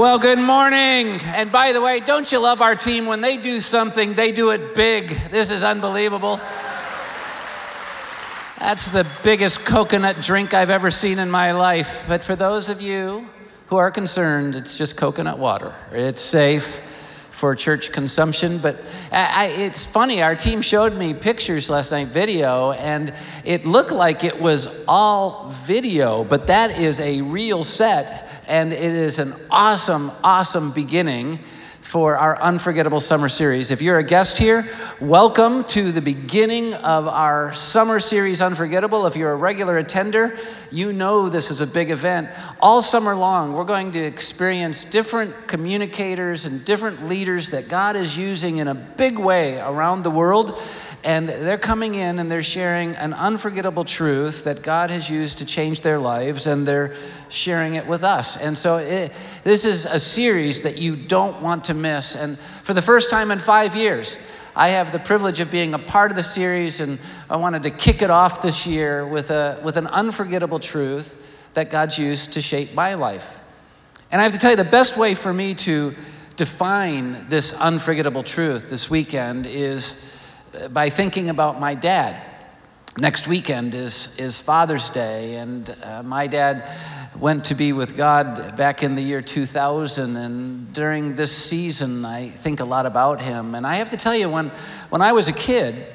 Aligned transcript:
Well, 0.00 0.18
good 0.18 0.38
morning. 0.38 1.20
And 1.20 1.52
by 1.52 1.72
the 1.74 1.82
way, 1.82 2.00
don't 2.00 2.32
you 2.32 2.38
love 2.38 2.62
our 2.62 2.74
team? 2.74 3.04
When 3.04 3.20
they 3.20 3.36
do 3.36 3.60
something, 3.60 4.14
they 4.14 4.32
do 4.32 4.48
it 4.48 4.74
big. 4.74 5.10
This 5.30 5.50
is 5.50 5.62
unbelievable. 5.62 6.40
That's 8.58 8.88
the 8.88 9.06
biggest 9.22 9.62
coconut 9.66 10.22
drink 10.22 10.54
I've 10.54 10.70
ever 10.70 10.90
seen 10.90 11.18
in 11.18 11.30
my 11.30 11.52
life. 11.52 12.06
But 12.08 12.24
for 12.24 12.34
those 12.34 12.70
of 12.70 12.80
you 12.80 13.28
who 13.66 13.76
are 13.76 13.90
concerned, 13.90 14.56
it's 14.56 14.78
just 14.78 14.96
coconut 14.96 15.38
water. 15.38 15.74
It's 15.92 16.22
safe 16.22 16.80
for 17.30 17.54
church 17.54 17.92
consumption. 17.92 18.56
But 18.56 18.82
I, 19.12 19.48
it's 19.54 19.84
funny, 19.84 20.22
our 20.22 20.34
team 20.34 20.62
showed 20.62 20.94
me 20.94 21.12
pictures 21.12 21.68
last 21.68 21.90
night, 21.90 22.08
video, 22.08 22.72
and 22.72 23.12
it 23.44 23.66
looked 23.66 23.92
like 23.92 24.24
it 24.24 24.40
was 24.40 24.82
all 24.88 25.50
video, 25.66 26.24
but 26.24 26.46
that 26.46 26.78
is 26.78 27.00
a 27.00 27.20
real 27.20 27.64
set 27.64 28.29
and 28.50 28.72
it 28.72 28.82
is 28.82 29.20
an 29.20 29.32
awesome, 29.48 30.10
awesome 30.24 30.72
beginning 30.72 31.38
for 31.82 32.16
our 32.16 32.40
Unforgettable 32.42 32.98
Summer 32.98 33.28
Series. 33.28 33.70
If 33.70 33.80
you're 33.80 33.98
a 33.98 34.02
guest 34.02 34.38
here, 34.38 34.68
welcome 35.00 35.62
to 35.64 35.92
the 35.92 36.00
beginning 36.00 36.74
of 36.74 37.06
our 37.06 37.54
summer 37.54 38.00
series, 38.00 38.42
Unforgettable. 38.42 39.06
If 39.06 39.14
you're 39.14 39.30
a 39.30 39.36
regular 39.36 39.78
attender, 39.78 40.36
you 40.72 40.92
know 40.92 41.28
this 41.28 41.52
is 41.52 41.60
a 41.60 41.66
big 41.66 41.92
event. 41.92 42.28
All 42.58 42.82
summer 42.82 43.14
long, 43.14 43.52
we're 43.52 43.62
going 43.62 43.92
to 43.92 44.00
experience 44.00 44.84
different 44.84 45.46
communicators 45.46 46.44
and 46.44 46.64
different 46.64 47.08
leaders 47.08 47.50
that 47.50 47.68
God 47.68 47.94
is 47.94 48.18
using 48.18 48.56
in 48.56 48.66
a 48.66 48.74
big 48.74 49.16
way 49.16 49.60
around 49.60 50.02
the 50.02 50.10
world 50.10 50.60
and 51.02 51.28
they're 51.28 51.58
coming 51.58 51.94
in 51.94 52.18
and 52.18 52.30
they're 52.30 52.42
sharing 52.42 52.94
an 52.96 53.14
unforgettable 53.14 53.84
truth 53.84 54.44
that 54.44 54.62
God 54.62 54.90
has 54.90 55.08
used 55.08 55.38
to 55.38 55.44
change 55.44 55.80
their 55.80 55.98
lives, 55.98 56.46
and 56.46 56.66
they're 56.66 56.94
sharing 57.28 57.74
it 57.74 57.86
with 57.86 58.04
us. 58.04 58.36
And 58.36 58.56
so, 58.56 58.76
it, 58.76 59.12
this 59.44 59.64
is 59.64 59.86
a 59.86 59.98
series 59.98 60.62
that 60.62 60.78
you 60.78 60.96
don't 60.96 61.40
want 61.40 61.64
to 61.64 61.74
miss. 61.74 62.16
And 62.16 62.38
for 62.38 62.74
the 62.74 62.82
first 62.82 63.10
time 63.10 63.30
in 63.30 63.38
five 63.38 63.74
years, 63.74 64.18
I 64.54 64.70
have 64.70 64.92
the 64.92 64.98
privilege 64.98 65.40
of 65.40 65.50
being 65.50 65.74
a 65.74 65.78
part 65.78 66.10
of 66.10 66.16
the 66.16 66.22
series, 66.22 66.80
and 66.80 66.98
I 67.30 67.36
wanted 67.36 67.62
to 67.62 67.70
kick 67.70 68.02
it 68.02 68.10
off 68.10 68.42
this 68.42 68.66
year 68.66 69.06
with, 69.06 69.30
a, 69.30 69.60
with 69.64 69.76
an 69.76 69.86
unforgettable 69.86 70.58
truth 70.58 71.16
that 71.54 71.70
God's 71.70 71.98
used 71.98 72.34
to 72.34 72.42
shape 72.42 72.74
my 72.74 72.94
life. 72.94 73.38
And 74.10 74.20
I 74.20 74.24
have 74.24 74.32
to 74.32 74.38
tell 74.38 74.50
you, 74.50 74.56
the 74.56 74.64
best 74.64 74.96
way 74.96 75.14
for 75.14 75.32
me 75.32 75.54
to 75.54 75.94
define 76.36 77.28
this 77.28 77.52
unforgettable 77.54 78.22
truth 78.22 78.70
this 78.70 78.90
weekend 78.90 79.46
is 79.46 80.02
by 80.70 80.90
thinking 80.90 81.30
about 81.30 81.60
my 81.60 81.74
dad. 81.74 82.20
Next 82.96 83.28
weekend 83.28 83.74
is, 83.74 84.14
is 84.18 84.40
Father's 84.40 84.90
Day, 84.90 85.36
and 85.36 85.76
uh, 85.82 86.02
my 86.02 86.26
dad 86.26 86.68
went 87.18 87.44
to 87.46 87.54
be 87.54 87.72
with 87.72 87.96
God 87.96 88.56
back 88.56 88.82
in 88.82 88.94
the 88.94 89.02
year 89.02 89.20
2000. 89.20 90.16
And 90.16 90.72
during 90.72 91.16
this 91.16 91.36
season, 91.36 92.04
I 92.04 92.28
think 92.28 92.60
a 92.60 92.64
lot 92.64 92.86
about 92.86 93.20
him. 93.20 93.54
And 93.54 93.66
I 93.66 93.76
have 93.76 93.90
to 93.90 93.96
tell 93.96 94.14
you, 94.14 94.28
when, 94.28 94.50
when 94.90 95.02
I 95.02 95.12
was 95.12 95.28
a 95.28 95.32
kid, 95.32 95.86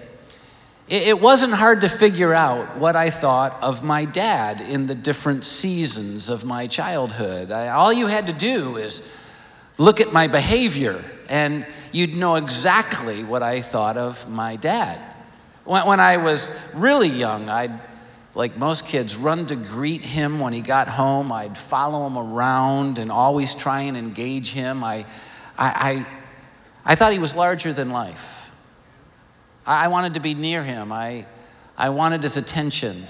it, 0.88 1.08
it 1.08 1.22
wasn't 1.22 1.54
hard 1.54 1.82
to 1.82 1.90
figure 1.90 2.34
out 2.34 2.78
what 2.78 2.96
I 2.96 3.10
thought 3.10 3.62
of 3.62 3.84
my 3.84 4.06
dad 4.06 4.62
in 4.62 4.88
the 4.88 4.96
different 4.96 5.46
seasons 5.46 6.30
of 6.30 6.46
my 6.46 6.68
childhood. 6.68 7.52
I, 7.52 7.70
all 7.70 7.92
you 7.92 8.08
had 8.08 8.28
to 8.28 8.34
do 8.34 8.78
is 8.78 9.02
look 9.78 10.00
at 10.00 10.14
my 10.14 10.28
behavior 10.28 11.04
and 11.30 11.66
you'd 11.92 12.16
know 12.16 12.36
exactly 12.36 13.24
what 13.24 13.44
I 13.44 13.62
thought 13.62 13.98
of 13.98 14.30
my 14.30 14.56
dad. 14.56 15.00
When, 15.64 15.86
when 15.86 16.00
I 16.00 16.18
was 16.18 16.52
really 16.74 17.10
young, 17.10 17.50
I'd, 17.50 17.80
like 18.34 18.58
most 18.58 18.86
kids, 18.86 19.16
run 19.16 19.46
to 19.48 19.56
greet 19.56 20.02
him 20.02 20.40
when 20.40 20.54
he 20.54 20.62
got 20.62 20.88
home. 20.88 21.32
I'd 21.32 21.58
follow 21.58 22.06
him 22.06 22.18
around 22.18 23.00
and 23.00 23.12
always 23.12 23.56
try 23.56 23.82
and 23.82 23.98
engage 23.98 24.52
him. 24.52 24.84
I, 24.84 25.06
I, 25.58 25.70
I, 25.92 26.06
I 26.84 26.96
thought 26.96 27.14
he 27.14 27.20
was 27.20 27.36
larger 27.36 27.74
than 27.74 27.90
life. 27.90 28.50
I, 29.66 29.86
I 29.86 29.88
wanted 29.88 30.16
to 30.16 30.20
be 30.20 30.34
near 30.34 30.64
him. 30.64 30.92
I, 30.92 31.26
I 31.78 31.90
wanted 31.90 32.24
his 32.24 32.38
attention. 32.38 33.06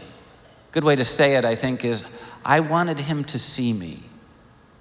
Good 0.71 0.83
way 0.83 0.95
to 0.95 1.03
say 1.03 1.35
it, 1.35 1.45
I 1.45 1.55
think, 1.55 1.85
is 1.85 2.03
I 2.43 2.59
wanted 2.59 2.99
him 2.99 3.23
to 3.25 3.39
see 3.39 3.73
me, 3.73 4.03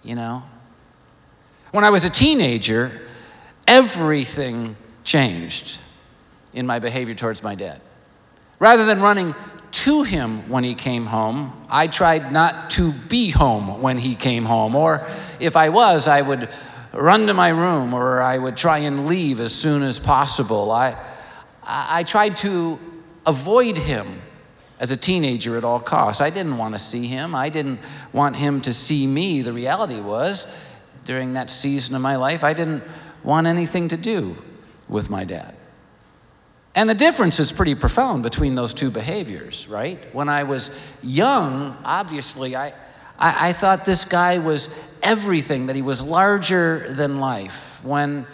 you 0.02 0.14
know? 0.14 0.42
When 1.70 1.82
I 1.82 1.90
was 1.90 2.04
a 2.04 2.10
teenager, 2.10 3.00
everything 3.66 4.76
changed 5.04 5.78
in 6.52 6.66
my 6.66 6.78
behavior 6.78 7.14
towards 7.14 7.42
my 7.42 7.54
dad. 7.54 7.80
Rather 8.58 8.84
than 8.84 9.00
running 9.00 9.34
to 9.72 10.04
him 10.04 10.48
when 10.48 10.62
he 10.62 10.74
came 10.74 11.06
home, 11.06 11.52
I 11.68 11.88
tried 11.88 12.32
not 12.32 12.70
to 12.72 12.92
be 12.92 13.30
home 13.30 13.82
when 13.82 13.98
he 13.98 14.14
came 14.14 14.44
home. 14.44 14.76
Or 14.76 15.04
if 15.40 15.56
I 15.56 15.68
was, 15.70 16.06
I 16.06 16.22
would 16.22 16.48
run 16.92 17.26
to 17.26 17.34
my 17.34 17.48
room 17.48 17.92
or 17.92 18.22
I 18.22 18.38
would 18.38 18.56
try 18.56 18.78
and 18.78 19.06
leave 19.06 19.40
as 19.40 19.52
soon 19.52 19.82
as 19.82 19.98
possible. 19.98 20.70
I, 20.70 20.96
I 21.64 22.04
tried 22.04 22.36
to 22.38 22.78
avoid 23.26 23.76
him 23.76 24.22
as 24.78 24.90
a 24.90 24.96
teenager 24.96 25.56
at 25.56 25.64
all 25.64 25.80
costs. 25.80 26.20
I 26.20 26.30
didn't 26.30 26.56
want 26.56 26.74
to 26.74 26.78
see 26.78 27.06
him, 27.06 27.34
I 27.34 27.48
didn't 27.48 27.80
want 28.12 28.36
him 28.36 28.60
to 28.62 28.72
see 28.72 29.06
me. 29.06 29.42
The 29.42 29.52
reality 29.52 30.00
was, 30.00 30.46
during 31.04 31.34
that 31.34 31.50
season 31.50 31.94
of 31.94 32.02
my 32.02 32.16
life, 32.16 32.44
I 32.44 32.54
didn't 32.54 32.84
want 33.24 33.46
anything 33.46 33.88
to 33.88 33.96
do 33.96 34.36
with 34.88 35.10
my 35.10 35.24
dad. 35.24 35.56
And 36.74 36.90
the 36.90 36.94
difference 36.94 37.38
is 37.38 37.52
pretty 37.52 37.74
profound 37.74 38.22
between 38.22 38.54
those 38.54 38.74
two 38.74 38.90
behaviors, 38.90 39.66
right? 39.68 39.98
When 40.12 40.28
I 40.28 40.42
was 40.42 40.70
young, 41.02 41.76
obviously, 41.84 42.56
I, 42.56 42.68
I, 43.18 43.48
I, 43.48 43.52
thought 43.52 43.84
this 43.84 44.04
guy 44.04 44.38
was 44.38 44.68
everything, 45.02 45.66
that 45.66 45.76
he 45.76 45.82
was 45.82 46.02
larger 46.02 46.92
than 46.92 47.20
life. 47.20 47.82
When, 47.84 48.26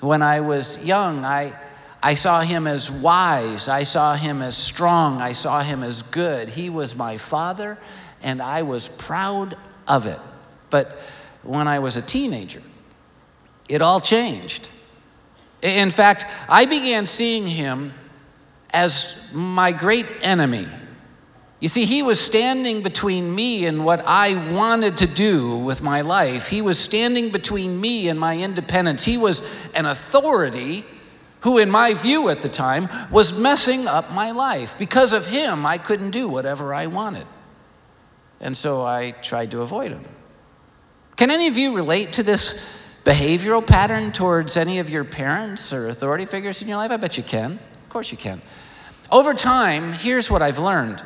when 0.00 0.20
I 0.20 0.40
was 0.40 0.76
young, 0.84 1.24
I, 1.24 1.54
I 2.02 2.14
saw 2.14 2.42
him 2.42 2.66
as 2.66 2.90
wise, 2.90 3.66
I 3.66 3.84
saw 3.84 4.14
him 4.14 4.42
as 4.42 4.56
strong, 4.56 5.22
I 5.22 5.32
saw 5.32 5.62
him 5.62 5.82
as 5.82 6.02
good. 6.02 6.50
He 6.50 6.68
was 6.68 6.94
my 6.94 7.16
father, 7.16 7.78
and 8.22 8.42
I 8.42 8.62
was 8.62 8.88
proud 8.88 9.56
of 9.88 10.04
it. 10.04 10.20
But 10.68 10.98
when 11.42 11.66
I 11.66 11.78
was 11.78 11.96
a 11.96 12.02
teenager, 12.02 12.60
it 13.68 13.82
all 13.82 14.00
changed. 14.00 14.68
In 15.62 15.90
fact, 15.90 16.26
I 16.48 16.66
began 16.66 17.06
seeing 17.06 17.46
him 17.46 17.94
as 18.70 19.30
my 19.32 19.72
great 19.72 20.06
enemy. 20.22 20.66
You 21.60 21.68
see, 21.70 21.86
he 21.86 22.02
was 22.02 22.20
standing 22.20 22.82
between 22.82 23.34
me 23.34 23.64
and 23.64 23.84
what 23.84 24.02
I 24.06 24.52
wanted 24.52 24.98
to 24.98 25.06
do 25.06 25.56
with 25.58 25.82
my 25.82 26.02
life. 26.02 26.48
He 26.48 26.60
was 26.60 26.78
standing 26.78 27.30
between 27.30 27.80
me 27.80 28.08
and 28.08 28.20
my 28.20 28.36
independence. 28.36 29.04
He 29.04 29.16
was 29.16 29.42
an 29.74 29.86
authority 29.86 30.84
who, 31.40 31.58
in 31.58 31.70
my 31.70 31.94
view 31.94 32.28
at 32.28 32.42
the 32.42 32.48
time, 32.48 32.88
was 33.10 33.32
messing 33.32 33.86
up 33.86 34.12
my 34.12 34.32
life. 34.32 34.76
Because 34.78 35.14
of 35.14 35.26
him, 35.26 35.64
I 35.64 35.78
couldn't 35.78 36.10
do 36.10 36.28
whatever 36.28 36.74
I 36.74 36.88
wanted. 36.88 37.26
And 38.40 38.54
so 38.54 38.84
I 38.84 39.12
tried 39.12 39.50
to 39.52 39.62
avoid 39.62 39.92
him. 39.92 40.04
Can 41.16 41.30
any 41.30 41.46
of 41.48 41.56
you 41.56 41.74
relate 41.74 42.12
to 42.14 42.22
this 42.22 42.60
behavioral 43.06 43.64
pattern 43.64 44.10
towards 44.10 44.56
any 44.56 44.80
of 44.80 44.90
your 44.90 45.04
parents 45.04 45.72
or 45.72 45.88
authority 45.88 46.26
figures 46.26 46.60
in 46.60 46.66
your 46.66 46.76
life? 46.76 46.90
I 46.90 46.96
bet 46.96 47.16
you 47.16 47.22
can. 47.22 47.52
Of 47.52 47.88
course 47.88 48.10
you 48.10 48.18
can. 48.18 48.42
Over 49.12 49.32
time, 49.32 49.92
here's 49.92 50.28
what 50.28 50.42
I've 50.42 50.58
learned 50.58 51.02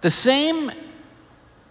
the 0.00 0.10
same 0.10 0.70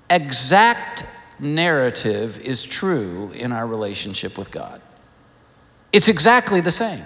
exact 0.10 1.06
narrative 1.40 2.38
is 2.40 2.64
true 2.64 3.32
in 3.34 3.54
our 3.54 3.66
relationship 3.66 4.38
with 4.38 4.52
God. 4.52 4.82
It's 5.94 6.10
exactly 6.10 6.60
the 6.60 6.72
same. 6.72 7.04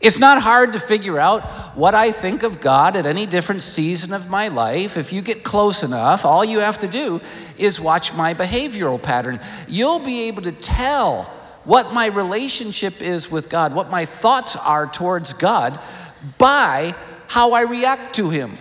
It's 0.00 0.20
not 0.20 0.40
hard 0.40 0.74
to 0.74 0.78
figure 0.78 1.18
out 1.18 1.42
what 1.76 1.96
I 1.96 2.12
think 2.12 2.44
of 2.44 2.60
God 2.60 2.94
at 2.94 3.04
any 3.04 3.26
different 3.26 3.62
season 3.62 4.12
of 4.12 4.30
my 4.30 4.46
life. 4.46 4.96
If 4.96 5.12
you 5.12 5.22
get 5.22 5.42
close 5.42 5.82
enough, 5.82 6.24
all 6.24 6.44
you 6.44 6.60
have 6.60 6.78
to 6.78 6.86
do 6.86 7.20
is 7.56 7.80
watch 7.80 8.14
my 8.14 8.32
behavioral 8.32 9.02
pattern. 9.02 9.40
You'll 9.66 9.98
be 9.98 10.28
able 10.28 10.42
to 10.42 10.52
tell 10.52 11.28
what 11.68 11.92
my 11.92 12.06
relationship 12.06 13.02
is 13.02 13.30
with 13.30 13.50
God, 13.50 13.74
what 13.74 13.90
my 13.90 14.06
thoughts 14.06 14.56
are 14.56 14.86
towards 14.86 15.34
God, 15.34 15.78
by 16.38 16.94
how 17.26 17.52
I 17.52 17.64
react 17.64 18.14
to 18.14 18.30
Him. 18.30 18.56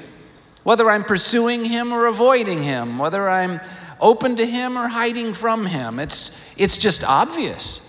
Whether 0.64 0.92
I'm 0.92 1.06
pursuing 1.06 1.64
Him 1.64 1.94
or 1.94 2.08
avoiding 2.08 2.62
Him, 2.62 3.00
whether 3.00 3.30
I'm 3.30 3.62
open 4.02 4.36
to 4.36 4.46
Him 4.46 4.78
or 4.78 4.90
hiding 4.90 5.34
from 5.34 5.66
Him. 5.66 6.00
It's, 6.00 6.32
it's 6.58 6.76
just 6.76 7.02
obvious. 7.06 7.80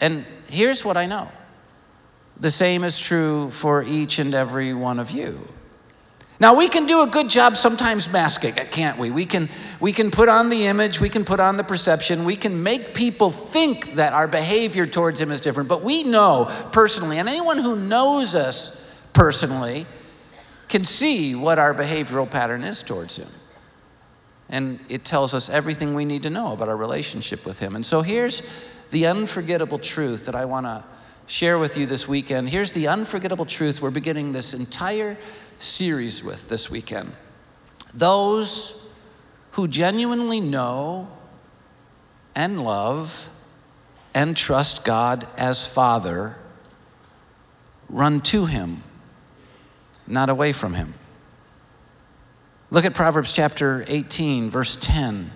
And 0.00 0.24
here's 0.48 0.84
what 0.84 0.96
I 0.96 1.06
know 1.06 1.28
the 2.38 2.52
same 2.52 2.84
is 2.84 3.00
true 3.00 3.50
for 3.50 3.82
each 3.82 4.20
and 4.20 4.32
every 4.32 4.74
one 4.74 5.00
of 5.00 5.10
you. 5.10 5.40
Now, 6.40 6.54
we 6.54 6.68
can 6.68 6.86
do 6.86 7.02
a 7.02 7.06
good 7.06 7.28
job 7.28 7.56
sometimes 7.56 8.10
masking 8.12 8.56
it, 8.56 8.70
can't 8.70 8.96
we? 8.96 9.10
We 9.10 9.26
can, 9.26 9.48
we 9.80 9.92
can 9.92 10.12
put 10.12 10.28
on 10.28 10.50
the 10.50 10.66
image, 10.66 11.00
we 11.00 11.08
can 11.08 11.24
put 11.24 11.40
on 11.40 11.56
the 11.56 11.64
perception, 11.64 12.24
we 12.24 12.36
can 12.36 12.62
make 12.62 12.94
people 12.94 13.30
think 13.30 13.96
that 13.96 14.12
our 14.12 14.28
behavior 14.28 14.86
towards 14.86 15.20
Him 15.20 15.32
is 15.32 15.40
different. 15.40 15.68
But 15.68 15.82
we 15.82 16.04
know 16.04 16.44
personally, 16.70 17.18
and 17.18 17.28
anyone 17.28 17.58
who 17.58 17.74
knows 17.74 18.36
us 18.36 18.88
personally 19.12 19.84
can 20.68 20.84
see 20.84 21.34
what 21.34 21.58
our 21.58 21.74
behavioral 21.74 22.30
pattern 22.30 22.62
is 22.62 22.82
towards 22.82 23.16
Him. 23.16 23.28
And 24.48 24.78
it 24.88 25.04
tells 25.04 25.34
us 25.34 25.48
everything 25.48 25.94
we 25.94 26.04
need 26.04 26.22
to 26.22 26.30
know 26.30 26.52
about 26.52 26.68
our 26.68 26.76
relationship 26.76 27.44
with 27.44 27.58
Him. 27.58 27.74
And 27.74 27.84
so 27.84 28.02
here's 28.02 28.42
the 28.90 29.06
unforgettable 29.06 29.80
truth 29.80 30.26
that 30.26 30.36
I 30.36 30.44
want 30.44 30.66
to 30.66 30.84
share 31.26 31.58
with 31.58 31.76
you 31.76 31.84
this 31.84 32.06
weekend. 32.06 32.48
Here's 32.48 32.72
the 32.72 32.86
unforgettable 32.86 33.44
truth 33.44 33.82
we're 33.82 33.90
beginning 33.90 34.32
this 34.32 34.54
entire 34.54 35.16
series 35.58 36.22
with 36.22 36.48
this 36.48 36.70
weekend. 36.70 37.12
Those 37.94 38.80
who 39.52 39.68
genuinely 39.68 40.40
know 40.40 41.08
and 42.34 42.62
love 42.62 43.28
and 44.14 44.36
trust 44.36 44.84
God 44.84 45.26
as 45.36 45.66
Father 45.66 46.36
run 47.88 48.20
to 48.20 48.46
Him, 48.46 48.82
not 50.06 50.28
away 50.28 50.52
from 50.52 50.74
Him. 50.74 50.94
Look 52.70 52.84
at 52.84 52.94
Proverbs 52.94 53.32
chapter 53.32 53.84
18, 53.88 54.50
verse 54.50 54.76
10. 54.80 55.32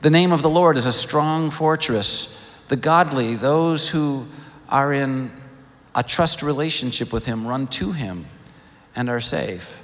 The 0.00 0.10
name 0.10 0.32
of 0.32 0.42
the 0.42 0.50
Lord 0.50 0.76
is 0.76 0.86
a 0.86 0.92
strong 0.92 1.50
fortress. 1.50 2.34
The 2.68 2.76
godly, 2.76 3.34
those 3.34 3.88
who 3.88 4.26
are 4.68 4.92
in 4.92 5.30
a 5.94 6.02
trust 6.02 6.42
relationship 6.42 7.12
with 7.12 7.26
Him, 7.26 7.46
run 7.46 7.66
to 7.68 7.92
Him 7.92 8.26
and 8.98 9.08
are 9.08 9.20
safe. 9.20 9.80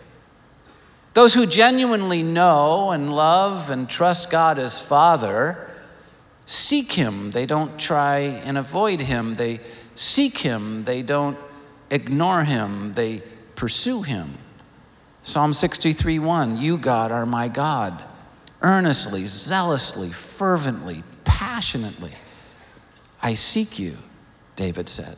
Those 1.13 1.35
who 1.35 1.47
genuinely 1.47 2.25
know 2.25 2.91
and 2.91 3.15
love 3.15 3.71
and 3.71 3.89
trust 3.89 4.29
God 4.29 4.59
as 4.59 4.83
Father 4.83 5.71
seek 6.47 6.91
Him. 6.91 7.31
They 7.31 7.47
don't 7.47 7.79
try 7.79 8.19
and 8.19 8.59
avoid 8.59 8.99
Him. 9.01 9.35
They 9.35 9.61
seek 9.95 10.39
Him. 10.39 10.83
They 10.83 11.03
don't 11.03 11.39
ignore 11.93 12.43
Him. 12.43 12.93
They 12.95 13.23
pursue 13.55 14.03
Him. 14.03 14.37
Psalm 15.23 15.55
63 15.55 16.19
1 16.19 16.57
You, 16.57 16.77
God, 16.77 17.13
are 17.13 17.25
my 17.25 17.47
God. 17.47 18.03
Earnestly, 18.63 19.27
zealously, 19.27 20.11
fervently, 20.11 21.05
passionately, 21.23 22.13
I 23.23 23.35
seek 23.35 23.79
you, 23.79 23.97
David 24.57 24.89
said. 24.89 25.17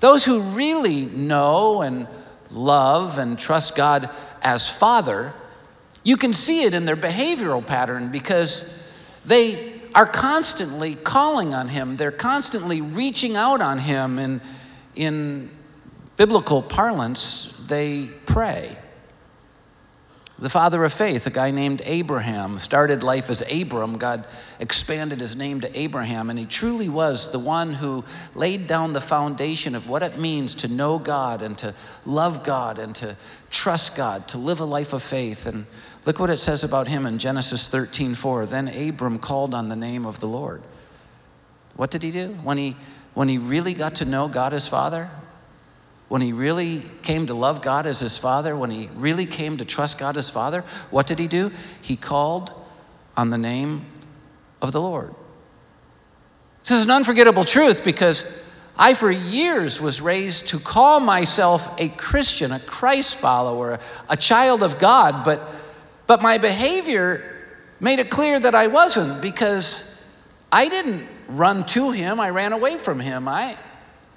Those 0.00 0.24
who 0.24 0.40
really 0.40 1.04
know 1.04 1.82
and 1.82 2.08
love 2.52 3.18
and 3.18 3.38
trust 3.38 3.74
God 3.74 4.10
as 4.42 4.68
Father, 4.68 5.32
you 6.02 6.16
can 6.16 6.32
see 6.32 6.64
it 6.64 6.74
in 6.74 6.84
their 6.84 6.96
behavioral 6.96 7.64
pattern 7.64 8.10
because 8.10 8.68
they 9.24 9.80
are 9.94 10.06
constantly 10.06 10.94
calling 10.94 11.54
on 11.54 11.68
Him. 11.68 11.96
They're 11.96 12.10
constantly 12.10 12.80
reaching 12.80 13.36
out 13.36 13.60
on 13.60 13.78
Him. 13.78 14.18
And 14.18 14.40
in 14.94 15.50
biblical 16.16 16.62
parlance, 16.62 17.56
they 17.68 18.08
pray. 18.26 18.76
The 20.42 20.50
father 20.50 20.84
of 20.84 20.92
faith, 20.92 21.24
a 21.28 21.30
guy 21.30 21.52
named 21.52 21.82
Abraham, 21.84 22.58
started 22.58 23.04
life 23.04 23.30
as 23.30 23.44
Abram. 23.48 23.96
God 23.96 24.24
expanded 24.58 25.20
his 25.20 25.36
name 25.36 25.60
to 25.60 25.78
Abraham, 25.78 26.30
and 26.30 26.38
he 26.38 26.46
truly 26.46 26.88
was 26.88 27.30
the 27.30 27.38
one 27.38 27.74
who 27.74 28.02
laid 28.34 28.66
down 28.66 28.92
the 28.92 29.00
foundation 29.00 29.76
of 29.76 29.88
what 29.88 30.02
it 30.02 30.18
means 30.18 30.56
to 30.56 30.66
know 30.66 30.98
God 30.98 31.42
and 31.42 31.56
to 31.58 31.76
love 32.04 32.42
God 32.42 32.80
and 32.80 32.92
to 32.96 33.16
trust 33.50 33.94
God, 33.94 34.26
to 34.28 34.38
live 34.38 34.58
a 34.58 34.64
life 34.64 34.92
of 34.92 35.00
faith. 35.00 35.46
And 35.46 35.64
look 36.06 36.18
what 36.18 36.28
it 36.28 36.40
says 36.40 36.64
about 36.64 36.88
him 36.88 37.06
in 37.06 37.18
Genesis 37.18 37.68
13 37.68 38.16
4. 38.16 38.46
Then 38.46 38.66
Abram 38.66 39.20
called 39.20 39.54
on 39.54 39.68
the 39.68 39.76
name 39.76 40.04
of 40.04 40.18
the 40.18 40.26
Lord. 40.26 40.60
What 41.76 41.92
did 41.92 42.02
he 42.02 42.10
do? 42.10 42.36
When 42.42 42.58
he, 42.58 42.74
when 43.14 43.28
he 43.28 43.38
really 43.38 43.74
got 43.74 43.94
to 43.96 44.04
know 44.04 44.26
God 44.26 44.54
as 44.54 44.66
Father, 44.66 45.08
when 46.12 46.20
he 46.20 46.34
really 46.34 46.82
came 47.00 47.26
to 47.26 47.32
love 47.32 47.62
God 47.62 47.86
as 47.86 47.98
his 47.98 48.18
father, 48.18 48.54
when 48.54 48.70
he 48.70 48.90
really 48.96 49.24
came 49.24 49.56
to 49.56 49.64
trust 49.64 49.96
God 49.96 50.18
as 50.18 50.28
father, 50.28 50.62
what 50.90 51.06
did 51.06 51.18
he 51.18 51.26
do? 51.26 51.50
He 51.80 51.96
called 51.96 52.52
on 53.16 53.30
the 53.30 53.38
name 53.38 53.86
of 54.60 54.72
the 54.72 54.80
Lord. 54.82 55.14
This 56.64 56.72
is 56.72 56.84
an 56.84 56.90
unforgettable 56.90 57.46
truth 57.46 57.82
because 57.82 58.26
I, 58.76 58.92
for 58.92 59.10
years, 59.10 59.80
was 59.80 60.02
raised 60.02 60.48
to 60.48 60.58
call 60.58 61.00
myself 61.00 61.80
a 61.80 61.88
Christian, 61.88 62.52
a 62.52 62.60
Christ 62.60 63.16
follower, 63.16 63.78
a 64.10 64.16
child 64.18 64.62
of 64.62 64.78
God, 64.78 65.24
but, 65.24 65.40
but 66.06 66.20
my 66.20 66.36
behavior 66.36 67.24
made 67.80 68.00
it 68.00 68.10
clear 68.10 68.38
that 68.38 68.54
I 68.54 68.66
wasn't 68.66 69.22
because 69.22 69.98
I 70.52 70.68
didn't 70.68 71.08
run 71.28 71.64
to 71.68 71.90
him, 71.90 72.20
I 72.20 72.28
ran 72.28 72.52
away 72.52 72.76
from 72.76 73.00
him. 73.00 73.28
I, 73.28 73.56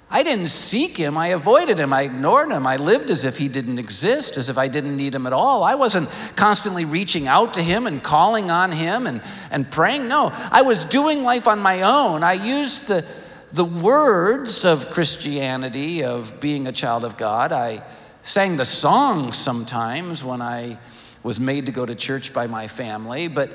I 0.08 0.22
didn't 0.22 0.48
seek 0.48 0.96
him. 0.96 1.18
I 1.18 1.28
avoided 1.28 1.78
him. 1.78 1.92
I 1.92 2.02
ignored 2.02 2.52
him. 2.52 2.66
I 2.66 2.76
lived 2.76 3.10
as 3.10 3.24
if 3.24 3.38
he 3.38 3.48
didn't 3.48 3.78
exist, 3.78 4.36
as 4.36 4.48
if 4.48 4.56
I 4.56 4.68
didn't 4.68 4.96
need 4.96 5.14
him 5.14 5.26
at 5.26 5.32
all. 5.32 5.64
I 5.64 5.74
wasn't 5.74 6.08
constantly 6.36 6.84
reaching 6.84 7.26
out 7.26 7.54
to 7.54 7.62
him 7.62 7.86
and 7.86 8.02
calling 8.02 8.50
on 8.50 8.70
him 8.70 9.08
and, 9.08 9.20
and 9.50 9.68
praying. 9.68 10.06
No, 10.06 10.30
I 10.32 10.62
was 10.62 10.84
doing 10.84 11.24
life 11.24 11.48
on 11.48 11.58
my 11.58 11.82
own. 11.82 12.22
I 12.22 12.34
used 12.34 12.86
the, 12.86 13.04
the 13.52 13.64
words 13.64 14.64
of 14.64 14.90
Christianity, 14.90 16.04
of 16.04 16.40
being 16.40 16.68
a 16.68 16.72
child 16.72 17.04
of 17.04 17.16
God. 17.16 17.50
I 17.50 17.82
sang 18.22 18.56
the 18.56 18.64
songs 18.64 19.36
sometimes 19.36 20.22
when 20.22 20.40
I 20.40 20.78
was 21.24 21.40
made 21.40 21.66
to 21.66 21.72
go 21.72 21.84
to 21.84 21.96
church 21.96 22.32
by 22.32 22.46
my 22.46 22.68
family, 22.68 23.26
but, 23.26 23.50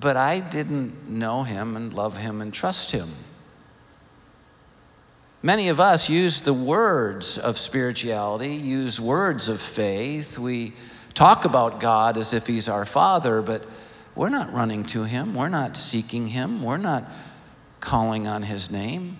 but 0.00 0.16
I 0.16 0.40
didn't 0.40 1.08
know 1.08 1.44
him 1.44 1.76
and 1.76 1.94
love 1.94 2.16
him 2.16 2.40
and 2.40 2.52
trust 2.52 2.90
him. 2.90 3.10
Many 5.42 5.68
of 5.68 5.80
us 5.80 6.10
use 6.10 6.40
the 6.40 6.52
words 6.52 7.38
of 7.38 7.56
spirituality, 7.56 8.54
use 8.54 9.00
words 9.00 9.48
of 9.48 9.58
faith. 9.58 10.38
We 10.38 10.74
talk 11.14 11.46
about 11.46 11.80
God 11.80 12.18
as 12.18 12.34
if 12.34 12.46
He's 12.46 12.68
our 12.68 12.84
Father, 12.84 13.40
but 13.40 13.64
we're 14.14 14.28
not 14.28 14.52
running 14.52 14.84
to 14.86 15.04
Him. 15.04 15.34
We're 15.34 15.48
not 15.48 15.78
seeking 15.78 16.26
Him. 16.26 16.62
We're 16.62 16.76
not 16.76 17.04
calling 17.80 18.26
on 18.26 18.42
His 18.42 18.70
name, 18.70 19.18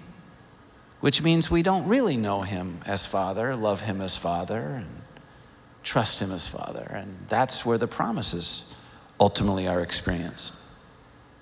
which 1.01 1.23
means 1.23 1.51
we 1.51 1.63
don't 1.63 1.89
really 1.89 2.19
know 2.19 2.43
Him 2.43 2.81
as 2.85 3.07
Father, 3.07 3.57
love 3.57 3.81
Him 3.81 4.03
as 4.03 4.19
Father, 4.19 4.59
and 4.59 4.89
trust 5.83 6.21
Him 6.21 6.33
as 6.33 6.47
Father. 6.47 6.87
And 6.91 7.17
that's 7.29 7.65
where 7.65 7.79
the 7.79 7.89
promises 7.89 8.71
ultimately 9.19 9.67
are 9.67 9.81
experienced. 9.81 10.53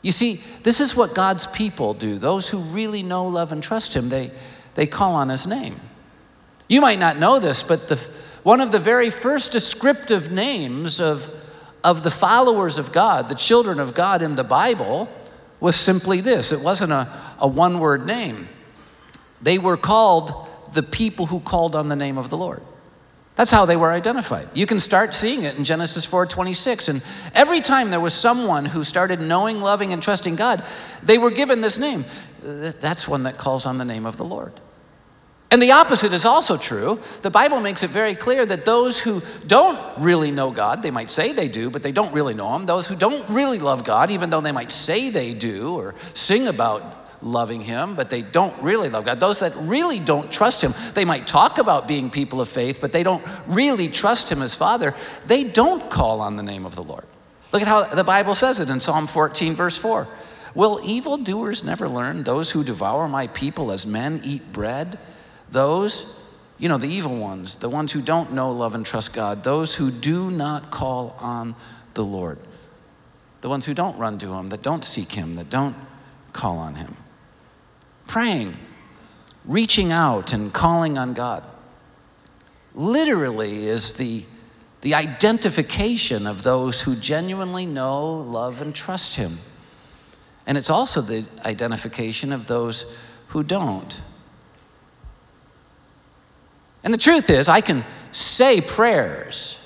You 0.02 0.12
see, 0.12 0.40
this 0.62 0.80
is 0.80 0.94
what 0.94 1.16
God's 1.16 1.48
people 1.48 1.94
do. 1.94 2.16
Those 2.18 2.48
who 2.48 2.58
really 2.58 3.02
know, 3.02 3.26
love, 3.26 3.50
and 3.50 3.60
trust 3.60 3.94
Him, 3.94 4.08
they 4.08 4.30
they 4.78 4.86
call 4.86 5.16
on 5.16 5.28
his 5.28 5.44
name. 5.44 5.80
You 6.68 6.80
might 6.80 7.00
not 7.00 7.18
know 7.18 7.40
this, 7.40 7.64
but 7.64 7.88
the, 7.88 7.96
one 8.44 8.60
of 8.60 8.70
the 8.70 8.78
very 8.78 9.10
first 9.10 9.50
descriptive 9.50 10.30
names 10.30 11.00
of, 11.00 11.28
of 11.82 12.04
the 12.04 12.12
followers 12.12 12.78
of 12.78 12.92
God, 12.92 13.28
the 13.28 13.34
children 13.34 13.80
of 13.80 13.92
God 13.92 14.22
in 14.22 14.36
the 14.36 14.44
Bible, 14.44 15.08
was 15.58 15.74
simply 15.74 16.20
this 16.20 16.52
it 16.52 16.60
wasn't 16.60 16.92
a, 16.92 17.12
a 17.40 17.48
one 17.48 17.80
word 17.80 18.06
name. 18.06 18.48
They 19.42 19.58
were 19.58 19.76
called 19.76 20.46
the 20.74 20.84
people 20.84 21.26
who 21.26 21.40
called 21.40 21.74
on 21.74 21.88
the 21.88 21.96
name 21.96 22.16
of 22.16 22.30
the 22.30 22.36
Lord. 22.36 22.62
That's 23.34 23.50
how 23.50 23.64
they 23.64 23.74
were 23.74 23.90
identified. 23.90 24.48
You 24.54 24.66
can 24.66 24.78
start 24.78 25.12
seeing 25.12 25.42
it 25.42 25.56
in 25.56 25.64
Genesis 25.64 26.06
4:26 26.06 26.88
and 26.88 27.02
every 27.34 27.62
time 27.62 27.90
there 27.90 27.98
was 27.98 28.14
someone 28.14 28.64
who 28.64 28.84
started 28.84 29.20
knowing, 29.20 29.60
loving 29.60 29.92
and 29.92 30.00
trusting 30.00 30.36
God, 30.36 30.62
they 31.02 31.18
were 31.18 31.32
given 31.32 31.62
this 31.62 31.78
name. 31.78 32.04
That's 32.40 33.08
one 33.08 33.24
that 33.24 33.38
calls 33.38 33.66
on 33.66 33.78
the 33.78 33.84
name 33.84 34.06
of 34.06 34.16
the 34.16 34.24
Lord. 34.24 34.52
And 35.50 35.62
the 35.62 35.72
opposite 35.72 36.12
is 36.12 36.26
also 36.26 36.58
true. 36.58 37.00
The 37.22 37.30
Bible 37.30 37.60
makes 37.60 37.82
it 37.82 37.88
very 37.88 38.14
clear 38.14 38.44
that 38.44 38.66
those 38.66 38.98
who 38.98 39.22
don't 39.46 39.80
really 39.98 40.30
know 40.30 40.50
God, 40.50 40.82
they 40.82 40.90
might 40.90 41.10
say 41.10 41.32
they 41.32 41.48
do, 41.48 41.70
but 41.70 41.82
they 41.82 41.92
don't 41.92 42.12
really 42.12 42.34
know 42.34 42.54
Him. 42.54 42.66
Those 42.66 42.86
who 42.86 42.94
don't 42.94 43.28
really 43.30 43.58
love 43.58 43.82
God, 43.82 44.10
even 44.10 44.28
though 44.28 44.42
they 44.42 44.52
might 44.52 44.70
say 44.70 45.08
they 45.08 45.32
do 45.32 45.74
or 45.74 45.94
sing 46.12 46.48
about 46.48 47.22
loving 47.22 47.62
Him, 47.62 47.94
but 47.94 48.10
they 48.10 48.20
don't 48.20 48.54
really 48.62 48.90
love 48.90 49.06
God. 49.06 49.20
Those 49.20 49.40
that 49.40 49.56
really 49.56 49.98
don't 49.98 50.30
trust 50.30 50.60
Him, 50.60 50.74
they 50.92 51.06
might 51.06 51.26
talk 51.26 51.56
about 51.56 51.88
being 51.88 52.10
people 52.10 52.42
of 52.42 52.50
faith, 52.50 52.78
but 52.82 52.92
they 52.92 53.02
don't 53.02 53.26
really 53.46 53.88
trust 53.88 54.28
Him 54.28 54.42
as 54.42 54.54
Father. 54.54 54.94
They 55.26 55.44
don't 55.44 55.90
call 55.90 56.20
on 56.20 56.36
the 56.36 56.42
name 56.42 56.66
of 56.66 56.74
the 56.74 56.84
Lord. 56.84 57.04
Look 57.52 57.62
at 57.62 57.68
how 57.68 57.84
the 57.84 58.04
Bible 58.04 58.34
says 58.34 58.60
it 58.60 58.68
in 58.68 58.80
Psalm 58.80 59.06
14, 59.06 59.54
verse 59.54 59.78
4. 59.78 60.06
Will 60.54 60.78
evildoers 60.84 61.64
never 61.64 61.88
learn? 61.88 62.24
Those 62.24 62.50
who 62.50 62.62
devour 62.62 63.08
my 63.08 63.28
people 63.28 63.72
as 63.72 63.86
men 63.86 64.20
eat 64.22 64.52
bread? 64.52 64.98
Those, 65.50 66.20
you 66.58 66.68
know, 66.68 66.78
the 66.78 66.88
evil 66.88 67.18
ones, 67.18 67.56
the 67.56 67.68
ones 67.68 67.92
who 67.92 68.02
don't 68.02 68.32
know, 68.32 68.50
love, 68.50 68.74
and 68.74 68.84
trust 68.84 69.12
God, 69.12 69.44
those 69.44 69.74
who 69.74 69.90
do 69.90 70.30
not 70.30 70.70
call 70.70 71.16
on 71.18 71.54
the 71.94 72.04
Lord, 72.04 72.38
the 73.40 73.48
ones 73.48 73.64
who 73.64 73.74
don't 73.74 73.98
run 73.98 74.18
to 74.18 74.32
Him, 74.32 74.48
that 74.48 74.62
don't 74.62 74.84
seek 74.84 75.12
Him, 75.12 75.34
that 75.34 75.50
don't 75.50 75.76
call 76.32 76.58
on 76.58 76.74
Him. 76.74 76.96
Praying, 78.06 78.56
reaching 79.44 79.92
out, 79.92 80.32
and 80.32 80.52
calling 80.52 80.98
on 80.98 81.14
God 81.14 81.44
literally 82.78 83.66
is 83.66 83.94
the, 83.94 84.24
the 84.82 84.94
identification 84.94 86.26
of 86.26 86.42
those 86.42 86.80
who 86.80 86.94
genuinely 86.94 87.66
know, 87.66 88.14
love, 88.14 88.62
and 88.62 88.74
trust 88.74 89.16
Him. 89.16 89.38
And 90.46 90.56
it's 90.56 90.70
also 90.70 91.02
the 91.02 91.26
identification 91.44 92.32
of 92.32 92.46
those 92.46 92.86
who 93.28 93.42
don't. 93.42 94.00
And 96.88 96.94
the 96.94 96.98
truth 96.98 97.28
is, 97.28 97.50
I 97.50 97.60
can 97.60 97.84
say 98.12 98.62
prayers 98.62 99.58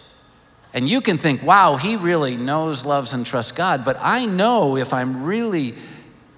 And 0.74 0.88
you 0.88 1.00
can 1.00 1.18
think, 1.18 1.40
wow, 1.44 1.76
he 1.76 1.94
really 1.94 2.36
knows, 2.36 2.84
loves, 2.84 3.12
and 3.12 3.24
trusts 3.24 3.52
God. 3.52 3.84
But 3.84 3.96
I 4.00 4.26
know 4.26 4.76
if 4.76 4.92
I'm 4.92 5.22
really 5.22 5.76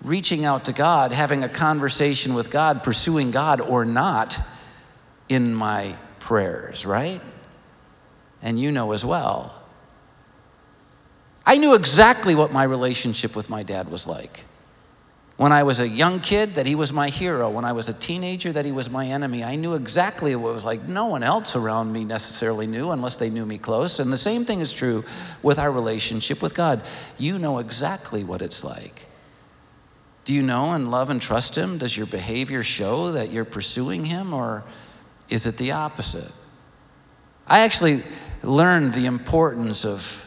reaching 0.03 0.45
out 0.45 0.67
to 0.67 0.75
God, 0.75 1.11
having 1.11 1.43
a 1.43 1.49
conversation 1.49 2.35
with 2.35 2.51
God, 2.51 2.83
pursuing 2.83 3.31
God 3.31 3.63
or 3.63 3.87
not 3.87 4.39
in 5.31 5.55
my 5.55 5.97
prayers, 6.19 6.85
right? 6.85 7.23
And 8.43 8.61
you 8.61 8.71
know 8.71 8.93
as 8.93 9.07
well. 9.07 9.59
I 11.47 11.57
knew 11.57 11.75
exactly 11.75 12.35
what 12.35 12.53
my 12.53 12.65
relationship 12.65 13.35
with 13.35 13.49
my 13.49 13.63
dad 13.63 13.89
was 13.89 14.07
like. 14.07 14.45
When 15.37 15.51
I 15.51 15.65
was 15.65 15.81
a 15.81 15.89
young 15.89 16.21
kid, 16.21 16.55
that 16.55 16.67
he 16.67 16.77
was 16.77 16.93
my 16.93 17.09
hero. 17.09 17.51
When 17.51 17.65
I 17.65 17.73
was 17.73 17.89
a 17.89 17.93
teenager, 17.93 18.53
that 18.53 18.65
he 18.65 18.71
was 18.71 18.89
my 18.89 19.09
enemy. 19.09 19.43
I 19.43 19.57
knew 19.57 19.75
exactly 19.75 20.37
what 20.37 20.51
it 20.51 20.55
was 20.55 20.65
like. 20.65 20.83
No 20.85 21.07
one 21.07 21.25
else 21.25 21.57
around 21.57 21.93
me 21.93 22.05
necessarily 22.05 22.69
knew 22.69 22.93
unless 22.93 23.17
they 23.17 23.31
knew 23.31 23.45
me 23.45 23.59
close. 23.59 23.99
And 23.99 24.13
the 24.13 24.17
same 24.17 24.45
thing 24.45 24.61
is 24.61 24.73
true 24.73 25.05
with 25.43 25.59
our 25.59 25.73
relationship 25.73 26.41
with 26.41 26.55
God. 26.55 26.85
You 27.19 27.41
know 27.41 27.59
exactly 27.59 28.23
what 28.23 28.43
it's 28.43 28.63
like. 28.63 29.07
Do 30.25 30.33
you 30.33 30.43
know 30.43 30.71
and 30.71 30.91
love 30.91 31.11
and 31.11 31.21
trust 31.21 31.59
him? 31.59 31.79
Does 31.79 31.97
your 31.97 32.07
behavior 32.07 32.63
show 32.63 33.13
that 33.13 33.33
you're 33.33 33.45
pursuing 33.45 34.05
him, 34.05 34.33
or 34.33 34.65
is 35.29 35.47
it 35.47 35.57
the 35.57 35.73
opposite? 35.73 36.31
I 37.47 37.61
actually 37.61 38.05
learned 38.43 38.95
the 38.95 39.07
importance 39.07 39.85
of 39.85 40.21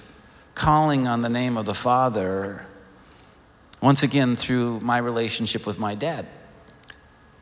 calling 0.54 1.08
on 1.08 1.22
the 1.22 1.30
name 1.30 1.56
of 1.58 1.66
the 1.66 1.74
Father 1.74 2.67
once 3.82 4.04
again, 4.04 4.36
through 4.36 4.80
my 4.80 4.98
relationship 4.98 5.66
with 5.66 5.78
my 5.78 5.96
dad. 5.96 6.26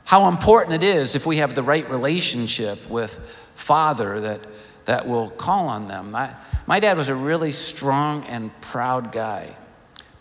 How 0.03 0.27
important 0.27 0.83
it 0.83 0.83
is 0.83 1.15
if 1.15 1.25
we 1.25 1.37
have 1.37 1.55
the 1.55 1.63
right 1.63 1.89
relationship 1.89 2.87
with 2.89 3.17
Father 3.55 4.21
that, 4.21 4.41
that 4.85 5.07
will 5.07 5.29
call 5.31 5.67
on 5.67 5.87
them. 5.87 6.11
My, 6.11 6.35
my 6.67 6.79
dad 6.79 6.97
was 6.97 7.09
a 7.09 7.15
really 7.15 7.51
strong 7.51 8.23
and 8.25 8.51
proud 8.61 9.11
guy, 9.11 9.55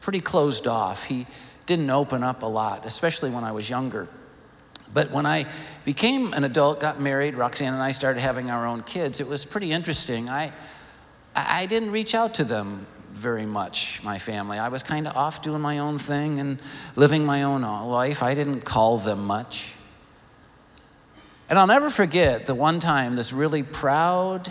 pretty 0.01 0.21
closed 0.21 0.67
off. 0.67 1.05
He 1.05 1.27
didn't 1.67 1.91
open 1.91 2.23
up 2.23 2.43
a 2.43 2.47
lot, 2.47 2.87
especially 2.87 3.31
when 3.31 3.45
I 3.45 3.53
was 3.53 3.69
younger. 3.69 4.09
But 4.93 5.11
when 5.11 5.27
I 5.27 5.47
became 5.85 6.33
an 6.33 6.45
adult, 6.45 6.81
got 6.81 7.01
married, 7.01 7.35
Roxanne 7.35 7.75
and 7.75 7.83
I 7.83 7.91
started 7.91 8.21
having 8.21 8.51
our 8.51 8.65
own 8.67 8.85
kids, 8.85 9.21
it 9.21 9.27
was 9.27 9.45
pretty 9.45 9.73
interesting. 9.73 10.29
I, 10.29 10.53
I 11.35 11.67
didn't 11.67 11.91
reach 11.91 12.15
out 12.15 12.35
to 12.35 12.45
them 12.45 12.87
very 13.15 13.47
much, 13.47 14.03
my 14.03 14.19
family. 14.19 14.59
I 14.59 14.69
was 14.69 14.83
kind 14.83 15.07
of 15.07 15.17
off 15.17 15.41
doing 15.41 15.61
my 15.61 15.79
own 15.79 15.99
thing 15.99 16.41
and 16.41 16.59
living 16.97 17.25
my 17.25 17.45
own 17.45 17.65
uh, 17.65 17.85
life. 17.85 18.23
I 18.23 18.35
didn't 18.35 18.63
call 18.63 18.99
them 18.99 19.25
much. 19.25 19.73
And 21.49 21.59
I'll 21.59 21.67
never 21.67 21.91
forget 21.91 22.47
the 22.47 22.55
one 22.55 22.81
time 22.81 23.17
this 23.17 23.33
really 23.33 23.63
proud 23.63 24.51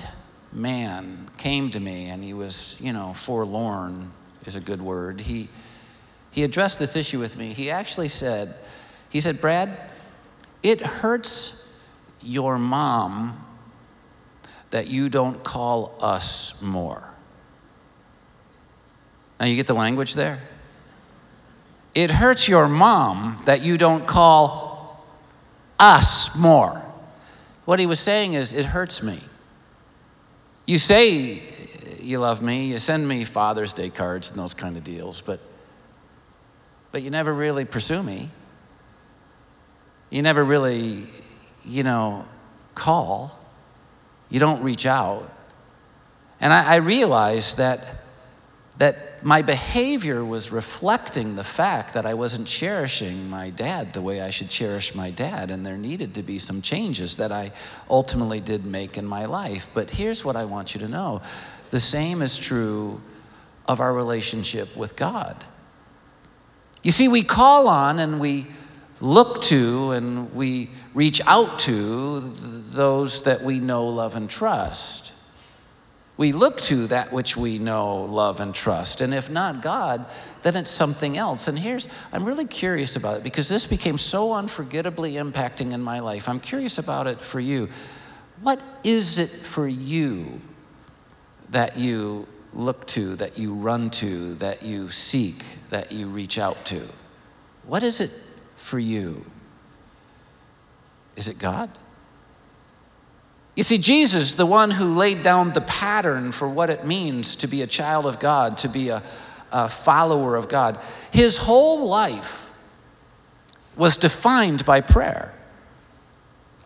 man 0.51 1.29
came 1.37 1.71
to 1.71 1.79
me 1.79 2.09
and 2.09 2.23
he 2.23 2.33
was, 2.33 2.77
you 2.79 2.93
know, 2.93 3.13
forlorn 3.13 4.11
is 4.45 4.55
a 4.55 4.61
good 4.61 4.81
word. 4.81 5.19
He, 5.19 5.49
he 6.31 6.43
addressed 6.43 6.79
this 6.79 6.95
issue 6.95 7.19
with 7.19 7.37
me. 7.37 7.53
He 7.53 7.69
actually 7.69 8.09
said, 8.09 8.55
he 9.09 9.19
said, 9.19 9.41
Brad, 9.41 9.77
it 10.61 10.81
hurts 10.81 11.69
your 12.21 12.57
mom 12.57 13.45
that 14.69 14.87
you 14.87 15.09
don't 15.09 15.43
call 15.43 15.95
us 16.01 16.59
more. 16.61 17.12
Now, 19.43 19.49
you 19.49 19.57
get 19.57 19.67
the 19.67 19.73
language 19.73 20.13
there? 20.13 20.39
It 21.93 22.09
hurts 22.09 22.47
your 22.47 22.69
mom 22.69 23.41
that 23.43 23.61
you 23.61 23.77
don't 23.77 24.07
call 24.07 25.05
us 25.77 26.33
more. 26.33 26.81
What 27.65 27.77
he 27.77 27.85
was 27.85 27.99
saying 27.99 28.35
is, 28.35 28.53
it 28.53 28.63
hurts 28.63 29.03
me. 29.03 29.19
You 30.65 30.79
say 30.79 31.41
you 31.99 32.19
love 32.19 32.41
me, 32.41 32.67
you 32.67 32.79
send 32.79 33.05
me 33.05 33.25
Father's 33.25 33.73
Day 33.73 33.89
cards 33.89 34.29
and 34.29 34.39
those 34.39 34.53
kind 34.53 34.77
of 34.77 34.85
deals, 34.85 35.19
but, 35.19 35.41
but 36.93 37.01
you 37.01 37.09
never 37.09 37.33
really 37.33 37.65
pursue 37.65 38.01
me. 38.01 38.29
You 40.09 40.21
never 40.21 40.41
really, 40.41 41.03
you 41.65 41.83
know, 41.83 42.23
call. 42.75 43.37
You 44.29 44.39
don't 44.39 44.63
reach 44.63 44.85
out. 44.85 45.29
And 46.39 46.53
I, 46.53 46.75
I 46.75 46.75
that, 47.55 48.05
that 48.77 49.12
my 49.23 49.41
behavior 49.41 50.23
was 50.23 50.51
reflecting 50.51 51.35
the 51.35 51.43
fact 51.43 51.93
that 51.93 52.05
I 52.05 52.13
wasn't 52.13 52.47
cherishing 52.47 53.29
my 53.29 53.49
dad 53.49 53.93
the 53.93 54.01
way 54.01 54.21
I 54.21 54.29
should 54.29 54.49
cherish 54.49 54.93
my 54.93 55.11
dad, 55.11 55.49
and 55.49 55.65
there 55.65 55.77
needed 55.77 56.13
to 56.15 56.23
be 56.23 56.39
some 56.39 56.61
changes 56.61 57.15
that 57.15 57.31
I 57.31 57.51
ultimately 57.89 58.39
did 58.39 58.65
make 58.65 58.97
in 58.97 59.05
my 59.05 59.25
life. 59.25 59.67
But 59.73 59.89
here's 59.89 60.25
what 60.25 60.35
I 60.35 60.45
want 60.45 60.75
you 60.75 60.81
to 60.81 60.87
know 60.87 61.21
the 61.71 61.79
same 61.79 62.21
is 62.21 62.37
true 62.37 63.01
of 63.65 63.79
our 63.79 63.93
relationship 63.93 64.75
with 64.75 64.95
God. 64.95 65.43
You 66.83 66.91
see, 66.91 67.07
we 67.07 67.23
call 67.23 67.69
on 67.69 67.99
and 67.99 68.19
we 68.19 68.47
look 68.99 69.41
to 69.43 69.91
and 69.91 70.33
we 70.35 70.69
reach 70.93 71.21
out 71.25 71.59
to 71.59 72.19
those 72.19 73.23
that 73.23 73.41
we 73.41 73.59
know, 73.59 73.87
love, 73.87 74.15
and 74.15 74.29
trust. 74.29 75.12
We 76.15 76.31
look 76.31 76.59
to 76.61 76.87
that 76.87 77.11
which 77.11 77.35
we 77.35 77.57
know, 77.57 78.03
love, 78.03 78.39
and 78.39 78.53
trust. 78.53 79.01
And 79.01 79.13
if 79.13 79.29
not 79.29 79.63
God, 79.63 80.05
then 80.43 80.55
it's 80.55 80.69
something 80.69 81.17
else. 81.17 81.47
And 81.47 81.57
here's, 81.57 81.87
I'm 82.11 82.23
really 82.23 82.45
curious 82.45 82.95
about 82.95 83.17
it 83.17 83.23
because 83.23 83.47
this 83.47 83.65
became 83.65 83.97
so 83.97 84.33
unforgettably 84.33 85.13
impacting 85.13 85.71
in 85.71 85.81
my 85.81 85.99
life. 85.99 86.29
I'm 86.29 86.39
curious 86.39 86.77
about 86.77 87.07
it 87.07 87.19
for 87.19 87.39
you. 87.39 87.69
What 88.41 88.61
is 88.83 89.17
it 89.17 89.29
for 89.31 89.67
you 89.67 90.39
that 91.49 91.77
you 91.77 92.27
look 92.53 92.85
to, 92.87 93.15
that 93.15 93.39
you 93.39 93.53
run 93.53 93.89
to, 93.89 94.35
that 94.35 94.61
you 94.61 94.91
seek, 94.91 95.43
that 95.71 95.91
you 95.91 96.07
reach 96.07 96.37
out 96.37 96.63
to? 96.65 96.87
What 97.65 97.81
is 97.81 97.99
it 97.99 98.11
for 98.55 98.77
you? 98.77 99.25
Is 101.15 101.27
it 101.27 101.39
God? 101.39 101.71
You 103.55 103.63
see, 103.63 103.77
Jesus, 103.77 104.33
the 104.33 104.45
one 104.45 104.71
who 104.71 104.95
laid 104.95 105.21
down 105.21 105.53
the 105.53 105.61
pattern 105.61 106.31
for 106.31 106.49
what 106.49 106.69
it 106.69 106.85
means 106.85 107.35
to 107.37 107.47
be 107.47 107.61
a 107.61 107.67
child 107.67 108.05
of 108.05 108.19
God, 108.19 108.57
to 108.59 108.69
be 108.69 108.89
a, 108.89 109.03
a 109.51 109.69
follower 109.69 110.35
of 110.35 110.49
God, 110.49 110.79
his 111.11 111.37
whole 111.37 111.87
life 111.87 112.49
was 113.75 113.95
defined 113.97 114.65
by 114.65 114.81
prayer. 114.81 115.33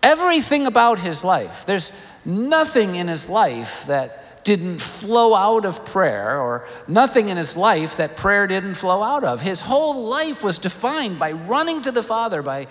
Everything 0.01 0.65
about 0.65 0.99
his 0.99 1.23
life, 1.23 1.65
there's 1.65 1.91
nothing 2.23 2.95
in 2.95 3.07
his 3.07 3.27
life 3.27 3.85
that 3.87 4.43
didn't 4.45 4.79
flow 4.79 5.35
out 5.35 5.65
of 5.65 5.83
prayer, 5.83 6.39
or 6.39 6.65
nothing 6.87 7.27
in 7.27 7.35
his 7.35 7.57
life 7.57 7.97
that 7.97 8.15
prayer 8.15 8.47
didn't 8.47 8.75
flow 8.75 9.03
out 9.03 9.25
of. 9.25 9.41
His 9.41 9.59
whole 9.59 10.05
life 10.05 10.41
was 10.41 10.57
defined 10.57 11.19
by 11.19 11.33
running 11.33 11.81
to 11.81 11.91
the 11.91 12.01
Father, 12.01 12.41
by 12.41 12.67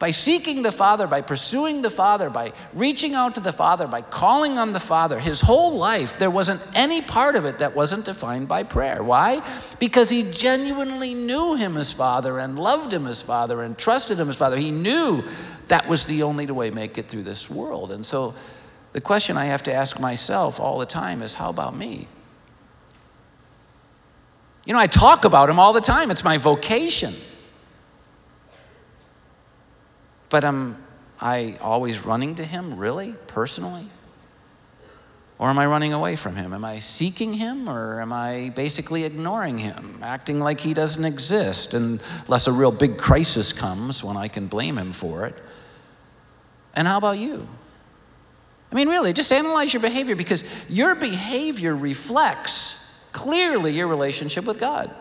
by 0.00 0.10
seeking 0.10 0.62
the 0.62 0.72
Father, 0.72 1.06
by 1.06 1.20
pursuing 1.20 1.82
the 1.82 1.90
Father, 1.90 2.30
by 2.30 2.54
reaching 2.72 3.14
out 3.14 3.34
to 3.34 3.40
the 3.40 3.52
Father, 3.52 3.86
by 3.86 4.00
calling 4.00 4.56
on 4.56 4.72
the 4.72 4.80
Father, 4.80 5.20
his 5.20 5.42
whole 5.42 5.76
life, 5.76 6.18
there 6.18 6.30
wasn't 6.30 6.62
any 6.74 7.02
part 7.02 7.36
of 7.36 7.44
it 7.44 7.58
that 7.58 7.76
wasn't 7.76 8.06
defined 8.06 8.48
by 8.48 8.62
prayer. 8.62 9.02
Why? 9.02 9.46
Because 9.78 10.08
he 10.08 10.22
genuinely 10.32 11.12
knew 11.12 11.54
him 11.54 11.76
as 11.76 11.92
Father 11.92 12.38
and 12.38 12.58
loved 12.58 12.94
him 12.94 13.06
as 13.06 13.20
Father 13.20 13.60
and 13.60 13.76
trusted 13.76 14.18
him 14.18 14.30
as 14.30 14.38
Father. 14.38 14.56
He 14.56 14.70
knew 14.70 15.22
that 15.68 15.86
was 15.86 16.06
the 16.06 16.22
only 16.22 16.46
way 16.46 16.70
to 16.70 16.74
make 16.74 16.96
it 16.96 17.10
through 17.10 17.24
this 17.24 17.50
world. 17.50 17.92
And 17.92 18.04
so 18.04 18.34
the 18.94 19.02
question 19.02 19.36
I 19.36 19.44
have 19.44 19.64
to 19.64 19.72
ask 19.72 20.00
myself 20.00 20.58
all 20.58 20.78
the 20.78 20.86
time 20.86 21.20
is 21.20 21.34
how 21.34 21.50
about 21.50 21.76
me? 21.76 22.08
You 24.64 24.72
know, 24.72 24.78
I 24.78 24.86
talk 24.86 25.26
about 25.26 25.50
him 25.50 25.58
all 25.58 25.74
the 25.74 25.82
time, 25.82 26.10
it's 26.10 26.24
my 26.24 26.38
vocation. 26.38 27.14
But 30.30 30.44
am 30.44 30.82
I 31.20 31.58
always 31.60 32.04
running 32.04 32.36
to 32.36 32.44
Him, 32.44 32.76
really, 32.76 33.14
personally? 33.26 33.86
Or 35.38 35.48
am 35.48 35.58
I 35.58 35.66
running 35.66 35.92
away 35.92 36.16
from 36.16 36.36
Him? 36.36 36.52
Am 36.52 36.64
I 36.64 36.78
seeking 36.78 37.34
Him, 37.34 37.68
or 37.68 38.00
am 38.00 38.12
I 38.12 38.52
basically 38.54 39.04
ignoring 39.04 39.58
Him, 39.58 39.98
acting 40.02 40.38
like 40.38 40.60
He 40.60 40.72
doesn't 40.72 41.04
exist, 41.04 41.74
unless 41.74 42.46
a 42.46 42.52
real 42.52 42.72
big 42.72 42.96
crisis 42.96 43.52
comes 43.52 44.04
when 44.04 44.16
I 44.16 44.28
can 44.28 44.46
blame 44.46 44.78
Him 44.78 44.92
for 44.92 45.26
it? 45.26 45.34
And 46.74 46.86
how 46.86 46.98
about 46.98 47.18
you? 47.18 47.46
I 48.70 48.74
mean, 48.74 48.88
really, 48.88 49.12
just 49.12 49.32
analyze 49.32 49.74
your 49.74 49.82
behavior 49.82 50.14
because 50.14 50.44
your 50.68 50.94
behavior 50.94 51.74
reflects 51.74 52.76
clearly 53.12 53.72
your 53.72 53.88
relationship 53.88 54.44
with 54.44 54.60
God. 54.60 54.94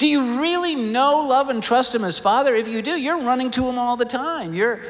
Do 0.00 0.06
you 0.08 0.40
really 0.40 0.74
know, 0.74 1.26
love, 1.26 1.50
and 1.50 1.62
trust 1.62 1.94
Him 1.94 2.04
as 2.04 2.18
Father? 2.18 2.54
If 2.54 2.68
you 2.68 2.80
do, 2.80 2.92
you're 2.92 3.20
running 3.20 3.50
to 3.50 3.68
Him 3.68 3.78
all 3.78 3.98
the 3.98 4.06
time. 4.06 4.54
You're, 4.54 4.80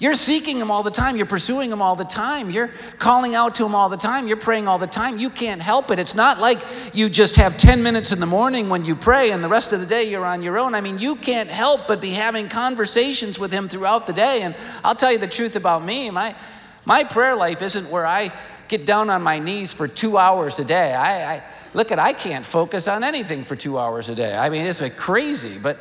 you're 0.00 0.16
seeking 0.16 0.58
Him 0.58 0.68
all 0.68 0.82
the 0.82 0.90
time. 0.90 1.16
You're 1.16 1.26
pursuing 1.26 1.70
Him 1.70 1.80
all 1.80 1.94
the 1.94 2.02
time. 2.02 2.50
You're 2.50 2.72
calling 2.98 3.36
out 3.36 3.54
to 3.54 3.64
Him 3.64 3.76
all 3.76 3.88
the 3.88 3.96
time. 3.96 4.26
You're 4.26 4.36
praying 4.36 4.66
all 4.66 4.76
the 4.76 4.88
time. 4.88 5.16
You 5.16 5.30
can't 5.30 5.62
help 5.62 5.92
it. 5.92 6.00
It's 6.00 6.16
not 6.16 6.40
like 6.40 6.58
you 6.92 7.08
just 7.08 7.36
have 7.36 7.56
10 7.56 7.84
minutes 7.84 8.10
in 8.10 8.18
the 8.18 8.26
morning 8.26 8.68
when 8.68 8.84
you 8.84 8.96
pray 8.96 9.30
and 9.30 9.44
the 9.44 9.48
rest 9.48 9.72
of 9.72 9.78
the 9.78 9.86
day 9.86 10.10
you're 10.10 10.26
on 10.26 10.42
your 10.42 10.58
own. 10.58 10.74
I 10.74 10.80
mean, 10.80 10.98
you 10.98 11.14
can't 11.14 11.48
help 11.48 11.86
but 11.86 12.00
be 12.00 12.10
having 12.10 12.48
conversations 12.48 13.38
with 13.38 13.52
Him 13.52 13.68
throughout 13.68 14.08
the 14.08 14.12
day. 14.12 14.42
And 14.42 14.56
I'll 14.82 14.96
tell 14.96 15.12
you 15.12 15.18
the 15.18 15.28
truth 15.28 15.54
about 15.54 15.84
me 15.84 16.10
my, 16.10 16.34
my 16.84 17.04
prayer 17.04 17.36
life 17.36 17.62
isn't 17.62 17.88
where 17.90 18.08
I 18.08 18.32
get 18.66 18.86
down 18.86 19.08
on 19.08 19.22
my 19.22 19.38
knees 19.38 19.72
for 19.72 19.86
two 19.86 20.18
hours 20.18 20.58
a 20.58 20.64
day. 20.64 20.94
I, 20.94 21.36
I 21.36 21.42
look 21.74 21.92
at 21.92 21.98
I 21.98 22.12
can't 22.12 22.44
focus 22.44 22.88
on 22.88 23.04
anything 23.04 23.44
for 23.44 23.56
two 23.56 23.78
hours 23.78 24.08
a 24.08 24.14
day. 24.14 24.36
I 24.36 24.50
mean, 24.50 24.64
it's 24.64 24.80
like 24.80 24.96
crazy, 24.96 25.58
but 25.58 25.78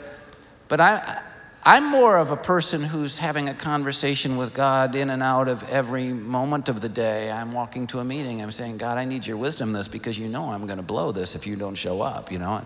but 0.67 0.79
I 0.79 1.21
I'm 1.67 1.83
more 1.83 2.17
of 2.17 2.31
a 2.31 2.37
person 2.37 2.81
who's 2.81 3.17
having 3.17 3.49
a 3.49 3.53
conversation 3.53 4.37
with 4.37 4.53
God 4.53 4.95
in 4.95 5.09
and 5.09 5.21
out 5.21 5.49
of 5.49 5.69
every 5.69 6.13
moment 6.13 6.69
of 6.69 6.79
the 6.79 6.87
day. 6.87 7.29
I'm 7.29 7.51
walking 7.51 7.87
to 7.87 7.99
a 7.99 8.05
meeting, 8.05 8.41
I'm 8.41 8.53
saying, 8.53 8.77
God, 8.77 8.97
I 8.97 9.03
need 9.03 9.27
your 9.27 9.35
wisdom 9.35 9.73
this 9.73 9.89
because 9.89 10.17
you 10.17 10.29
know 10.29 10.45
I'm 10.45 10.65
going 10.65 10.77
to 10.77 10.83
blow 10.83 11.11
this 11.11 11.35
if 11.35 11.45
you 11.45 11.57
don't 11.57 11.75
show 11.75 12.01
up, 12.01 12.31
you 12.31 12.39
know? 12.39 12.65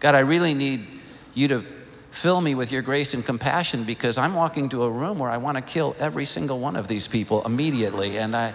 God, 0.00 0.16
I 0.16 0.20
really 0.20 0.54
need 0.54 0.88
you 1.34 1.46
to 1.48 1.64
fill 2.10 2.40
me 2.40 2.56
with 2.56 2.72
your 2.72 2.82
grace 2.82 3.14
and 3.14 3.24
compassion 3.24 3.84
because 3.84 4.18
I'm 4.18 4.34
walking 4.34 4.68
to 4.70 4.82
a 4.82 4.90
room 4.90 5.20
where 5.20 5.30
I 5.30 5.36
want 5.36 5.56
to 5.58 5.62
kill 5.62 5.94
every 6.00 6.24
single 6.24 6.58
one 6.58 6.74
of 6.74 6.88
these 6.88 7.06
people 7.06 7.44
immediately, 7.46 8.18
and 8.18 8.34
I, 8.34 8.54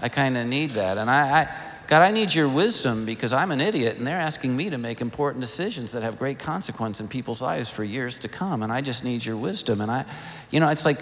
I 0.00 0.08
kind 0.08 0.36
of 0.38 0.46
need 0.46 0.70
that. 0.72 0.96
And 0.96 1.10
I, 1.10 1.42
I 1.42 1.63
God, 1.86 2.00
I 2.00 2.10
need 2.10 2.34
your 2.34 2.48
wisdom 2.48 3.04
because 3.04 3.34
I'm 3.34 3.50
an 3.50 3.60
idiot 3.60 3.98
and 3.98 4.06
they're 4.06 4.18
asking 4.18 4.56
me 4.56 4.70
to 4.70 4.78
make 4.78 5.02
important 5.02 5.42
decisions 5.42 5.92
that 5.92 6.02
have 6.02 6.18
great 6.18 6.38
consequence 6.38 6.98
in 7.00 7.08
people's 7.08 7.42
lives 7.42 7.68
for 7.68 7.84
years 7.84 8.18
to 8.20 8.28
come. 8.28 8.62
And 8.62 8.72
I 8.72 8.80
just 8.80 9.04
need 9.04 9.24
your 9.24 9.36
wisdom. 9.36 9.82
And 9.82 9.90
I, 9.90 10.06
you 10.50 10.60
know, 10.60 10.68
it's 10.68 10.86
like, 10.86 11.00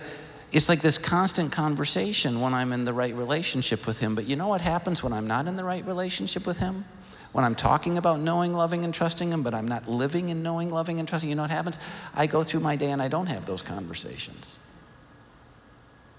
it's 0.51 0.69
like 0.69 0.81
this 0.81 0.99
constant 0.99 1.53
conversation 1.53 2.41
when 2.41 2.53
I'm 2.53 2.73
in 2.73 2.83
the 2.83 2.93
right 2.93 3.15
relationship 3.15 3.87
with 3.87 4.01
Him. 4.01 4.17
But 4.17 4.25
you 4.25 4.35
know 4.35 4.49
what 4.49 4.61
happens 4.61 5.03
when 5.03 5.13
I'm 5.13 5.27
not 5.27 5.47
in 5.47 5.57
the 5.57 5.65
right 5.65 5.85
relationship 5.87 6.47
with 6.47 6.59
Him? 6.59 6.85
When 7.31 7.45
I'm 7.45 7.55
talking 7.55 7.97
about 7.97 8.21
knowing, 8.21 8.53
loving, 8.53 8.85
and 8.85 8.93
trusting 8.93 9.31
Him, 9.31 9.43
but 9.43 9.55
I'm 9.55 9.69
not 9.69 9.89
living 9.89 10.31
in 10.31 10.43
knowing, 10.43 10.71
loving, 10.71 10.99
and 10.99 11.09
trusting, 11.09 11.31
you 11.31 11.37
know 11.37 11.43
what 11.43 11.51
happens? 11.51 11.79
I 12.13 12.27
go 12.27 12.43
through 12.43 12.61
my 12.61 12.77
day 12.77 12.91
and 12.91 13.01
I 13.01 13.09
don't 13.09 13.27
have 13.27 13.47
those 13.47 13.63
conversations. 13.63 14.59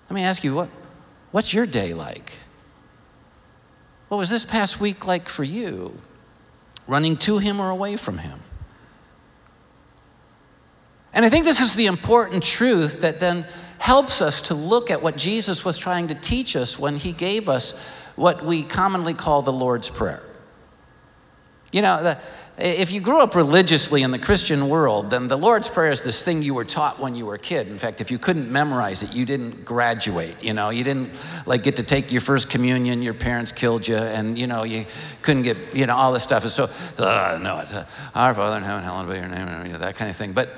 Let 0.09 0.15
me 0.15 0.23
ask 0.23 0.43
you, 0.43 0.55
what, 0.55 0.69
what's 1.31 1.53
your 1.53 1.65
day 1.65 1.93
like? 1.93 2.31
What 4.13 4.19
was 4.19 4.29
this 4.29 4.45
past 4.45 4.79
week 4.79 5.07
like 5.07 5.27
for 5.27 5.43
you? 5.43 5.99
Running 6.85 7.17
to 7.17 7.39
Him 7.39 7.59
or 7.59 7.71
away 7.71 7.97
from 7.97 8.19
Him? 8.19 8.41
And 11.15 11.25
I 11.25 11.29
think 11.29 11.45
this 11.45 11.59
is 11.59 11.73
the 11.73 11.87
important 11.87 12.43
truth 12.43 13.01
that 13.01 13.19
then 13.19 13.47
helps 13.79 14.21
us 14.21 14.39
to 14.41 14.53
look 14.53 14.91
at 14.91 15.01
what 15.01 15.17
Jesus 15.17 15.65
was 15.65 15.79
trying 15.79 16.09
to 16.09 16.13
teach 16.13 16.55
us 16.55 16.77
when 16.77 16.95
He 16.95 17.11
gave 17.11 17.49
us 17.49 17.71
what 18.15 18.45
we 18.45 18.61
commonly 18.61 19.15
call 19.15 19.41
the 19.41 19.51
Lord's 19.51 19.89
Prayer. 19.89 20.21
You 21.71 21.81
know, 21.81 22.03
the, 22.03 22.19
if 22.57 22.91
you 22.91 23.01
grew 23.01 23.19
up 23.19 23.33
religiously 23.35 24.03
in 24.03 24.11
the 24.11 24.19
Christian 24.19 24.69
world, 24.69 25.09
then 25.09 25.27
the 25.27 25.37
Lord's 25.37 25.67
Prayer 25.67 25.89
is 25.89 26.03
this 26.03 26.21
thing 26.21 26.43
you 26.43 26.53
were 26.53 26.65
taught 26.65 26.99
when 26.99 27.15
you 27.15 27.25
were 27.25 27.33
a 27.33 27.39
kid. 27.39 27.67
In 27.67 27.79
fact, 27.79 27.99
if 27.99 28.11
you 28.11 28.19
couldn't 28.19 28.51
memorize 28.51 29.01
it, 29.01 29.11
you 29.11 29.25
didn't 29.25 29.65
graduate. 29.65 30.35
You 30.39 30.53
know, 30.53 30.69
you 30.69 30.83
didn't 30.83 31.11
like 31.47 31.63
get 31.63 31.77
to 31.77 31.83
take 31.83 32.11
your 32.11 32.21
first 32.21 32.51
communion. 32.51 33.01
Your 33.01 33.15
parents 33.15 33.51
killed 33.51 33.87
you, 33.87 33.97
and 33.97 34.37
you 34.37 34.45
know 34.45 34.63
you 34.63 34.85
couldn't 35.23 35.43
get 35.43 35.57
you 35.75 35.87
know 35.87 35.95
all 35.95 36.13
this 36.13 36.21
stuff. 36.21 36.43
And 36.43 36.51
So 36.51 36.69
uh, 36.99 37.39
no, 37.41 37.57
it's 37.57 37.73
uh, 37.73 37.87
Our 38.13 38.35
Father 38.35 38.57
in 38.57 38.63
heaven, 38.63 38.83
hallowed 38.83 39.09
be 39.09 39.15
your 39.15 39.27
name, 39.27 39.65
you 39.65 39.71
know, 39.71 39.79
that 39.79 39.95
kind 39.95 40.11
of 40.11 40.15
thing. 40.15 40.33
But 40.33 40.49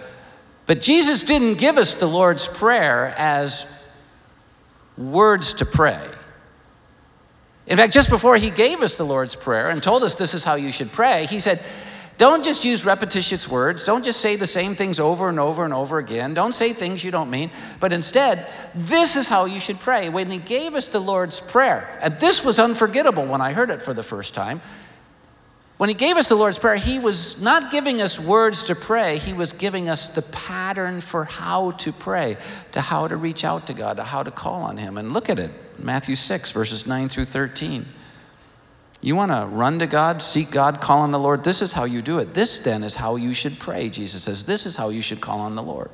but 0.66 0.82
Jesus 0.82 1.24
didn't 1.24 1.56
give 1.56 1.78
us 1.78 1.96
the 1.96 2.08
Lord's 2.08 2.48
Prayer 2.48 3.14
as 3.18 3.66
words 4.98 5.54
to 5.54 5.66
pray. 5.66 6.06
In 7.68 7.78
fact, 7.78 7.94
just 7.94 8.10
before 8.10 8.38
he 8.38 8.50
gave 8.50 8.82
us 8.82 8.96
the 8.96 9.06
Lord's 9.06 9.36
Prayer 9.36 9.70
and 9.70 9.82
told 9.82 10.04
us 10.04 10.16
this 10.16 10.34
is 10.34 10.44
how 10.44 10.56
you 10.56 10.72
should 10.72 10.92
pray, 10.92 11.26
he 11.26 11.40
said, 11.40 11.64
don't 12.18 12.46
just 12.46 12.64
use 12.64 12.86
repetitious 12.86 13.48
words. 13.48 13.84
Don't 13.84 14.06
just 14.06 14.22
say 14.22 14.38
the 14.38 14.48
same 14.48 14.76
things 14.76 15.00
over 15.00 15.28
and 15.28 15.40
over 15.40 15.66
and 15.66 15.74
over 15.74 15.98
again. 15.98 16.34
Don't 16.34 16.54
say 16.54 16.72
things 16.72 17.04
you 17.04 17.12
don't 17.12 17.30
mean. 17.30 17.52
But 17.82 17.92
instead, 17.92 18.48
this 18.74 19.18
is 19.18 19.28
how 19.28 19.46
you 19.46 19.60
should 19.60 19.80
pray. 19.80 20.08
When 20.08 20.32
He 20.32 20.38
gave 20.38 20.76
us 20.76 20.88
the 20.88 21.00
Lord's 21.00 21.42
Prayer, 21.42 21.98
and 22.02 22.16
this 22.18 22.44
was 22.44 22.58
unforgettable 22.58 23.26
when 23.26 23.42
I 23.42 23.52
heard 23.52 23.70
it 23.70 23.82
for 23.82 23.94
the 23.94 24.04
first 24.04 24.34
time. 24.34 24.62
When 25.78 25.90
He 25.90 25.96
gave 25.96 26.16
us 26.16 26.30
the 26.30 26.36
Lord's 26.36 26.58
Prayer, 26.58 26.78
He 26.78 27.00
was 27.00 27.42
not 27.42 27.70
giving 27.70 28.00
us 28.00 28.18
words 28.18 28.64
to 28.66 28.76
pray, 28.76 29.18
He 29.18 29.34
was 29.34 29.52
giving 29.52 29.90
us 29.90 30.08
the 30.08 30.22
pattern 30.22 31.02
for 31.02 31.26
how 31.26 31.72
to 31.72 31.92
pray, 31.92 32.38
to 32.72 32.80
how 32.80 33.10
to 33.10 33.18
reach 33.18 33.44
out 33.44 33.68
to 33.68 33.74
God, 33.74 33.98
to 33.98 34.04
how 34.04 34.24
to 34.24 34.32
call 34.32 34.62
on 34.62 34.78
Him. 34.78 34.98
And 34.98 35.12
look 35.12 35.30
at 35.30 35.38
it 35.38 35.52
Matthew 35.80 36.16
6, 36.16 36.52
verses 36.52 36.88
9 36.88 37.10
through 37.10 37.26
13. 37.26 37.86
You 39.06 39.16
want 39.16 39.30
to 39.30 39.46
run 39.52 39.78
to 39.80 39.86
God, 39.86 40.20
seek 40.20 40.50
God, 40.50 40.82
call 40.82 41.02
on 41.02 41.12
the 41.12 41.20
Lord? 41.20 41.44
This 41.44 41.62
is 41.62 41.72
how 41.72 41.84
you 41.84 42.02
do 42.02 42.18
it. 42.18 42.34
This 42.34 42.60
then 42.60 42.82
is 42.82 42.96
how 42.96 43.18
you 43.18 43.36
should 43.36 43.60
pray, 43.60 43.88
Jesus 43.88 44.24
says. 44.24 44.46
This 44.46 44.66
is 44.66 44.76
how 44.76 44.90
you 44.90 45.04
should 45.04 45.22
call 45.22 45.42
on 45.42 45.54
the 45.54 45.62
Lord. 45.62 45.92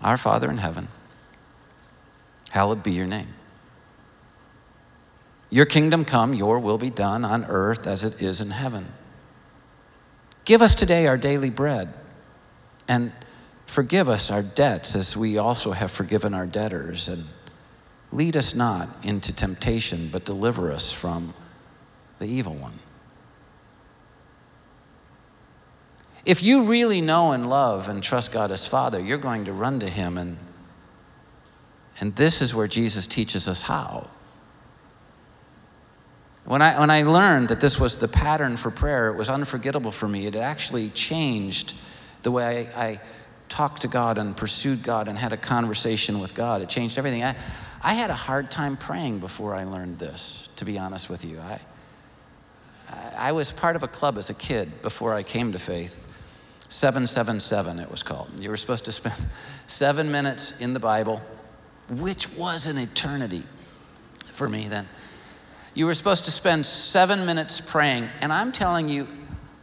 Our 0.00 0.16
Father 0.16 0.48
in 0.48 0.58
heaven, 0.58 0.86
hallowed 2.50 2.84
be 2.84 2.92
your 2.92 3.08
name. 3.08 3.26
Your 5.50 5.66
kingdom 5.66 6.04
come, 6.04 6.32
your 6.32 6.60
will 6.60 6.78
be 6.78 6.90
done 6.90 7.24
on 7.24 7.44
earth 7.46 7.88
as 7.88 8.04
it 8.04 8.22
is 8.22 8.40
in 8.40 8.50
heaven. 8.50 8.86
Give 10.44 10.62
us 10.62 10.76
today 10.76 11.08
our 11.08 11.18
daily 11.18 11.50
bread 11.50 11.92
and 12.86 13.10
forgive 13.66 14.08
us 14.08 14.30
our 14.30 14.44
debts 14.44 14.94
as 14.94 15.16
we 15.16 15.38
also 15.38 15.72
have 15.72 15.90
forgiven 15.90 16.34
our 16.34 16.46
debtors. 16.46 17.08
And 17.08 17.24
lead 18.12 18.36
us 18.36 18.54
not 18.54 18.88
into 19.02 19.32
temptation, 19.32 20.08
but 20.12 20.24
deliver 20.24 20.70
us 20.70 20.92
from 20.92 21.34
the 22.18 22.26
evil 22.26 22.54
one. 22.54 22.78
If 26.24 26.42
you 26.42 26.64
really 26.64 27.00
know 27.00 27.32
and 27.32 27.50
love 27.50 27.88
and 27.88 28.02
trust 28.02 28.32
God 28.32 28.50
as 28.50 28.66
Father, 28.66 28.98
you're 28.98 29.18
going 29.18 29.44
to 29.44 29.52
run 29.52 29.80
to 29.80 29.88
Him, 29.88 30.16
and, 30.16 30.38
and 32.00 32.16
this 32.16 32.40
is 32.40 32.54
where 32.54 32.66
Jesus 32.66 33.06
teaches 33.06 33.46
us 33.46 33.62
how. 33.62 34.08
When 36.46 36.62
I, 36.62 36.78
when 36.78 36.90
I 36.90 37.02
learned 37.02 37.48
that 37.48 37.60
this 37.60 37.78
was 37.78 37.96
the 37.96 38.08
pattern 38.08 38.56
for 38.56 38.70
prayer, 38.70 39.08
it 39.08 39.16
was 39.16 39.28
unforgettable 39.28 39.92
for 39.92 40.08
me. 40.08 40.26
It 40.26 40.34
actually 40.34 40.90
changed 40.90 41.74
the 42.22 42.30
way 42.30 42.68
I, 42.74 42.84
I 42.86 43.00
talked 43.48 43.82
to 43.82 43.88
God 43.88 44.18
and 44.18 44.36
pursued 44.36 44.82
God 44.82 45.08
and 45.08 45.18
had 45.18 45.32
a 45.32 45.36
conversation 45.36 46.20
with 46.20 46.34
God. 46.34 46.62
It 46.62 46.68
changed 46.68 46.98
everything. 46.98 47.22
I, 47.22 47.36
I 47.82 47.94
had 47.94 48.10
a 48.10 48.14
hard 48.14 48.50
time 48.50 48.76
praying 48.76 49.18
before 49.18 49.54
I 49.54 49.64
learned 49.64 49.98
this, 49.98 50.48
to 50.56 50.64
be 50.64 50.78
honest 50.78 51.10
with 51.10 51.24
you. 51.24 51.38
I, 51.40 51.60
I 53.16 53.32
was 53.32 53.52
part 53.52 53.76
of 53.76 53.82
a 53.82 53.88
club 53.88 54.18
as 54.18 54.30
a 54.30 54.34
kid 54.34 54.82
before 54.82 55.14
I 55.14 55.22
came 55.22 55.52
to 55.52 55.58
faith. 55.58 56.04
777, 56.68 57.78
it 57.78 57.90
was 57.90 58.02
called. 58.02 58.40
You 58.40 58.50
were 58.50 58.56
supposed 58.56 58.84
to 58.86 58.92
spend 58.92 59.14
seven 59.66 60.10
minutes 60.10 60.52
in 60.58 60.74
the 60.74 60.80
Bible, 60.80 61.22
which 61.88 62.32
was 62.36 62.66
an 62.66 62.78
eternity 62.78 63.44
for 64.30 64.48
me 64.48 64.68
then. 64.68 64.88
You 65.74 65.86
were 65.86 65.94
supposed 65.94 66.24
to 66.26 66.30
spend 66.30 66.66
seven 66.66 67.26
minutes 67.26 67.60
praying, 67.60 68.08
and 68.20 68.32
I'm 68.32 68.52
telling 68.52 68.88
you, 68.88 69.08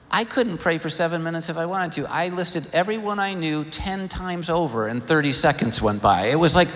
I 0.09 0.25
couldn't 0.25 0.57
pray 0.57 0.77
for 0.77 0.89
seven 0.89 1.23
minutes 1.23 1.47
if 1.47 1.55
I 1.55 1.65
wanted 1.65 1.93
to. 1.93 2.11
I 2.11 2.27
listed 2.29 2.67
everyone 2.73 3.17
I 3.17 3.33
knew 3.33 3.63
10 3.63 4.09
times 4.09 4.49
over, 4.49 4.87
and 4.87 5.01
30 5.01 5.31
seconds 5.31 5.81
went 5.81 6.01
by. 6.01 6.27
It 6.27 6.35
was 6.35 6.53
like, 6.53 6.67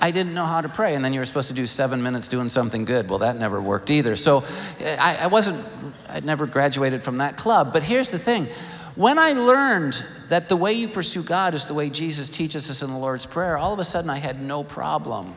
I 0.00 0.10
didn't 0.10 0.34
know 0.34 0.44
how 0.44 0.60
to 0.60 0.68
pray. 0.68 0.94
And 0.94 1.04
then 1.04 1.12
you 1.12 1.20
were 1.20 1.26
supposed 1.26 1.48
to 1.48 1.54
do 1.54 1.66
seven 1.66 2.02
minutes 2.02 2.28
doing 2.28 2.48
something 2.48 2.84
good. 2.84 3.10
Well, 3.10 3.18
that 3.20 3.36
never 3.36 3.60
worked 3.60 3.90
either. 3.90 4.16
So 4.16 4.44
I, 4.80 5.18
I 5.22 5.26
wasn't, 5.26 5.64
I'd 6.08 6.24
never 6.24 6.46
graduated 6.46 7.02
from 7.02 7.18
that 7.18 7.36
club. 7.36 7.72
But 7.72 7.82
here's 7.82 8.10
the 8.10 8.18
thing 8.18 8.48
when 8.94 9.18
I 9.18 9.32
learned 9.32 10.04
that 10.28 10.48
the 10.48 10.56
way 10.56 10.72
you 10.72 10.88
pursue 10.88 11.22
God 11.22 11.54
is 11.54 11.66
the 11.66 11.74
way 11.74 11.88
Jesus 11.88 12.28
teaches 12.28 12.68
us 12.68 12.82
in 12.82 12.90
the 12.90 12.98
Lord's 12.98 13.26
Prayer, 13.26 13.56
all 13.56 13.72
of 13.72 13.78
a 13.78 13.84
sudden 13.84 14.10
I 14.10 14.18
had 14.18 14.40
no 14.40 14.64
problem 14.64 15.36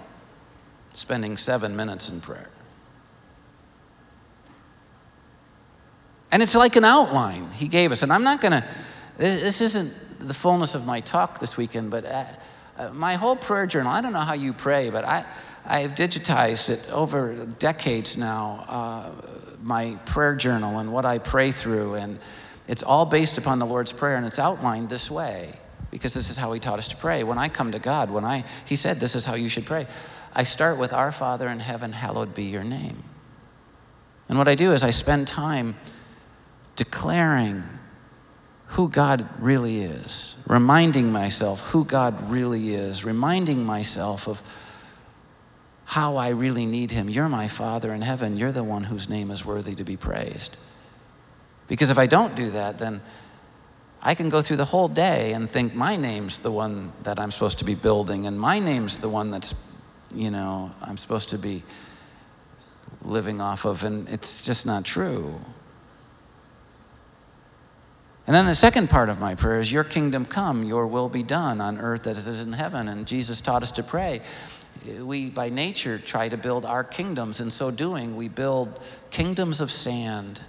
spending 0.94 1.38
seven 1.38 1.76
minutes 1.76 2.10
in 2.10 2.22
prayer. 2.22 2.50
And 6.32 6.42
it's 6.42 6.56
like 6.56 6.76
an 6.76 6.86
outline 6.86 7.52
he 7.52 7.68
gave 7.68 7.92
us. 7.92 8.04
And 8.04 8.12
I'm 8.12 8.24
not 8.24 8.42
going 8.42 8.54
to, 8.54 8.66
this 9.18 9.62
isn't 9.62 9.94
the 10.20 10.34
fullness 10.34 10.76
of 10.76 10.86
my 10.86 11.02
talk 11.02 11.40
this 11.40 11.58
weekend, 11.58 11.92
but 11.92 12.06
uh, 12.06 12.26
uh, 12.82 12.92
my 12.94 13.14
whole 13.14 13.36
prayer 13.36 13.68
journal, 13.68 13.92
I 13.92 14.02
don't 14.02 14.14
know 14.14 14.20
how 14.20 14.34
you 14.34 14.54
pray, 14.54 14.90
but 14.90 15.06
I, 15.06 15.24
I've 15.66 15.92
digitized 15.92 16.70
it 16.70 16.90
over 16.92 17.46
decades 17.60 18.18
now, 18.18 18.66
uh, 18.68 19.12
my 19.62 19.96
prayer 20.06 20.36
journal 20.36 20.80
and 20.80 20.92
what 20.92 21.06
I 21.06 21.20
pray 21.20 21.52
through. 21.52 21.96
And 21.96 22.18
it's 22.68 22.82
all 22.82 23.06
based 23.06 23.38
upon 23.38 23.60
the 23.60 23.68
Lord's 23.68 23.92
Prayer, 23.92 24.16
and 24.16 24.26
it's 24.26 24.40
outlined 24.40 24.90
this 24.90 25.12
way 25.12 25.54
because 25.92 26.16
this 26.16 26.32
is 26.32 26.38
how 26.38 26.54
He 26.54 26.60
taught 26.60 26.80
us 26.80 26.88
to 26.88 26.96
pray. 26.96 27.24
When 27.24 27.38
I 27.38 27.50
come 27.50 27.72
to 27.74 27.80
God, 27.80 28.10
when 28.10 28.26
I, 28.26 28.46
He 28.66 28.76
said, 28.76 29.00
This 29.00 29.16
is 29.16 29.26
how 29.26 29.36
you 29.36 29.50
should 29.50 29.66
pray, 29.66 29.86
I 30.34 30.44
start 30.44 30.80
with 30.80 30.92
Our 30.92 31.12
Father 31.12 31.48
in 31.50 31.60
heaven, 31.60 31.92
hallowed 31.92 32.34
be 32.34 32.46
your 32.46 32.64
name. 32.64 33.04
And 34.28 34.40
what 34.40 34.48
I 34.48 34.56
do 34.56 34.72
is 34.72 34.82
I 34.82 34.92
spend 34.92 35.28
time 35.28 35.76
declaring 36.76 37.64
who 38.72 38.88
God 38.88 39.28
really 39.40 39.82
is, 39.82 40.36
reminding 40.48 41.12
myself 41.12 41.62
who 41.72 41.84
God 41.84 42.30
really 42.30 42.74
is, 42.74 43.04
reminding 43.04 43.66
myself 43.66 44.28
of 44.28 44.42
how 45.84 46.16
I 46.16 46.30
really 46.30 46.66
need 46.66 46.90
Him. 46.90 47.10
You're 47.10 47.28
my 47.28 47.50
Father 47.50 47.94
in 47.94 48.02
heaven. 48.02 48.38
You're 48.38 48.54
the 48.54 48.64
one 48.64 48.86
whose 48.86 49.10
name 49.10 49.30
is 49.30 49.44
worthy 49.44 49.76
to 49.76 49.84
be 49.84 49.98
praised. 49.98 50.56
Because 51.68 51.90
if 51.90 51.98
I 51.98 52.06
don't 52.06 52.34
do 52.34 52.50
that, 52.52 52.78
then 52.78 53.02
I 54.02 54.16
can 54.16 54.30
go 54.30 54.42
through 54.42 54.58
the 54.58 54.66
whole 54.66 54.88
day 54.88 55.34
and 55.34 55.50
think 55.50 55.76
my 55.76 55.98
name's 55.98 56.40
the 56.40 56.52
one 56.52 56.94
that 57.04 57.20
I'm 57.20 57.30
supposed 57.30 57.60
to 57.60 57.66
be 57.66 57.76
building, 57.76 58.26
and 58.26 58.40
my 58.40 58.60
name's 58.60 59.00
the 59.00 59.10
one 59.10 59.32
that's, 59.32 59.54
you 60.16 60.32
know, 60.32 60.72
I'm 60.82 60.96
supposed 60.96 61.28
to 61.30 61.38
be 61.38 61.64
living 63.04 63.42
off 63.42 63.66
of, 63.66 63.84
and 63.84 64.08
it's 64.08 64.42
just 64.46 64.66
not 64.66 64.86
true. 64.86 65.40
And 68.28 68.36
then 68.36 68.46
the 68.46 68.56
second 68.56 68.90
part 68.90 69.10
of 69.10 69.20
my 69.20 69.36
prayer 69.36 69.60
is, 69.60 69.72
Your 69.72 69.84
kingdom 69.84 70.26
come, 70.26 70.64
your 70.64 70.88
will 70.88 71.10
be 71.10 71.24
done 71.24 71.60
on 71.60 71.80
earth 71.80 72.06
as 72.08 72.28
it 72.28 72.30
is 72.30 72.42
in 72.42 72.54
heaven. 72.54 72.88
And 72.88 73.08
Jesus 73.08 73.42
taught 73.42 73.64
us 73.64 73.72
to 73.72 73.84
pray. 73.84 74.22
We, 75.00 75.30
by 75.30 75.50
nature, 75.50 76.00
try 76.00 76.30
to 76.30 76.38
build 76.38 76.66
our 76.66 76.84
kingdoms. 76.84 77.40
In 77.40 77.52
so 77.52 77.72
doing, 77.72 78.16
we 78.16 78.28
build 78.28 78.80
kingdoms 79.10 79.62
of 79.62 79.72
sand. 79.72 80.42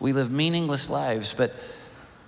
We 0.00 0.12
live 0.12 0.30
meaningless 0.30 0.88
lives, 0.88 1.34
but, 1.36 1.54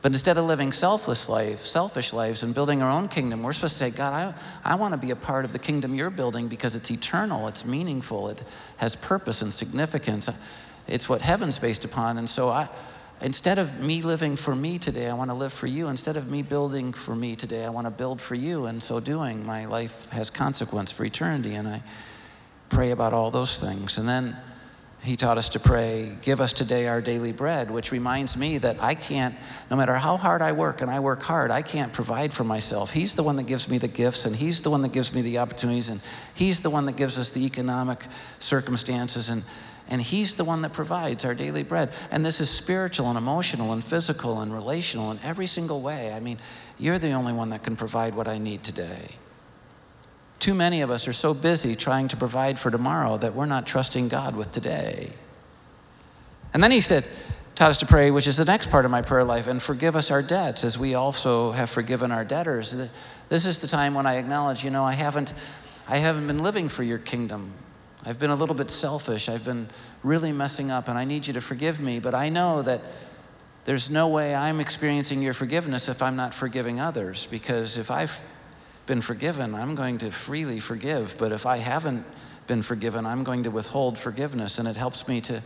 but 0.03 0.13
instead 0.13 0.39
of 0.39 0.45
living 0.45 0.73
selfless 0.73 1.29
lives, 1.29 1.69
selfish 1.69 2.13
lives 2.13 2.43
and 2.43 2.55
building 2.55 2.83
our 2.83 2.91
own 2.91 3.09
kingdom, 3.09 3.43
we're 3.43 3.53
supposed 3.53 3.75
to 3.75 3.79
say, 3.79 3.91
God, 3.91 4.35
I, 4.65 4.73
I 4.73 4.75
want 4.77 4.93
to 4.93 4.99
be 4.99 5.11
a 5.11 5.17
part 5.17 5.45
of 5.45 5.53
the 5.53 5.59
kingdom 5.59 5.95
you're 5.95 6.11
building 6.11 6.49
because 6.49 6.75
it's 6.75 6.91
eternal, 6.91 7.49
it's 7.49 7.65
meaningful, 7.65 8.29
it 8.29 8.43
has 8.79 8.97
purpose 8.97 9.43
and 9.43 9.53
significance. 9.53 10.29
It's 10.87 11.09
what 11.09 11.23
heaven's 11.23 11.59
based 11.59 11.85
upon. 11.85 12.19
And 12.19 12.29
so 12.29 12.49
I, 12.49 12.69
Instead 13.23 13.59
of 13.59 13.81
me 13.81 14.03
living 14.03 14.37
for 14.37 14.55
me 14.55 14.79
today, 14.79 15.07
I 15.07 15.15
want 15.15 15.31
to 15.31 15.35
live 15.35 15.53
for 15.53 15.67
you. 15.67 15.89
Instead 15.89 16.17
of 16.17 16.31
me 16.31 16.43
building 16.43 16.93
for 16.93 17.17
me 17.17 17.35
today, 17.35 17.65
I 17.65 17.71
want 17.71 17.87
to 17.87 17.91
build 17.91 18.21
for 18.21 18.35
you. 18.35 18.67
And 18.67 18.83
so 18.83 19.01
doing, 19.01 19.45
my 19.45 19.65
life 19.65 20.09
has 20.11 20.29
consequence 20.29 20.93
for 20.93 21.05
eternity. 21.05 21.55
And 21.55 21.67
I 21.67 21.83
pray 22.69 22.91
about 22.91 23.15
all 23.15 23.31
those 23.31 23.59
things. 23.59 23.97
And 23.97 24.07
then 24.07 24.37
he 25.03 25.17
taught 25.17 25.39
us 25.39 25.49
to 25.51 25.61
pray, 25.61 26.19
Give 26.21 26.41
us 26.41 26.53
today 26.53 26.89
our 26.89 27.01
daily 27.01 27.33
bread, 27.33 27.71
which 27.71 27.93
reminds 27.93 28.37
me 28.37 28.59
that 28.59 28.83
I 28.83 28.95
can't, 28.95 29.35
no 29.71 29.77
matter 29.77 29.95
how 29.95 30.17
hard 30.17 30.43
I 30.43 30.53
work, 30.53 30.83
and 30.83 30.91
I 30.91 31.01
work 31.01 31.23
hard, 31.23 31.51
I 31.51 31.63
can't 31.63 31.93
provide 31.93 32.35
for 32.35 32.45
myself. 32.45 32.91
He's 32.91 33.15
the 33.15 33.23
one 33.23 33.37
that 33.37 33.45
gives 33.45 33.69
me 33.69 33.79
the 33.79 33.89
gifts, 33.89 34.25
and 34.25 34.35
He's 34.35 34.63
the 34.63 34.71
one 34.71 34.83
that 34.83 34.93
gives 34.93 35.15
me 35.15 35.23
the 35.23 35.39
opportunities, 35.39 35.89
and 35.89 36.01
He's 36.35 36.61
the 36.61 36.71
one 36.71 36.87
that 36.87 36.97
gives 36.97 37.19
us 37.19 37.31
the 37.31 37.47
economic 37.47 38.05
circumstances. 38.41 39.29
And 39.29 39.45
and 39.89 40.03
He's 40.03 40.35
the 40.35 40.45
one 40.45 40.63
that 40.63 40.73
provides 40.73 41.25
our 41.25 41.35
daily 41.35 41.63
bread. 41.63 41.93
And 42.11 42.25
this 42.25 42.41
is 42.41 42.51
spiritual 42.51 43.09
and 43.09 43.17
emotional 43.17 43.73
and 43.73 43.85
physical 43.85 44.41
and 44.41 44.53
relational 44.53 45.11
in 45.11 45.21
every 45.23 45.47
single 45.47 45.81
way. 45.81 46.13
I 46.13 46.21
mean, 46.21 46.39
you're 46.79 46.99
the 46.99 47.13
only 47.13 47.33
one 47.33 47.51
that 47.51 47.63
can 47.63 47.77
provide 47.77 48.15
what 48.15 48.29
I 48.29 48.39
need 48.39 48.63
today. 48.63 49.09
Too 50.39 50.55
many 50.55 50.83
of 50.83 50.91
us 50.91 51.09
are 51.09 51.13
so 51.13 51.33
busy 51.33 51.77
trying 51.77 52.09
to 52.09 52.17
provide 52.17 52.59
for 52.59 52.71
tomorrow 52.71 53.17
that 53.19 53.35
we're 53.35 53.47
not 53.47 53.67
trusting 53.67 54.09
God 54.09 54.37
with 54.37 54.53
today. 54.53 55.11
And 56.53 56.63
then 56.63 56.71
He 56.71 56.81
said, 56.81 57.05
taught 57.55 57.71
us 57.71 57.79
to 57.79 57.87
pray, 57.87 58.11
which 58.11 58.27
is 58.27 58.37
the 58.37 58.45
next 58.45 58.71
part 58.71 58.85
of 58.85 58.91
my 58.91 59.01
prayer 59.03 59.25
life, 59.25 59.47
and 59.47 59.63
forgive 59.63 59.97
us 59.97 60.11
our 60.11 60.23
debts 60.23 60.63
as 60.63 60.79
we 60.79 60.95
also 60.95 61.53
have 61.53 61.71
forgiven 61.71 62.13
our 62.13 62.25
debtors. 62.25 62.77
This 63.29 63.47
is 63.47 63.61
the 63.61 63.67
time 63.67 63.95
when 63.95 64.05
I 64.05 64.17
acknowledge, 64.17 64.63
you 64.63 64.71
know, 64.71 64.85
I 64.85 64.93
haven't, 64.93 65.33
I 65.89 65.97
haven't 65.97 66.27
been 66.27 66.43
living 66.43 66.69
for 66.69 66.83
your 66.83 66.99
kingdom. 66.99 67.53
I've 68.07 68.21
been 68.21 68.31
a 68.31 68.37
little 68.37 68.55
bit 68.55 68.71
selfish. 68.71 69.29
I've 69.29 69.45
been 69.45 69.69
really 70.05 70.31
messing 70.31 70.71
up, 70.71 70.87
and 70.87 70.97
I 70.97 71.05
need 71.05 71.27
you 71.27 71.33
to 71.33 71.41
forgive 71.41 71.81
me. 71.81 71.99
But 71.99 72.15
I 72.15 72.29
know 72.29 72.63
that 72.63 72.81
there's 73.65 73.91
no 73.91 74.07
way 74.07 74.33
I'm 74.33 74.61
experiencing 74.61 75.23
your 75.23 75.35
forgiveness 75.35 75.89
if 75.89 76.01
I'm 76.01 76.15
not 76.15 76.33
forgiving 76.33 76.79
others. 76.79 77.27
Because 77.29 77.77
if 77.77 77.91
I've 77.91 78.21
been 78.87 79.01
forgiven, 79.01 79.57
I'm 79.57 79.75
going 79.75 79.99
to 79.99 80.13
freely 80.13 80.61
forgive. 80.61 81.17
But 81.19 81.33
if 81.33 81.47
I 81.47 81.57
haven't 81.57 82.07
been 82.47 82.63
forgiven, 82.63 83.05
I'm 83.07 83.25
going 83.25 83.43
to 83.43 83.51
withhold 83.51 83.99
forgiveness. 83.99 84.61
And 84.61 84.69
it 84.69 84.77
helps 84.77 85.09
me 85.09 85.21
to 85.23 85.43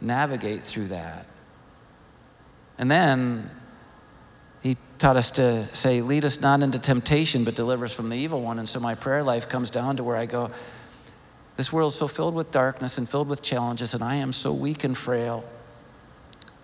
navigate 0.00 0.62
through 0.62 0.88
that. 0.88 1.26
And 2.78 2.88
then 2.88 3.50
he 4.62 4.76
taught 4.98 5.16
us 5.16 5.32
to 5.32 5.68
say, 5.74 6.00
Lead 6.00 6.24
us 6.24 6.40
not 6.40 6.62
into 6.62 6.78
temptation, 6.78 7.42
but 7.42 7.56
deliver 7.56 7.86
us 7.86 7.92
from 7.92 8.08
the 8.08 8.16
evil 8.16 8.40
one. 8.40 8.60
And 8.60 8.68
so 8.68 8.78
my 8.78 8.94
prayer 8.94 9.24
life 9.24 9.48
comes 9.48 9.68
down 9.68 9.96
to 9.96 10.04
where 10.04 10.16
I 10.16 10.26
go, 10.26 10.52
this 11.56 11.72
world 11.72 11.92
is 11.92 11.98
so 11.98 12.08
filled 12.08 12.34
with 12.34 12.50
darkness 12.50 12.98
and 12.98 13.08
filled 13.08 13.28
with 13.28 13.42
challenges, 13.42 13.94
and 13.94 14.02
I 14.02 14.16
am 14.16 14.32
so 14.32 14.52
weak 14.52 14.84
and 14.84 14.96
frail 14.96 15.44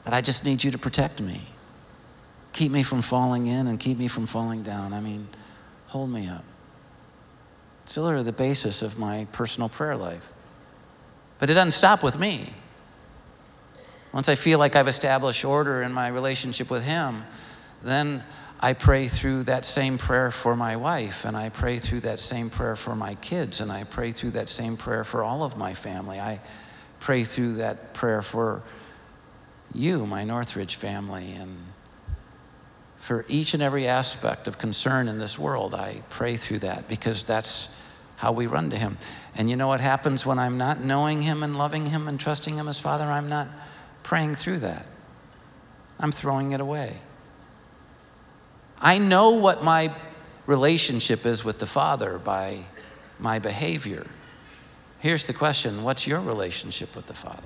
that 0.04 0.12
I 0.14 0.20
just 0.20 0.44
need 0.44 0.64
you 0.64 0.70
to 0.70 0.78
protect 0.78 1.20
me. 1.20 1.42
Keep 2.52 2.72
me 2.72 2.82
from 2.82 3.00
falling 3.00 3.46
in 3.46 3.68
and 3.68 3.78
keep 3.78 3.98
me 3.98 4.08
from 4.08 4.26
falling 4.26 4.62
down. 4.62 4.92
I 4.92 5.00
mean, 5.00 5.28
hold 5.86 6.10
me 6.10 6.28
up. 6.28 6.44
It's 7.84 7.96
literally 7.96 8.24
the 8.24 8.32
basis 8.32 8.82
of 8.82 8.98
my 8.98 9.26
personal 9.32 9.68
prayer 9.68 9.96
life. 9.96 10.28
But 11.38 11.50
it 11.50 11.54
doesn't 11.54 11.72
stop 11.72 12.02
with 12.02 12.18
me. 12.18 12.52
Once 14.12 14.28
I 14.28 14.34
feel 14.34 14.58
like 14.58 14.74
I've 14.74 14.88
established 14.88 15.44
order 15.44 15.82
in 15.82 15.92
my 15.92 16.08
relationship 16.08 16.70
with 16.70 16.82
Him, 16.82 17.24
then 17.82 18.24
I 18.62 18.74
pray 18.74 19.08
through 19.08 19.44
that 19.44 19.64
same 19.64 19.96
prayer 19.96 20.30
for 20.30 20.54
my 20.54 20.76
wife, 20.76 21.24
and 21.24 21.34
I 21.34 21.48
pray 21.48 21.78
through 21.78 22.00
that 22.00 22.20
same 22.20 22.50
prayer 22.50 22.76
for 22.76 22.94
my 22.94 23.14
kids, 23.14 23.62
and 23.62 23.72
I 23.72 23.84
pray 23.84 24.12
through 24.12 24.32
that 24.32 24.50
same 24.50 24.76
prayer 24.76 25.02
for 25.02 25.24
all 25.24 25.42
of 25.42 25.56
my 25.56 25.72
family. 25.72 26.20
I 26.20 26.40
pray 26.98 27.24
through 27.24 27.54
that 27.54 27.94
prayer 27.94 28.20
for 28.20 28.62
you, 29.72 30.06
my 30.06 30.24
Northridge 30.24 30.76
family, 30.76 31.32
and 31.32 31.56
for 32.98 33.24
each 33.28 33.54
and 33.54 33.62
every 33.62 33.86
aspect 33.86 34.46
of 34.46 34.58
concern 34.58 35.08
in 35.08 35.18
this 35.18 35.38
world. 35.38 35.74
I 35.74 36.02
pray 36.10 36.36
through 36.36 36.58
that 36.58 36.86
because 36.86 37.24
that's 37.24 37.74
how 38.16 38.32
we 38.32 38.46
run 38.46 38.68
to 38.70 38.76
Him. 38.76 38.98
And 39.34 39.48
you 39.48 39.56
know 39.56 39.68
what 39.68 39.80
happens 39.80 40.26
when 40.26 40.38
I'm 40.38 40.58
not 40.58 40.84
knowing 40.84 41.22
Him 41.22 41.42
and 41.42 41.56
loving 41.56 41.86
Him 41.86 42.08
and 42.08 42.20
trusting 42.20 42.56
Him 42.56 42.68
as 42.68 42.78
Father? 42.78 43.06
I'm 43.06 43.30
not 43.30 43.48
praying 44.02 44.34
through 44.34 44.58
that, 44.58 44.84
I'm 45.98 46.12
throwing 46.12 46.52
it 46.52 46.60
away. 46.60 46.98
I 48.80 48.98
know 48.98 49.30
what 49.30 49.62
my 49.62 49.94
relationship 50.46 51.26
is 51.26 51.44
with 51.44 51.58
the 51.58 51.66
Father 51.66 52.18
by 52.18 52.58
my 53.18 53.38
behavior. 53.38 54.06
Here's 55.00 55.26
the 55.26 55.32
question 55.32 55.82
What's 55.82 56.06
your 56.06 56.20
relationship 56.20 56.94
with 56.96 57.06
the 57.06 57.14
Father? 57.14 57.42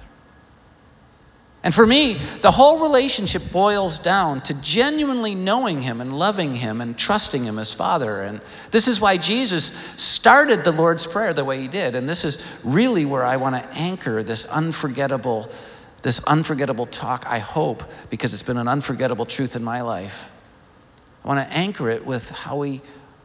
And 1.62 1.74
for 1.74 1.86
me, 1.86 2.20
the 2.42 2.50
whole 2.50 2.80
relationship 2.80 3.50
boils 3.50 3.98
down 3.98 4.42
to 4.42 4.54
genuinely 4.54 5.34
knowing 5.34 5.80
Him 5.80 6.02
and 6.02 6.16
loving 6.16 6.54
Him 6.54 6.82
and 6.82 6.96
trusting 6.96 7.42
Him 7.42 7.58
as 7.58 7.72
Father. 7.72 8.20
And 8.20 8.42
this 8.70 8.86
is 8.86 9.00
why 9.00 9.16
Jesus 9.16 9.72
started 9.96 10.62
the 10.62 10.72
Lord's 10.72 11.06
Prayer 11.06 11.32
the 11.32 11.44
way 11.44 11.62
He 11.62 11.68
did. 11.68 11.96
And 11.96 12.06
this 12.06 12.22
is 12.22 12.38
really 12.64 13.06
where 13.06 13.24
I 13.24 13.38
want 13.38 13.56
to 13.56 13.66
anchor 13.72 14.22
this 14.22 14.44
unforgettable, 14.44 15.50
this 16.02 16.20
unforgettable 16.24 16.84
talk, 16.84 17.24
I 17.26 17.38
hope, 17.38 17.82
because 18.10 18.34
it's 18.34 18.42
been 18.42 18.58
an 18.58 18.68
unforgettable 18.68 19.24
truth 19.24 19.56
in 19.56 19.64
my 19.64 19.80
life. 19.80 20.28
I 21.24 21.28
want 21.28 21.48
to 21.48 21.56
anchor 21.56 21.88
it 21.88 22.04
with 22.04 22.30
how 22.30 22.62
he 22.62 22.82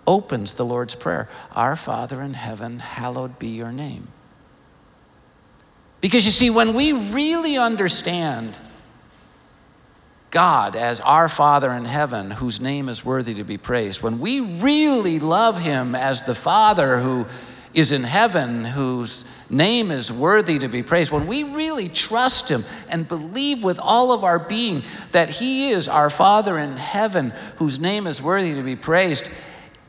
opens 0.07 0.53
the 0.53 0.65
Lord's 0.65 0.95
Prayer 0.95 1.27
Our 1.51 1.75
Father 1.75 2.21
in 2.21 2.33
heaven, 2.33 2.79
hallowed 2.79 3.37
be 3.37 3.49
your 3.49 3.71
name. 3.71 4.07
Because 6.01 6.25
you 6.25 6.31
see, 6.31 6.49
when 6.49 6.73
we 6.73 6.93
really 6.93 7.57
understand 7.57 8.57
God 10.31 10.75
as 10.75 11.01
our 11.01 11.27
Father 11.27 11.71
in 11.71 11.85
heaven, 11.85 12.31
whose 12.31 12.61
name 12.61 12.87
is 12.87 13.03
worthy 13.03 13.33
to 13.33 13.43
be 13.43 13.57
praised, 13.57 14.01
when 14.01 14.19
we 14.19 14.39
really 14.39 15.19
love 15.19 15.59
him 15.59 15.95
as 15.95 16.23
the 16.23 16.35
Father 16.35 16.99
who 16.99 17.27
is 17.73 17.91
in 17.91 18.03
heaven, 18.03 18.63
whose 18.63 19.25
name 19.49 19.91
is 19.91 20.11
worthy 20.11 20.59
to 20.59 20.67
be 20.67 20.83
praised, 20.83 21.11
when 21.11 21.27
we 21.27 21.43
really 21.43 21.89
trust 21.89 22.49
Him 22.49 22.63
and 22.89 23.07
believe 23.07 23.63
with 23.63 23.79
all 23.79 24.11
of 24.11 24.23
our 24.23 24.39
being 24.39 24.83
that 25.11 25.29
He 25.29 25.69
is 25.71 25.87
our 25.87 26.09
Father 26.09 26.57
in 26.57 26.77
heaven, 26.77 27.33
whose 27.57 27.79
name 27.79 28.07
is 28.07 28.21
worthy 28.21 28.53
to 28.53 28.63
be 28.63 28.75
praised, 28.75 29.29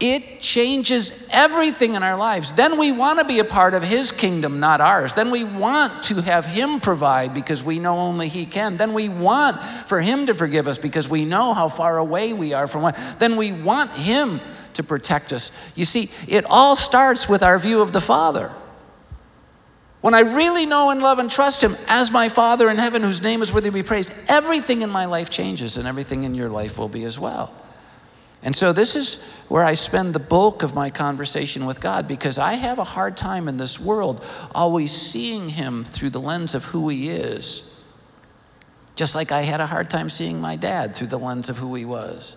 it 0.00 0.40
changes 0.40 1.28
everything 1.30 1.94
in 1.94 2.02
our 2.02 2.16
lives. 2.16 2.54
Then 2.54 2.78
we 2.78 2.90
want 2.90 3.18
to 3.18 3.24
be 3.26 3.38
a 3.38 3.44
part 3.44 3.74
of 3.74 3.82
His 3.82 4.10
kingdom, 4.10 4.58
not 4.58 4.80
ours. 4.80 5.12
Then 5.12 5.30
we 5.30 5.44
want 5.44 6.04
to 6.04 6.22
have 6.22 6.46
Him 6.46 6.80
provide 6.80 7.34
because 7.34 7.62
we 7.62 7.78
know 7.78 7.98
only 7.98 8.28
He 8.28 8.46
can. 8.46 8.78
Then 8.78 8.94
we 8.94 9.10
want 9.10 9.62
for 9.86 10.00
Him 10.00 10.24
to 10.26 10.34
forgive 10.34 10.66
us 10.66 10.78
because 10.78 11.06
we 11.06 11.26
know 11.26 11.52
how 11.52 11.68
far 11.68 11.98
away 11.98 12.32
we 12.32 12.54
are 12.54 12.66
from 12.66 12.80
one. 12.80 12.94
Then 13.18 13.36
we 13.36 13.52
want 13.52 13.90
Him 13.90 14.40
to 14.72 14.82
protect 14.82 15.34
us. 15.34 15.52
You 15.74 15.84
see, 15.84 16.10
it 16.26 16.46
all 16.46 16.76
starts 16.76 17.28
with 17.28 17.42
our 17.42 17.58
view 17.58 17.82
of 17.82 17.92
the 17.92 18.00
Father. 18.00 18.50
When 20.00 20.14
I 20.14 20.20
really 20.20 20.64
know 20.64 20.90
and 20.90 21.02
love 21.02 21.18
and 21.18 21.30
trust 21.30 21.62
Him 21.62 21.76
as 21.86 22.10
my 22.10 22.28
Father 22.28 22.70
in 22.70 22.78
heaven, 22.78 23.02
whose 23.02 23.20
name 23.20 23.42
is 23.42 23.52
worthy 23.52 23.68
to 23.68 23.72
be 23.72 23.82
praised, 23.82 24.12
everything 24.28 24.80
in 24.80 24.88
my 24.88 25.04
life 25.04 25.28
changes, 25.28 25.76
and 25.76 25.86
everything 25.86 26.22
in 26.22 26.34
your 26.34 26.48
life 26.48 26.78
will 26.78 26.88
be 26.88 27.04
as 27.04 27.18
well. 27.18 27.54
And 28.42 28.56
so, 28.56 28.72
this 28.72 28.96
is 28.96 29.22
where 29.48 29.64
I 29.64 29.74
spend 29.74 30.14
the 30.14 30.20
bulk 30.20 30.62
of 30.62 30.74
my 30.74 30.88
conversation 30.88 31.66
with 31.66 31.82
God 31.82 32.08
because 32.08 32.38
I 32.38 32.54
have 32.54 32.78
a 32.78 32.84
hard 32.84 33.18
time 33.18 33.46
in 33.46 33.58
this 33.58 33.78
world 33.78 34.24
always 34.54 34.90
seeing 34.90 35.50
Him 35.50 35.84
through 35.84 36.10
the 36.10 36.20
lens 36.20 36.54
of 36.54 36.64
who 36.64 36.88
He 36.88 37.10
is. 37.10 37.62
Just 38.94 39.14
like 39.14 39.32
I 39.32 39.42
had 39.42 39.60
a 39.60 39.66
hard 39.66 39.90
time 39.90 40.08
seeing 40.08 40.40
my 40.40 40.56
dad 40.56 40.96
through 40.96 41.08
the 41.08 41.18
lens 41.18 41.50
of 41.50 41.58
who 41.58 41.74
He 41.74 41.84
was. 41.84 42.36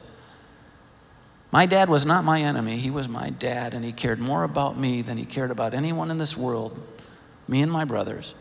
My 1.53 1.65
dad 1.65 1.87
was 1.87 2.05
not 2.05 2.25
my 2.25 2.41
enemy, 2.41 2.77
he 2.77 2.89
was 2.89 3.07
my 3.07 3.29
dad, 3.29 3.75
and 3.75 3.85
he 3.85 3.91
cared 3.91 4.19
more 4.19 4.43
about 4.43 4.75
me 4.75 5.03
than 5.03 5.17
he 5.17 5.25
cared 5.25 5.51
about 5.51 5.75
anyone 5.75 6.09
in 6.09 6.17
this 6.17 6.35
world 6.35 6.75
me 7.47 7.61
and 7.61 7.71
my 7.71 7.85
brothers. 7.85 8.35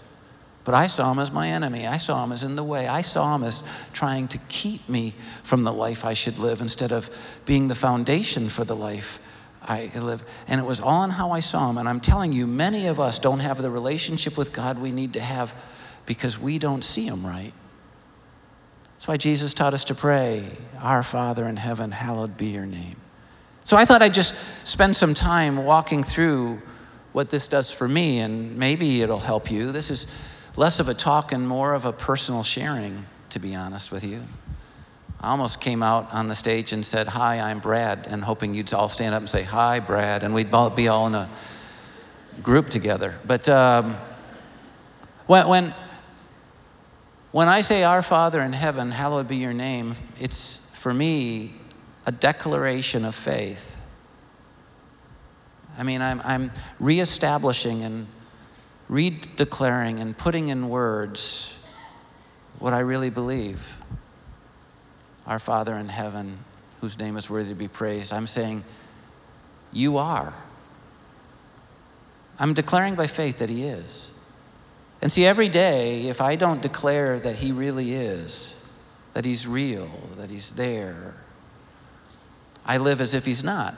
But 0.65 0.75
I 0.75 0.87
saw 0.87 1.11
him 1.11 1.19
as 1.19 1.33
my 1.33 1.49
enemy. 1.51 1.87
I 1.87 1.97
saw 1.97 2.23
him 2.23 2.31
as 2.31 2.45
in 2.45 2.55
the 2.55 2.63
way. 2.63 2.87
I 2.87 3.03
saw 3.03 3.35
him 3.35 3.43
as 3.43 3.63
trying 3.93 4.29
to 4.29 4.39
keep 4.49 4.89
me 4.89 5.15
from 5.43 5.65
the 5.65 5.73
life 5.73 6.05
I 6.05 6.13
should 6.13 6.39
live 6.39 6.61
instead 6.61 6.93
of 6.93 7.11
being 7.45 7.69
the 7.69 7.75
foundation 7.75 8.49
for 8.49 8.65
the 8.65 8.77
life 8.77 9.19
I 9.63 9.91
live. 9.95 10.25
And 10.47 10.61
it 10.61 10.65
was 10.65 10.81
all 10.81 11.03
in 11.03 11.11
how 11.11 11.33
I 11.33 11.41
saw 11.41 11.69
him. 11.69 11.79
And 11.79 11.89
I'm 11.89 12.01
telling 12.01 12.33
you, 12.33 12.47
many 12.47 12.87
of 12.87 13.01
us 13.01 13.19
don't 13.19 13.41
have 13.41 13.61
the 13.61 13.71
relationship 13.71 14.37
with 14.37 14.53
God 14.53 14.79
we 14.79 14.93
need 14.93 15.15
to 15.15 15.21
have 15.21 15.53
because 16.07 16.39
we 16.39 16.59
don't 16.59 16.85
see 16.85 17.07
him 17.07 17.27
right. 17.27 17.53
That's 18.95 19.09
why 19.09 19.17
Jesus 19.17 19.53
taught 19.53 19.75
us 19.75 19.83
to 19.85 19.97
pray, 19.97 20.49
Our 20.79 21.03
Father 21.03 21.49
in 21.49 21.57
heaven, 21.57 21.91
hallowed 21.91 22.37
be 22.37 22.47
your 22.47 22.67
name. 22.67 22.97
So 23.65 23.77
I 23.77 23.85
thought 23.85 24.01
I'd 24.01 24.15
just 24.15 24.35
spend 24.65 24.95
some 24.95 25.15
time 25.15 25.65
walking 25.65 26.05
through 26.05 26.63
what 27.13 27.31
this 27.31 27.47
does 27.47 27.71
for 27.71 27.87
me, 27.87 28.21
and 28.21 28.57
maybe 28.57 29.03
it'll 29.03 29.19
help 29.19 29.51
you. 29.51 29.73
This 29.73 29.91
is 29.91 30.07
less 30.57 30.81
of 30.81 30.89
a 30.89 30.95
talk 30.95 31.33
and 31.33 31.47
more 31.47 31.75
of 31.75 31.85
a 31.85 31.93
personal 31.93 32.43
sharing, 32.43 33.07
to 33.31 33.39
be 33.39 33.55
honest 33.55 33.93
with 33.93 34.05
you. 34.05 34.23
I 35.21 35.31
almost 35.31 35.61
came 35.61 35.83
out 35.85 36.13
on 36.13 36.27
the 36.27 36.35
stage 36.35 36.73
and 36.73 36.85
said, 36.85 37.07
Hi, 37.07 37.39
I'm 37.39 37.61
Brad, 37.61 38.07
and 38.09 38.25
hoping 38.25 38.55
you'd 38.55 38.73
all 38.75 38.89
stand 38.89 39.15
up 39.15 39.21
and 39.21 39.31
say, 39.31 39.45
Hi, 39.45 39.79
Brad, 39.79 40.25
and 40.25 40.35
we'd 40.35 40.51
be 40.75 40.89
all 40.89 41.07
in 41.07 41.15
a 41.15 41.31
group 42.43 42.71
together. 42.71 43.15
But 43.25 43.49
um, 43.49 43.97
when, 45.27 45.47
when, 45.49 45.75
when 47.31 47.49
I 47.49 47.61
say, 47.61 47.85
Our 47.85 48.03
Father 48.03 48.41
in 48.41 48.53
heaven, 48.53 48.91
hallowed 48.91 49.29
be 49.29 49.37
your 49.37 49.53
name, 49.53 49.95
it's 50.19 50.57
for 50.73 50.93
me 50.93 51.53
a 52.05 52.11
declaration 52.11 53.05
of 53.05 53.15
faith. 53.15 53.72
I 55.79 55.83
mean, 55.83 56.03
I'm, 56.03 56.21
I'm 56.25 56.53
reestablishing 56.79 57.83
and 57.83 58.07
redeclaring 58.91 60.01
and 60.01 60.17
putting 60.17 60.49
in 60.49 60.69
words 60.69 61.59
what 62.59 62.75
I 62.75 62.81
really 62.81 63.11
believe 63.11 63.77
our 65.27 65.39
Father 65.39 65.75
in 65.75 65.89
heaven, 65.89 66.39
whose 66.81 66.99
name 66.99 67.17
is 67.17 67.31
worthy 67.31 67.51
to 67.51 67.55
be 67.55 67.69
praised. 67.69 68.13
I'm 68.13 68.27
saying, 68.27 68.65
You 69.73 69.99
are. 69.99 70.35
I'm 72.39 72.55
declaring 72.55 72.95
by 72.95 73.07
faith 73.07 73.39
that 73.39 73.49
He 73.49 73.65
is. 73.65 74.11
And 75.01 75.11
see, 75.11 75.25
every 75.25 75.49
day, 75.49 76.09
if 76.09 76.21
I 76.21 76.37
don't 76.37 76.61
declare 76.61 77.19
that 77.21 77.37
He 77.37 77.53
really 77.53 77.93
is, 77.93 78.55
that 79.15 79.25
He's 79.25 79.47
real, 79.47 79.91
that 80.17 80.31
He's 80.31 80.51
there, 80.53 81.15
I 82.65 82.79
live 82.79 83.01
as 83.01 83.15
if 83.15 83.25
He's 83.25 83.43
not. 83.43 83.75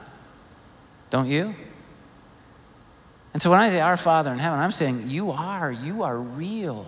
Don't 1.10 1.28
you? 1.28 1.54
And 3.34 3.42
so 3.42 3.50
when 3.50 3.58
I 3.58 3.68
say 3.68 3.80
Our 3.80 3.96
Father 3.96 4.32
in 4.32 4.38
heaven, 4.38 4.60
I'm 4.60 4.70
saying, 4.70 5.04
You 5.08 5.32
are, 5.32 5.70
you 5.70 6.04
are 6.04 6.16
real. 6.16 6.86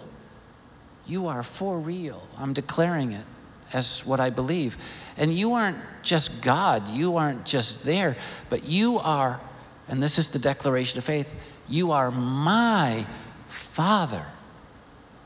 You 1.07 1.27
are 1.27 1.43
for 1.43 1.79
real. 1.79 2.27
I'm 2.39 2.53
declaring 2.53 3.13
it 3.13 3.25
as 3.73 4.07
what 4.07 4.21
I 4.21 4.31
believe. 4.31 4.77
And 5.17 5.35
you 5.35 5.53
aren't 5.53 5.79
just 6.03 6.41
God, 6.41 6.89
you 6.89 7.17
aren't 7.17 7.45
just 7.45 7.85
there, 7.85 8.17
but 8.49 8.65
you 8.65 8.99
are, 8.99 9.41
and 9.89 10.03
this 10.03 10.19
is 10.19 10.29
the 10.29 10.39
declaration 10.39 10.99
of 10.99 11.05
faith, 11.05 11.33
you 11.69 11.91
are 11.91 12.11
my 12.11 13.05
Father. 13.49 14.25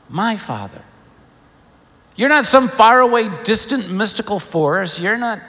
My 0.09 0.37
Father. 0.37 0.81
You're 2.15 2.29
not 2.29 2.45
some 2.45 2.67
faraway, 2.67 3.29
distant, 3.43 3.91
mystical 3.91 4.39
force. 4.39 4.99
You're 4.99 5.17
not, 5.17 5.39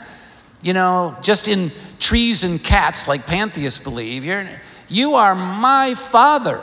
you 0.61 0.72
know, 0.72 1.16
just 1.22 1.48
in 1.48 1.72
trees 1.98 2.44
and 2.44 2.62
cats 2.62 3.08
like 3.08 3.26
pantheists 3.26 3.78
believe. 3.78 4.24
You're, 4.24 4.46
you 4.92 5.14
are 5.14 5.35
my 5.35 5.94
Father. 5.94 6.62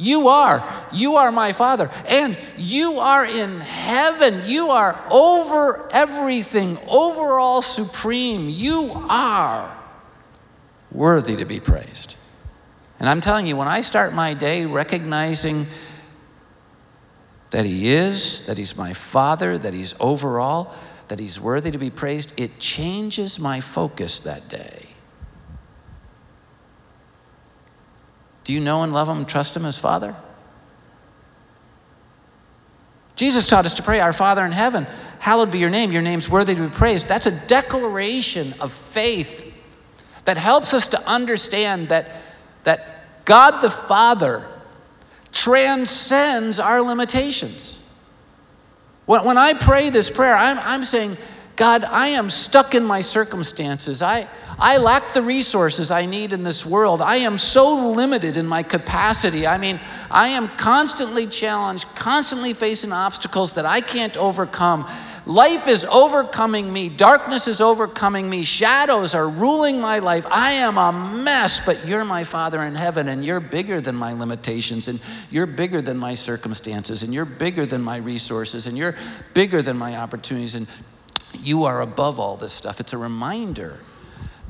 You 0.00 0.28
are. 0.28 0.66
You 0.92 1.16
are 1.16 1.30
my 1.30 1.52
Father. 1.52 1.90
And 2.06 2.38
you 2.56 2.98
are 3.00 3.26
in 3.26 3.60
heaven. 3.60 4.42
You 4.46 4.70
are 4.70 4.98
over 5.10 5.88
everything, 5.92 6.78
overall 6.88 7.60
supreme. 7.60 8.48
You 8.48 8.92
are 9.10 9.78
worthy 10.90 11.36
to 11.36 11.44
be 11.44 11.60
praised. 11.60 12.16
And 12.98 13.08
I'm 13.08 13.20
telling 13.20 13.46
you, 13.46 13.56
when 13.56 13.68
I 13.68 13.82
start 13.82 14.12
my 14.14 14.34
day 14.34 14.66
recognizing 14.66 15.66
that 17.50 17.64
He 17.64 17.88
is, 17.88 18.46
that 18.46 18.58
He's 18.58 18.76
my 18.76 18.92
Father, 18.92 19.58
that 19.58 19.74
He's 19.74 19.94
overall, 20.00 20.72
that 21.08 21.18
He's 21.18 21.40
worthy 21.40 21.70
to 21.70 21.78
be 21.78 21.90
praised, 21.90 22.32
it 22.38 22.58
changes 22.58 23.38
my 23.38 23.60
focus 23.60 24.20
that 24.20 24.48
day. 24.48 24.89
Do 28.50 28.54
you 28.54 28.60
know 28.60 28.82
and 28.82 28.92
love 28.92 29.08
him 29.08 29.18
and 29.18 29.28
trust 29.28 29.56
him 29.56 29.64
as 29.64 29.78
Father? 29.78 30.12
Jesus 33.14 33.46
taught 33.46 33.64
us 33.64 33.74
to 33.74 33.82
pray, 33.84 34.00
Our 34.00 34.12
Father 34.12 34.44
in 34.44 34.50
heaven, 34.50 34.88
hallowed 35.20 35.52
be 35.52 35.60
your 35.60 35.70
name. 35.70 35.92
Your 35.92 36.02
name's 36.02 36.28
worthy 36.28 36.56
to 36.56 36.62
be 36.62 36.74
praised. 36.74 37.06
That's 37.06 37.26
a 37.26 37.46
declaration 37.46 38.52
of 38.58 38.72
faith 38.72 39.54
that 40.24 40.36
helps 40.36 40.74
us 40.74 40.88
to 40.88 41.06
understand 41.06 41.90
that, 41.90 42.10
that 42.64 43.04
God 43.24 43.60
the 43.60 43.70
Father 43.70 44.48
transcends 45.30 46.58
our 46.58 46.80
limitations. 46.80 47.78
When, 49.06 49.24
when 49.24 49.38
I 49.38 49.54
pray 49.54 49.90
this 49.90 50.10
prayer, 50.10 50.34
I'm, 50.34 50.58
I'm 50.58 50.84
saying, 50.84 51.16
God, 51.60 51.84
I 51.84 52.08
am 52.08 52.30
stuck 52.30 52.74
in 52.74 52.82
my 52.82 53.02
circumstances. 53.02 54.00
I, 54.00 54.26
I 54.58 54.78
lack 54.78 55.12
the 55.12 55.20
resources 55.20 55.90
I 55.90 56.06
need 56.06 56.32
in 56.32 56.42
this 56.42 56.64
world. 56.64 57.02
I 57.02 57.16
am 57.16 57.36
so 57.36 57.90
limited 57.90 58.38
in 58.38 58.46
my 58.46 58.62
capacity. 58.62 59.46
I 59.46 59.58
mean, 59.58 59.78
I 60.10 60.28
am 60.28 60.48
constantly 60.56 61.26
challenged, 61.26 61.86
constantly 61.94 62.54
facing 62.54 62.92
obstacles 62.92 63.52
that 63.52 63.66
I 63.66 63.82
can't 63.82 64.16
overcome. 64.16 64.88
Life 65.26 65.68
is 65.68 65.84
overcoming 65.84 66.72
me. 66.72 66.88
Darkness 66.88 67.46
is 67.46 67.60
overcoming 67.60 68.30
me. 68.30 68.42
Shadows 68.42 69.14
are 69.14 69.28
ruling 69.28 69.82
my 69.82 69.98
life. 69.98 70.24
I 70.30 70.52
am 70.52 70.78
a 70.78 70.90
mess, 70.90 71.60
but 71.60 71.86
you're 71.86 72.06
my 72.06 72.24
Father 72.24 72.62
in 72.62 72.74
heaven, 72.74 73.06
and 73.06 73.22
you're 73.22 73.38
bigger 73.38 73.82
than 73.82 73.96
my 73.96 74.14
limitations, 74.14 74.88
and 74.88 74.98
you're 75.30 75.46
bigger 75.46 75.82
than 75.82 75.98
my 75.98 76.14
circumstances, 76.14 77.02
and 77.02 77.12
you're 77.12 77.26
bigger 77.26 77.66
than 77.66 77.82
my 77.82 77.98
resources, 77.98 78.66
and 78.66 78.78
you're 78.78 78.94
bigger 79.34 79.60
than 79.60 79.76
my 79.76 79.98
opportunities, 79.98 80.54
and 80.54 80.66
you 81.38 81.64
are 81.64 81.80
above 81.80 82.18
all 82.18 82.36
this 82.36 82.52
stuff. 82.52 82.80
It's 82.80 82.92
a 82.92 82.98
reminder 82.98 83.80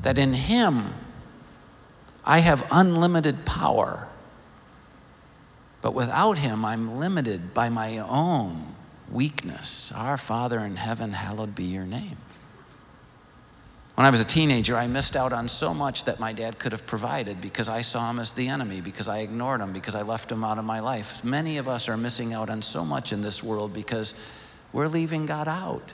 that 0.01 0.17
in 0.17 0.33
Him 0.33 0.93
I 2.23 2.39
have 2.39 2.67
unlimited 2.71 3.45
power. 3.45 4.07
But 5.81 5.93
without 5.93 6.37
Him, 6.37 6.63
I'm 6.63 6.97
limited 6.97 7.53
by 7.53 7.69
my 7.69 7.97
own 7.99 8.75
weakness. 9.11 9.91
Our 9.95 10.17
Father 10.17 10.59
in 10.59 10.75
heaven, 10.75 11.13
hallowed 11.13 11.55
be 11.55 11.65
your 11.65 11.85
name. 11.85 12.17
When 13.95 14.05
I 14.05 14.09
was 14.09 14.21
a 14.21 14.25
teenager, 14.25 14.77
I 14.77 14.87
missed 14.87 15.15
out 15.15 15.33
on 15.33 15.47
so 15.47 15.73
much 15.73 16.05
that 16.05 16.19
my 16.19 16.33
dad 16.33 16.57
could 16.57 16.71
have 16.71 16.87
provided 16.87 17.41
because 17.41 17.67
I 17.67 17.81
saw 17.81 18.09
him 18.09 18.19
as 18.19 18.31
the 18.31 18.47
enemy, 18.47 18.79
because 18.79 19.07
I 19.07 19.19
ignored 19.19 19.59
him, 19.59 19.73
because 19.73 19.95
I 19.95 20.01
left 20.01 20.31
him 20.31 20.43
out 20.43 20.57
of 20.57 20.65
my 20.65 20.79
life. 20.79 21.23
Many 21.23 21.57
of 21.57 21.67
us 21.67 21.89
are 21.89 21.97
missing 21.97 22.33
out 22.33 22.49
on 22.49 22.61
so 22.61 22.85
much 22.85 23.11
in 23.11 23.21
this 23.21 23.43
world 23.43 23.73
because 23.73 24.13
we're 24.71 24.87
leaving 24.87 25.25
God 25.25 25.47
out 25.47 25.93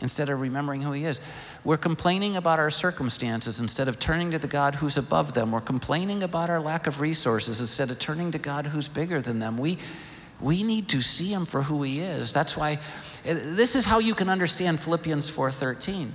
instead 0.00 0.28
of 0.28 0.40
remembering 0.40 0.82
who 0.82 0.92
He 0.92 1.04
is. 1.04 1.20
We're 1.64 1.76
complaining 1.76 2.36
about 2.36 2.58
our 2.58 2.70
circumstances 2.70 3.60
instead 3.60 3.88
of 3.88 3.98
turning 3.98 4.30
to 4.32 4.38
the 4.38 4.46
God 4.46 4.74
who's 4.74 4.96
above 4.96 5.34
them. 5.34 5.52
We're 5.52 5.60
complaining 5.60 6.22
about 6.22 6.50
our 6.50 6.60
lack 6.60 6.86
of 6.86 7.00
resources 7.00 7.60
instead 7.60 7.90
of 7.90 7.98
turning 7.98 8.30
to 8.32 8.38
God 8.38 8.66
who's 8.66 8.88
bigger 8.88 9.20
than 9.20 9.38
them. 9.38 9.56
We, 9.58 9.78
we 10.40 10.62
need 10.62 10.88
to 10.90 11.00
see 11.02 11.32
Him 11.32 11.46
for 11.46 11.62
who 11.62 11.82
He 11.82 12.00
is. 12.00 12.32
That's 12.32 12.56
why 12.56 12.78
eh, 13.24 13.34
this 13.34 13.74
is 13.74 13.84
how 13.84 13.98
you 13.98 14.14
can 14.14 14.28
understand 14.28 14.80
Philippians 14.80 15.30
4:13. 15.30 16.10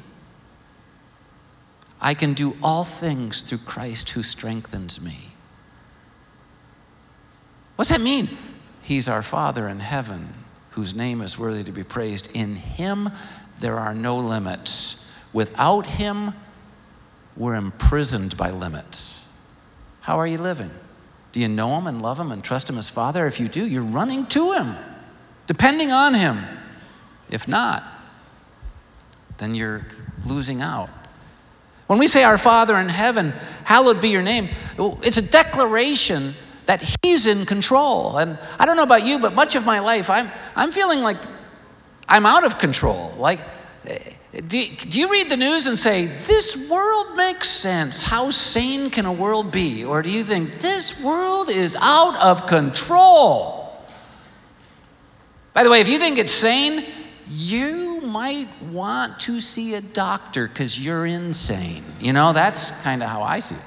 I 2.03 2.15
can 2.15 2.33
do 2.33 2.57
all 2.63 2.83
things 2.83 3.43
through 3.43 3.59
Christ 3.59 4.09
who 4.09 4.23
strengthens 4.23 4.99
me. 4.99 5.17
What's 7.75 7.91
that 7.91 8.01
mean? 8.01 8.37
He's 8.81 9.07
our 9.07 9.21
Father 9.21 9.67
in 9.67 9.79
heaven, 9.79 10.33
whose 10.71 10.95
name 10.95 11.21
is 11.21 11.37
worthy 11.37 11.63
to 11.63 11.71
be 11.71 11.83
praised. 11.83 12.29
In 12.33 12.55
Him 12.55 13.09
there 13.61 13.77
are 13.77 13.95
no 13.95 14.17
limits. 14.17 15.11
Without 15.33 15.85
Him, 15.85 16.33
we're 17.37 17.55
imprisoned 17.55 18.35
by 18.35 18.49
limits. 18.49 19.23
How 20.01 20.19
are 20.19 20.27
you 20.27 20.39
living? 20.39 20.71
Do 21.31 21.39
you 21.39 21.47
know 21.47 21.77
Him 21.77 21.87
and 21.87 22.01
love 22.01 22.19
Him 22.19 22.31
and 22.31 22.43
trust 22.43 22.69
Him 22.69 22.77
as 22.77 22.89
Father? 22.89 23.27
If 23.27 23.39
you 23.39 23.47
do, 23.47 23.65
you're 23.65 23.83
running 23.83 24.25
to 24.27 24.51
Him, 24.53 24.75
depending 25.47 25.91
on 25.91 26.13
Him. 26.13 26.43
If 27.29 27.47
not, 27.47 27.83
then 29.37 29.55
you're 29.55 29.85
losing 30.25 30.61
out. 30.61 30.89
When 31.87 31.99
we 31.99 32.07
say, 32.07 32.23
Our 32.23 32.37
Father 32.37 32.75
in 32.77 32.89
heaven, 32.89 33.31
hallowed 33.63 34.01
be 34.01 34.09
your 34.09 34.21
name, 34.21 34.49
it's 34.77 35.17
a 35.17 35.21
declaration 35.21 36.33
that 36.65 36.95
He's 37.03 37.25
in 37.25 37.45
control. 37.45 38.17
And 38.17 38.37
I 38.59 38.65
don't 38.65 38.75
know 38.75 38.83
about 38.83 39.03
you, 39.03 39.19
but 39.19 39.33
much 39.33 39.55
of 39.55 39.65
my 39.65 39.79
life, 39.79 40.09
I'm, 40.09 40.29
I'm 40.55 40.71
feeling 40.71 41.01
like 41.01 41.17
I'm 42.07 42.25
out 42.25 42.45
of 42.45 42.57
control. 42.57 43.13
Like, 43.17 43.39
do, 44.33 44.41
do 44.47 44.99
you 44.99 45.11
read 45.11 45.29
the 45.29 45.37
news 45.37 45.67
and 45.67 45.77
say, 45.77 46.05
this 46.05 46.69
world 46.69 47.15
makes 47.15 47.49
sense? 47.49 48.03
How 48.03 48.29
sane 48.29 48.89
can 48.89 49.05
a 49.05 49.11
world 49.11 49.51
be? 49.51 49.83
Or 49.83 50.01
do 50.01 50.09
you 50.09 50.23
think, 50.23 50.59
this 50.59 51.01
world 51.01 51.49
is 51.49 51.75
out 51.79 52.17
of 52.21 52.47
control? 52.47 53.75
By 55.53 55.63
the 55.63 55.69
way, 55.69 55.81
if 55.81 55.87
you 55.87 55.99
think 55.99 56.17
it's 56.17 56.31
sane, 56.31 56.85
you 57.27 58.01
might 58.01 58.47
want 58.71 59.19
to 59.21 59.41
see 59.41 59.75
a 59.75 59.81
doctor 59.81 60.47
because 60.47 60.79
you're 60.79 61.05
insane. 61.05 61.83
You 61.99 62.13
know, 62.13 62.33
that's 62.33 62.71
kind 62.81 63.03
of 63.03 63.09
how 63.09 63.21
I 63.21 63.39
see 63.39 63.55
it. 63.55 63.61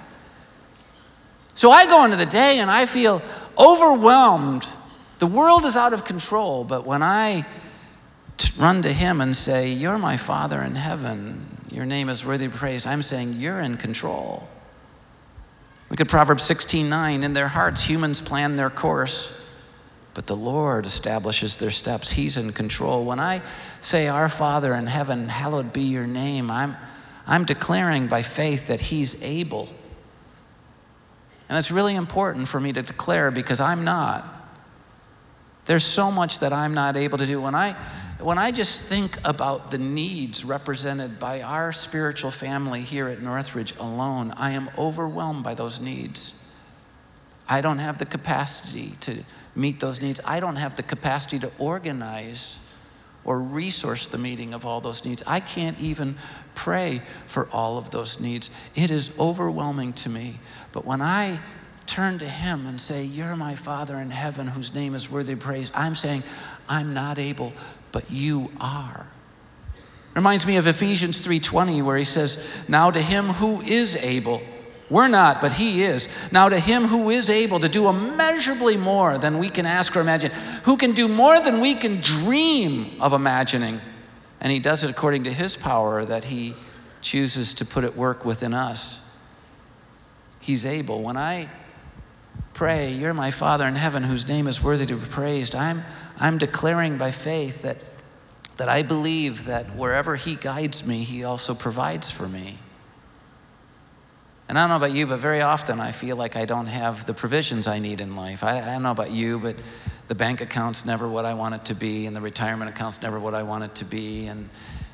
So 1.55 1.70
I 1.70 1.87
go 1.87 2.05
into 2.05 2.16
the 2.16 2.27
day 2.27 2.59
and 2.59 2.70
I 2.70 2.87
feel 2.87 3.23
overwhelmed. 3.59 4.66
The 5.18 5.27
world 5.27 5.64
is 5.64 5.77
out 5.77 5.92
of 5.92 6.05
control, 6.05 6.64
but 6.64 6.87
when 6.87 7.03
I 7.03 7.47
t- 8.38 8.53
run 8.59 8.83
to 8.83 8.92
Him 8.92 9.20
and 9.20 9.37
say, 9.37 9.70
You're 9.70 9.99
my 9.99 10.16
Father 10.16 10.61
in 10.62 10.75
heaven, 10.75 11.47
your 11.70 11.87
name 11.87 12.09
is 12.09 12.25
worthy 12.25 12.47
to 12.47 12.51
be 12.51 12.57
praised, 12.57 12.87
I'm 12.87 13.03
saying, 13.03 13.35
You're 13.35 13.61
in 13.61 13.77
control. 13.77 14.49
Look 15.90 16.01
at 16.01 16.09
Proverbs 16.09 16.44
16 16.44 16.88
9. 16.88 17.23
In 17.23 17.33
their 17.35 17.49
hearts, 17.49 17.83
humans 17.85 18.20
plan 18.20 18.57
their 18.57 18.70
course, 18.70 19.33
but 20.14 20.27
the 20.27 20.37
Lord 20.37 20.87
establishes 20.87 21.57
their 21.57 21.70
steps. 21.70 22.11
He's 22.12 22.37
in 22.37 22.53
control. 22.53 23.05
When 23.05 23.20
I 23.20 23.42
say, 23.81 24.09
Our 24.09 24.29
Father 24.29 24.75
in 24.75 24.87
heaven, 24.87 25.29
hallowed 25.29 25.73
be 25.73 25.83
your 25.83 26.07
name, 26.07 26.51
I'm, 26.51 26.77
I'm 27.27 27.44
declaring 27.44 28.07
by 28.07 28.23
faith 28.23 28.68
that 28.68 28.81
He's 28.81 29.20
able. 29.23 29.68
And 31.49 31.59
it's 31.59 31.70
really 31.70 31.94
important 31.94 32.49
for 32.49 32.59
me 32.59 32.73
to 32.73 32.83
declare 32.83 33.31
because 33.31 33.61
I'm 33.61 33.85
not. 33.85 34.25
There's 35.66 35.85
so 35.85 36.11
much 36.11 36.40
that 36.40 36.53
I'm 36.53 36.75
not 36.75 36.97
able 36.97 37.18
to 37.18 37.27
do. 37.27 37.40
When 37.40 37.55
I, 37.55 37.77
when 38.25 38.39
I 38.39 38.53
just 38.53 38.83
think 38.83 39.19
about 39.27 39.71
the 39.71 39.77
needs 39.77 40.47
represented 40.47 41.19
by 41.19 41.43
our 41.43 41.75
spiritual 41.75 42.31
family 42.31 42.81
here 42.81 43.07
at 43.07 43.21
Northridge 43.21 43.77
alone, 43.77 44.33
I 44.37 44.53
am 44.53 44.71
overwhelmed 44.79 45.45
by 45.45 45.53
those 45.53 45.79
needs. 45.79 46.33
I 47.47 47.61
don't 47.61 47.81
have 47.81 47.99
the 47.99 48.07
capacity 48.07 48.95
to 49.03 49.23
meet 49.55 49.79
those 49.79 50.01
needs. 50.01 50.21
I 50.25 50.41
don't 50.41 50.57
have 50.57 50.75
the 50.75 50.83
capacity 50.83 51.39
to 51.41 51.53
organize 51.59 52.59
or 53.27 53.41
resource 53.41 54.07
the 54.07 54.17
meeting 54.17 54.55
of 54.55 54.65
all 54.65 54.81
those 54.81 55.05
needs. 55.05 55.23
I 55.27 55.41
can't 55.41 55.79
even 55.79 56.17
pray 56.55 57.03
for 57.27 57.47
all 57.53 57.77
of 57.77 57.91
those 57.91 58.21
needs. 58.21 58.51
It 58.75 58.91
is 58.91 59.15
overwhelming 59.19 59.93
to 59.95 60.09
me. 60.09 60.39
But 60.73 60.87
when 60.87 61.03
I 61.03 61.39
turn 61.87 62.19
to 62.21 62.29
Him 62.29 62.67
and 62.67 62.81
say, 62.81 63.05
You're 63.05 63.37
my 63.37 63.55
Father 63.55 63.99
in 63.99 64.11
heaven 64.11 64.47
whose 64.47 64.73
name 64.73 64.95
is 64.95 65.11
worthy 65.11 65.35
of 65.35 65.41
praise, 65.41 65.71
I'm 65.75 65.95
saying, 65.95 66.23
I'm 66.69 66.95
not 66.95 67.19
able, 67.19 67.53
but 67.95 68.11
you 68.11 68.51
are. 68.61 69.07
Reminds 70.17 70.45
me 70.47 70.57
of 70.57 70.67
Ephesians 70.67 71.21
3:20 71.21 71.81
where 71.81 71.97
he 71.97 72.05
says, 72.05 72.37
"Now 72.67 72.91
to 72.91 73.01
him 73.01 73.35
who 73.35 73.61
is 73.61 73.95
able, 73.95 74.43
we're 74.91 75.07
not, 75.07 75.41
but 75.41 75.53
he 75.53 75.85
is. 75.85 76.09
Now 76.33 76.49
to 76.49 76.59
him 76.59 76.89
who 76.89 77.09
is 77.11 77.31
able 77.31 77.61
to 77.61 77.69
do 77.69 77.89
immeasurably 77.89 78.77
more 78.77 79.17
than 79.17 79.39
we 79.39 79.49
can 79.49 79.65
ask 79.65 79.97
or 79.97 80.01
imagine, 80.01 80.33
who 80.65 80.77
can 80.77 80.91
do 80.91 81.07
more 81.07 81.39
than 81.39 81.61
we 81.61 81.77
can 81.77 82.01
dream 82.01 82.97
of 83.01 83.13
imagining, 83.13 83.81
and 84.41 84.51
he 84.51 84.59
does 84.59 84.83
it 84.83 84.91
according 84.91 85.23
to 85.25 85.33
his 85.33 85.55
power 85.55 86.05
that 86.05 86.25
he 86.25 86.57
chooses 87.01 87.55
to 87.55 87.65
put 87.65 87.85
at 87.85 87.97
work 87.97 88.25
within 88.25 88.53
us. 88.53 88.99
He's 90.41 90.67
able. 90.67 91.01
When 91.01 91.17
I 91.17 91.49
pray, 92.55 92.93
You're 92.93 93.12
my 93.12 93.31
Father 93.31 93.67
in 93.67 93.75
heaven 93.75 94.05
whose 94.05 94.27
name 94.27 94.47
is 94.47 94.62
worthy 94.62 94.87
to 94.87 94.97
be 94.97 95.07
praised, 95.07 95.55
I'm, 95.55 95.83
I'm 96.19 96.38
declaring 96.38 96.97
by 96.97 97.11
faith 97.11 97.62
that, 97.62 97.79
that 98.57 98.69
I 98.69 98.83
believe 98.83 99.47
that 99.47 99.77
wherever 99.77 100.17
He 100.17 100.37
guides 100.37 100.87
me, 100.87 101.03
He 101.03 101.25
also 101.25 101.55
provides 101.55 102.11
for 102.11 102.29
me. 102.29 102.59
And 104.49 104.59
I 104.59 104.62
don't 104.62 104.71
know 104.71 104.77
about 104.77 104.95
you, 104.95 105.07
but 105.07 105.19
very 105.19 105.40
often 105.40 105.81
I 105.81 105.93
feel 105.93 106.17
like 106.17 106.37
I 106.37 106.45
don't 106.45 106.67
have 106.67 107.07
the 107.07 107.14
provisions 107.14 107.67
I 107.67 107.79
need 107.79 108.01
in 108.01 108.14
life. 108.14 108.45
I, 108.45 108.61
I 108.61 108.75
don't 108.75 108.83
know 108.83 108.90
about 108.90 109.11
you, 109.11 109.38
but 109.38 109.57
the 110.09 110.14
bank 110.14 110.40
account's 110.40 110.85
never 110.85 111.09
what 111.09 111.25
I 111.25 111.35
want 111.35 111.55
it 111.55 111.64
to 111.67 111.75
be, 111.75 112.07
and 112.07 112.14
the 112.14 112.21
retirement 112.21 112.71
account's 112.71 113.01
never 113.01 113.19
what 113.19 113.35
I 113.35 113.43
want 113.43 113.64
it 113.64 113.75
to 113.77 113.85
be. 113.85 114.27
And, 114.27 114.51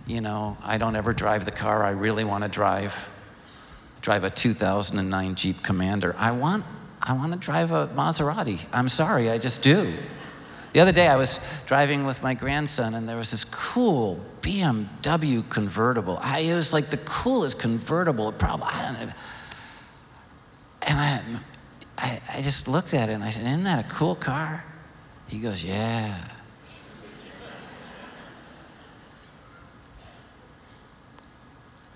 you 0.07 0.21
know, 0.21 0.57
I 0.63 0.79
don't 0.79 0.95
ever 0.97 1.13
drive 1.13 1.45
the 1.45 1.51
car 1.51 1.83
I 1.83 1.91
really 1.91 2.25
want 2.25 2.45
to 2.45 2.49
drive. 2.49 3.09
Drive 4.03 4.25
a 4.25 4.31
2009 4.31 5.35
Jeep 5.35 5.63
Commander. 5.63 6.15
I 6.17 6.31
want, 6.31 6.65
I 7.03 7.15
want 7.15 7.33
to 7.33 7.39
drive 7.39 7.73
a 7.73 7.89
Maserati. 7.89 8.61
I'm 8.73 8.89
sorry, 8.89 9.31
I 9.31 9.39
just 9.39 9.63
do. 9.63 9.95
The 10.73 10.81
other 10.81 10.93
day 10.93 11.09
I 11.09 11.17
was 11.17 11.41
driving 11.67 12.07
with 12.07 12.23
my 12.23 12.35
grandson, 12.35 12.95
and 12.95 13.09
there 13.09 13.17
was 13.17 13.31
this 13.33 13.45
cool 13.45 14.21
BMW 14.41 15.49
convertible. 15.49 16.19
I, 16.21 16.41
it 16.41 16.55
was 16.55 16.73
like 16.73 16.91
the 16.91 16.99
coolest 16.99 17.59
convertible. 17.59 18.31
Probably, 18.33 18.67
I 18.67 18.83
don't 18.83 19.07
know. 19.07 19.15
And 20.83 20.99
I, 20.99 21.23
I, 21.99 22.21
I 22.39 22.43
just 22.43 22.69
looked 22.69 22.95
at 22.95 23.09
it 23.09 23.13
and 23.13 23.25
I 23.25 23.31
said, 23.31 23.47
Isn't 23.47 23.65
that 23.65 23.85
a 23.85 23.89
cool 23.89 24.15
car? 24.15 24.65
He 25.27 25.39
goes, 25.39 25.65
Yeah. 25.65 26.17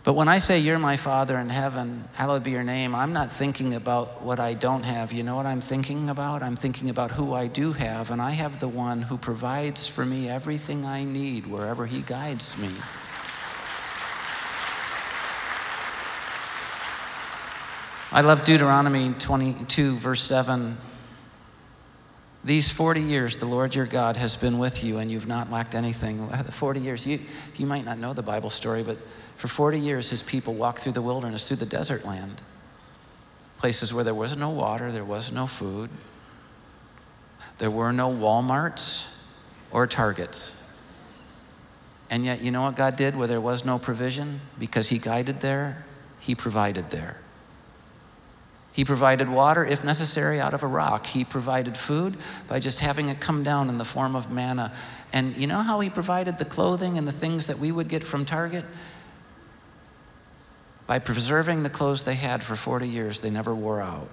But 0.05 0.13
when 0.13 0.29
I 0.29 0.37
say, 0.37 0.59
You're 0.59 0.79
my 0.79 0.99
Father 0.99 1.39
in 1.39 1.49
heaven, 1.49 2.07
hallowed 2.13 2.43
be 2.43 2.51
your 2.51 2.63
name, 2.63 2.95
I'm 2.95 3.15
not 3.15 3.31
thinking 3.31 3.75
about 3.75 4.21
what 4.21 4.39
I 4.39 4.53
don't 4.53 4.83
have. 4.83 5.13
You 5.13 5.23
know 5.23 5.35
what 5.35 5.47
I'm 5.47 5.63
thinking 5.63 6.11
about? 6.11 6.43
I'm 6.43 6.57
thinking 6.57 6.91
about 6.91 7.11
who 7.11 7.33
I 7.33 7.47
do 7.47 7.73
have, 7.73 8.11
and 8.11 8.21
I 8.21 8.33
have 8.33 8.61
the 8.61 8.69
one 8.69 9.01
who 9.01 9.17
provides 9.17 9.89
for 9.89 10.05
me 10.05 10.29
everything 10.29 10.85
I 10.85 11.05
need 11.05 11.47
wherever 11.47 11.87
he 11.87 12.03
guides 12.03 12.59
me. 12.59 12.69
I 18.13 18.21
love 18.21 18.45
Deuteronomy 18.45 19.15
22, 19.19 19.97
verse 19.97 20.23
7. 20.23 20.77
These 22.45 22.71
40 22.71 23.01
years, 23.01 23.39
the 23.39 23.47
Lord 23.47 23.75
your 23.75 23.87
God 23.87 24.19
has 24.19 24.37
been 24.37 24.59
with 24.59 24.85
you, 24.85 24.99
and 24.99 25.11
you've 25.11 25.27
not 25.27 25.51
lacked 25.51 25.75
anything. 25.75 26.29
40 26.51 26.81
years, 26.81 27.07
you, 27.07 27.21
you 27.57 27.67
might 27.67 27.87
not 27.87 27.99
know 27.99 28.13
the 28.13 28.23
Bible 28.23 28.51
story, 28.51 28.83
but 28.83 28.99
for 29.37 29.49
40 29.49 29.79
years, 29.81 30.11
his 30.11 30.23
people 30.23 30.53
walked 30.53 30.81
through 30.81 30.93
the 30.93 31.03
wilderness, 31.03 31.49
through 31.49 31.57
the 31.57 31.67
desert 31.67 32.05
land, 32.05 32.43
places 33.57 33.95
where 33.95 34.05
there 34.05 34.15
was 34.15 34.37
no 34.37 34.51
water, 34.51 34.93
there 34.93 35.05
was 35.05 35.33
no 35.33 35.47
food, 35.47 35.89
there 37.57 37.71
were 37.71 37.93
no 37.93 38.11
Walmarts 38.11 39.11
or 39.71 39.87
Targets. 39.87 40.53
And 42.11 42.27
yet, 42.27 42.43
you 42.43 42.51
know 42.51 42.63
what 42.63 42.77
God 42.77 42.97
did 42.97 43.17
where 43.17 43.27
there 43.27 43.41
was 43.41 43.65
no 43.65 43.79
provision? 43.79 44.43
Because 44.59 44.89
He 44.91 44.99
guided 44.99 45.41
there, 45.41 45.85
He 46.21 46.35
provided 46.35 46.91
there. 46.91 47.17
He 48.75 48.85
provided 48.85 49.29
water, 49.29 49.65
if 49.65 49.85
necessary, 49.85 50.41
out 50.41 50.53
of 50.53 50.65
a 50.65 50.67
rock. 50.67 51.07
He 51.07 51.25
provided 51.25 51.79
food 51.79 52.17
by 52.49 52.59
just 52.59 52.81
having 52.81 53.09
it 53.09 53.21
come 53.21 53.45
down 53.45 53.69
in 53.69 53.79
the 53.79 53.85
form 53.85 54.17
of 54.17 54.33
manna. 54.33 54.73
And 55.13 55.37
you 55.37 55.47
know 55.47 55.61
how 55.61 55.79
He 55.79 55.91
provided 55.91 56.39
the 56.39 56.45
clothing 56.45 56.99
and 56.99 57.07
the 57.07 57.13
things 57.13 57.47
that 57.47 57.61
we 57.61 57.71
would 57.71 57.89
get 57.89 58.03
from 58.03 58.25
Target? 58.25 58.65
By 60.89 60.99
preserving 60.99 61.63
the 61.63 61.71
clothes 61.71 62.03
they 62.03 62.17
had 62.17 62.43
for 62.43 62.57
40 62.57 62.89
years, 62.89 63.21
they 63.21 63.31
never 63.31 63.55
wore 63.55 63.81
out. 63.81 64.09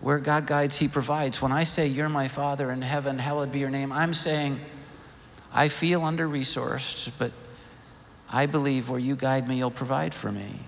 Where 0.00 0.18
God 0.18 0.46
guides, 0.46 0.78
He 0.78 0.88
provides. 0.88 1.42
When 1.42 1.52
I 1.52 1.64
say, 1.64 1.86
You're 1.86 2.08
my 2.08 2.28
Father 2.28 2.72
in 2.72 2.80
heaven, 2.80 3.18
hallowed 3.18 3.52
be 3.52 3.58
your 3.58 3.68
name, 3.68 3.92
I'm 3.92 4.14
saying, 4.14 4.58
I 5.52 5.68
feel 5.68 6.02
under 6.02 6.26
resourced, 6.26 7.10
but 7.18 7.30
I 8.32 8.46
believe 8.46 8.88
where 8.88 8.98
you 8.98 9.16
guide 9.16 9.46
me, 9.46 9.58
you'll 9.58 9.70
provide 9.70 10.14
for 10.14 10.32
me. 10.32 10.60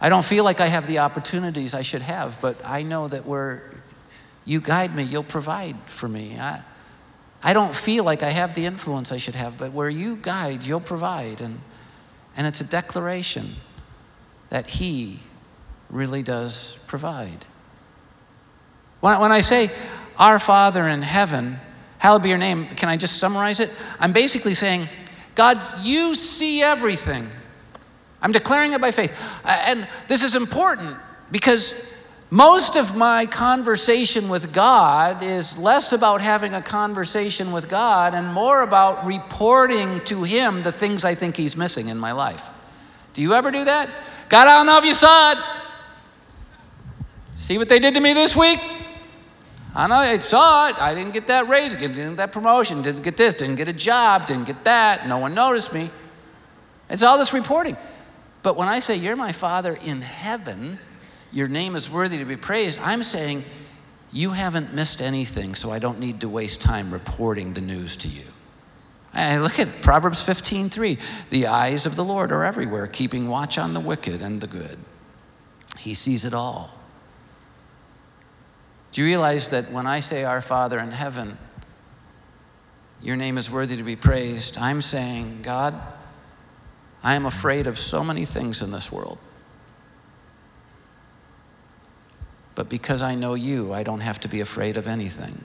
I 0.00 0.08
don't 0.08 0.24
feel 0.24 0.44
like 0.44 0.60
I 0.60 0.68
have 0.68 0.86
the 0.86 0.98
opportunities 1.00 1.74
I 1.74 1.82
should 1.82 2.02
have, 2.02 2.40
but 2.40 2.56
I 2.64 2.82
know 2.82 3.08
that 3.08 3.26
where 3.26 3.70
you 4.44 4.60
guide 4.60 4.94
me, 4.94 5.02
you'll 5.02 5.24
provide 5.24 5.76
for 5.88 6.08
me. 6.08 6.38
I, 6.38 6.62
I 7.42 7.52
don't 7.52 7.74
feel 7.74 8.04
like 8.04 8.22
I 8.22 8.30
have 8.30 8.54
the 8.54 8.64
influence 8.64 9.12
I 9.12 9.16
should 9.16 9.34
have, 9.34 9.58
but 9.58 9.72
where 9.72 9.90
you 9.90 10.16
guide, 10.16 10.62
you'll 10.62 10.80
provide. 10.80 11.40
And, 11.40 11.60
and 12.36 12.46
it's 12.46 12.60
a 12.60 12.64
declaration 12.64 13.56
that 14.50 14.66
He 14.66 15.20
really 15.90 16.22
does 16.22 16.78
provide. 16.86 17.44
When, 19.00 19.18
when 19.20 19.32
I 19.32 19.40
say, 19.40 19.70
Our 20.16 20.38
Father 20.38 20.88
in 20.88 21.02
heaven, 21.02 21.58
hallowed 21.98 22.22
be 22.22 22.28
your 22.28 22.38
name, 22.38 22.68
can 22.68 22.88
I 22.88 22.96
just 22.96 23.18
summarize 23.18 23.60
it? 23.60 23.70
I'm 23.98 24.12
basically 24.12 24.54
saying, 24.54 24.88
God, 25.34 25.60
you 25.82 26.14
see 26.14 26.62
everything. 26.62 27.28
I'm 28.20 28.32
declaring 28.32 28.72
it 28.72 28.80
by 28.80 28.90
faith. 28.90 29.12
Uh, 29.44 29.48
and 29.66 29.88
this 30.08 30.22
is 30.22 30.34
important 30.34 30.96
because 31.30 31.74
most 32.30 32.76
of 32.76 32.94
my 32.94 33.24
conversation 33.26 34.28
with 34.28 34.52
God 34.52 35.22
is 35.22 35.56
less 35.56 35.92
about 35.92 36.20
having 36.20 36.52
a 36.52 36.60
conversation 36.60 37.52
with 37.52 37.68
God 37.68 38.12
and 38.12 38.26
more 38.26 38.62
about 38.62 39.06
reporting 39.06 40.04
to 40.04 40.24
Him 40.24 40.62
the 40.62 40.72
things 40.72 41.04
I 41.04 41.14
think 41.14 41.36
He's 41.36 41.56
missing 41.56 41.88
in 41.88 41.98
my 41.98 42.12
life. 42.12 42.46
Do 43.14 43.22
you 43.22 43.32
ever 43.34 43.50
do 43.50 43.64
that? 43.64 43.88
God, 44.28 44.46
I 44.46 44.58
don't 44.58 44.66
know 44.66 44.78
if 44.78 44.84
you 44.84 44.94
saw 44.94 45.32
it. 45.32 45.38
See 47.38 47.56
what 47.56 47.68
they 47.68 47.78
did 47.78 47.94
to 47.94 48.00
me 48.00 48.12
this 48.12 48.36
week? 48.36 48.60
I 49.74 49.86
know 49.86 49.94
I 49.94 50.18
saw 50.18 50.68
it. 50.68 50.76
I 50.78 50.92
didn't 50.92 51.14
get 51.14 51.28
that 51.28 51.48
raise, 51.48 51.74
didn't 51.74 51.94
get 51.94 52.16
that 52.16 52.32
promotion, 52.32 52.82
didn't 52.82 53.02
get 53.02 53.16
this, 53.16 53.34
didn't 53.34 53.56
get 53.56 53.68
a 53.68 53.72
job, 53.72 54.26
didn't 54.26 54.46
get 54.46 54.64
that. 54.64 55.06
No 55.06 55.18
one 55.18 55.34
noticed 55.34 55.72
me. 55.72 55.88
It's 56.90 57.02
all 57.02 57.16
this 57.16 57.32
reporting. 57.32 57.76
But 58.48 58.56
when 58.56 58.68
I 58.68 58.78
say, 58.78 58.96
You're 58.96 59.14
my 59.14 59.32
Father 59.32 59.78
in 59.84 60.00
heaven, 60.00 60.78
your 61.30 61.48
name 61.48 61.76
is 61.76 61.90
worthy 61.90 62.16
to 62.16 62.24
be 62.24 62.38
praised, 62.38 62.78
I'm 62.78 63.02
saying, 63.02 63.44
You 64.10 64.30
haven't 64.30 64.72
missed 64.72 65.02
anything, 65.02 65.54
so 65.54 65.70
I 65.70 65.78
don't 65.78 66.00
need 66.00 66.22
to 66.22 66.30
waste 66.30 66.62
time 66.62 66.90
reporting 66.90 67.52
the 67.52 67.60
news 67.60 67.94
to 67.96 68.08
you. 68.08 68.24
I 69.12 69.36
look 69.36 69.58
at 69.58 69.82
Proverbs 69.82 70.22
15:3. 70.22 70.98
The 71.28 71.46
eyes 71.46 71.84
of 71.84 71.94
the 71.94 72.02
Lord 72.02 72.32
are 72.32 72.42
everywhere, 72.42 72.86
keeping 72.86 73.28
watch 73.28 73.58
on 73.58 73.74
the 73.74 73.80
wicked 73.80 74.22
and 74.22 74.40
the 74.40 74.46
good. 74.46 74.78
He 75.76 75.92
sees 75.92 76.24
it 76.24 76.32
all. 76.32 76.70
Do 78.92 79.02
you 79.02 79.06
realize 79.06 79.50
that 79.50 79.70
when 79.70 79.86
I 79.86 80.00
say 80.00 80.24
our 80.24 80.40
Father 80.40 80.78
in 80.78 80.92
heaven, 80.92 81.36
your 83.02 83.16
name 83.16 83.36
is 83.36 83.50
worthy 83.50 83.76
to 83.76 83.82
be 83.82 83.94
praised, 83.94 84.56
I'm 84.56 84.80
saying, 84.80 85.40
God, 85.42 85.74
I 87.02 87.14
am 87.14 87.26
afraid 87.26 87.66
of 87.66 87.78
so 87.78 88.02
many 88.02 88.24
things 88.24 88.62
in 88.62 88.72
this 88.72 88.90
world. 88.90 89.18
But 92.54 92.68
because 92.68 93.02
I 93.02 93.14
know 93.14 93.34
you, 93.34 93.72
I 93.72 93.84
don't 93.84 94.00
have 94.00 94.18
to 94.20 94.28
be 94.28 94.40
afraid 94.40 94.76
of 94.76 94.88
anything. 94.88 95.44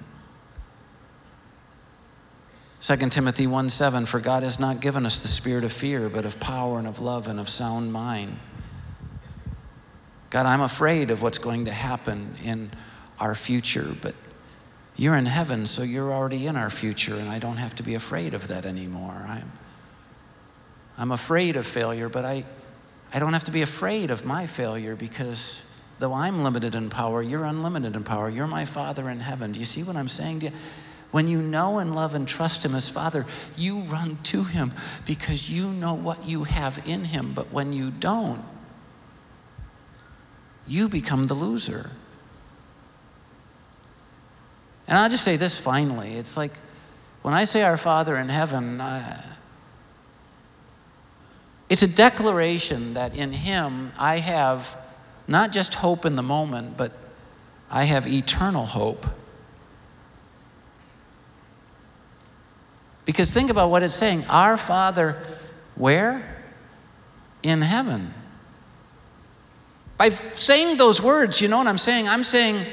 2 2.82 2.98
Timothy 3.10 3.48
1 3.48 3.70
7, 3.70 4.06
for 4.06 4.20
God 4.20 4.44
has 4.44 4.60
not 4.60 4.82
given 4.82 5.06
us 5.06 5.20
the 5.20 5.28
spirit 5.28 5.64
of 5.64 5.72
fear, 5.72 6.10
but 6.10 6.26
of 6.26 6.40
power 6.40 6.80
and 6.80 6.88
of 6.88 7.00
love 7.00 7.28
and 7.28 7.40
of 7.40 7.48
sound 7.48 7.94
mind. 7.94 8.40
God, 10.32 10.48
I'm 10.48 10.62
afraid 10.62 11.12
of 11.12 11.22
what's 11.22 11.38
going 11.38 11.66
to 11.66 11.72
happen 11.72 12.36
in 12.44 12.72
our 13.20 13.36
future, 13.36 13.88
but 14.02 14.16
you're 14.98 15.16
in 15.16 15.28
heaven, 15.28 15.66
so 15.66 15.84
you're 15.84 16.12
already 16.12 16.48
in 16.48 16.56
our 16.56 16.70
future, 16.70 17.16
and 17.16 17.30
I 17.30 17.40
don't 17.40 17.58
have 17.58 17.76
to 17.76 17.84
be 17.84 17.94
afraid 17.94 18.34
of 18.34 18.48
that 18.48 18.66
anymore. 18.66 19.26
I'm, 19.30 19.52
I'm 20.98 21.12
afraid 21.12 21.56
of 21.56 21.66
failure, 21.66 22.10
but 22.10 22.26
I, 22.26 22.46
I 23.14 23.20
don't 23.20 23.34
have 23.34 23.46
to 23.46 23.52
be 23.52 23.62
afraid 23.62 24.12
of 24.12 24.26
my 24.26 24.48
failure 24.48 24.96
because 24.96 25.62
though 26.00 26.14
I'm 26.14 26.44
limited 26.44 26.76
in 26.76 26.90
power, 26.90 27.22
you're 27.22 27.46
unlimited 27.46 27.96
in 27.96 28.04
power. 28.04 28.30
You're 28.30 28.48
my 28.48 28.66
Father 28.66 29.10
in 29.10 29.20
heaven. 29.20 29.52
Do 29.52 29.60
you 29.60 29.66
see 29.66 29.84
what 29.84 29.96
I'm 29.96 30.08
saying 30.08 30.42
to 30.42 30.46
you? 30.48 30.52
When 31.12 31.28
you 31.28 31.42
know 31.42 31.78
and 31.78 31.96
love 31.96 32.16
and 32.16 32.28
trust 32.28 32.66
Him 32.66 32.74
as 32.74 32.90
Father, 32.90 33.26
you 33.56 33.82
run 33.82 34.18
to 34.24 34.44
Him 34.44 34.74
because 35.06 35.50
you 35.50 35.68
know 35.68 35.94
what 35.94 36.26
you 36.26 36.44
have 36.44 36.82
in 36.88 37.06
Him. 37.06 37.34
But 37.34 37.52
when 37.54 37.72
you 37.72 37.92
don't, 37.92 38.44
you 40.66 40.90
become 40.90 41.26
the 41.26 41.36
loser. 41.36 41.92
And 44.88 44.98
I'll 44.98 45.10
just 45.10 45.24
say 45.24 45.38
this 45.38 45.58
finally 45.58 46.14
it's 46.16 46.36
like 46.36 46.54
when 47.22 47.34
I 47.34 47.46
say 47.46 47.64
our 47.64 47.78
Father 47.78 48.16
in 48.18 48.28
heaven, 48.28 48.82
uh, 48.82 49.33
it's 51.74 51.82
a 51.82 51.88
declaration 51.88 52.94
that 52.94 53.16
in 53.16 53.32
Him 53.34 53.94
I 53.98 54.20
have 54.20 54.78
not 55.28 55.52
just 55.52 55.74
hope 55.74 56.06
in 56.06 56.16
the 56.16 56.22
moment, 56.22 56.78
but 56.78 56.92
I 57.68 57.86
have 57.86 58.06
eternal 58.06 58.64
hope. 58.64 59.08
Because 63.06 63.34
think 63.34 63.50
about 63.50 63.72
what 63.72 63.82
it's 63.82 63.96
saying 63.96 64.24
Our 64.30 64.56
Father, 64.56 65.18
where? 65.74 66.44
In 67.42 67.64
heaven. 67.64 68.14
By 69.98 70.12
saying 70.12 70.78
those 70.78 71.02
words, 71.02 71.42
you 71.42 71.48
know 71.48 71.58
what 71.58 71.66
I'm 71.66 71.80
saying? 71.80 72.08
I'm 72.08 72.24
saying, 72.24 72.68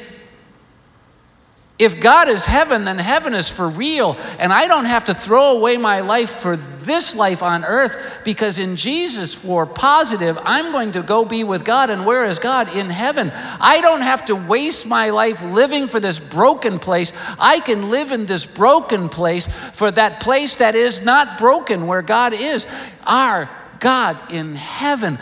if 1.81 1.99
God 1.99 2.28
is 2.28 2.45
heaven, 2.45 2.85
then 2.85 2.99
heaven 2.99 3.33
is 3.33 3.49
for 3.49 3.66
real. 3.66 4.18
And 4.39 4.53
I 4.53 4.68
don't 4.68 4.85
have 4.85 5.07
to 5.07 5.14
throw 5.14 5.57
away 5.57 5.78
my 5.78 6.01
life 6.01 6.28
for 6.31 6.57
this 6.57 7.16
life 7.16 7.43
on 7.43 7.64
earth 7.64 7.97
because 8.22 8.59
in 8.59 8.76
Jesus, 8.76 9.35
for 9.35 9.64
positive, 9.64 10.39
I'm 10.43 10.72
going 10.72 10.93
to 10.93 11.03
go 11.03 11.24
be 11.24 11.43
with 11.43 11.64
God. 11.64 11.89
And 11.89 12.05
where 12.05 12.26
is 12.26 12.39
God? 12.39 12.76
In 12.76 12.91
heaven. 12.91 13.33
I 13.35 13.81
don't 13.81 14.03
have 14.03 14.26
to 14.26 14.37
waste 14.37 14.85
my 14.85 15.09
life 15.09 15.43
living 15.43 15.89
for 15.89 16.01
this 16.01 16.20
broken 16.20 16.78
place. 16.78 17.14
I 17.39 17.61
can 17.61 17.89
live 17.89 18.12
in 18.12 18.26
this 18.26 18.45
broken 18.45 19.09
place 19.09 19.49
for 19.72 19.91
that 19.91 20.20
place 20.20 20.57
that 20.57 20.74
is 20.74 21.01
not 21.03 21.39
broken, 21.39 21.87
where 21.87 22.03
God 22.03 22.35
is. 22.35 22.66
Our 23.07 23.49
God 23.78 24.18
in 24.31 24.55
heaven. 24.55 25.18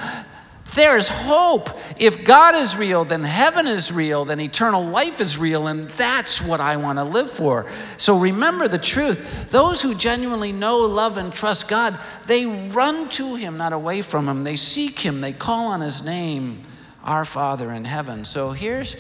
There's 0.74 1.08
hope. 1.08 1.70
If 1.98 2.24
God 2.24 2.54
is 2.54 2.76
real, 2.76 3.04
then 3.04 3.24
heaven 3.24 3.66
is 3.66 3.90
real, 3.90 4.24
then 4.24 4.38
eternal 4.38 4.84
life 4.84 5.20
is 5.20 5.38
real, 5.38 5.66
and 5.66 5.88
that's 5.90 6.42
what 6.42 6.60
I 6.60 6.76
want 6.76 6.98
to 6.98 7.04
live 7.04 7.30
for. 7.30 7.66
So 7.96 8.18
remember 8.18 8.68
the 8.68 8.78
truth. 8.78 9.50
Those 9.50 9.80
who 9.80 9.94
genuinely 9.94 10.52
know, 10.52 10.78
love, 10.78 11.16
and 11.16 11.32
trust 11.32 11.68
God, 11.68 11.98
they 12.26 12.44
run 12.46 13.08
to 13.10 13.34
Him, 13.34 13.56
not 13.56 13.72
away 13.72 14.02
from 14.02 14.28
Him. 14.28 14.44
They 14.44 14.56
seek 14.56 14.98
Him, 14.98 15.20
they 15.20 15.32
call 15.32 15.68
on 15.68 15.80
His 15.80 16.04
name, 16.04 16.62
our 17.02 17.24
Father 17.24 17.72
in 17.72 17.84
heaven. 17.84 18.24
So 18.24 18.52
here's, 18.52 18.94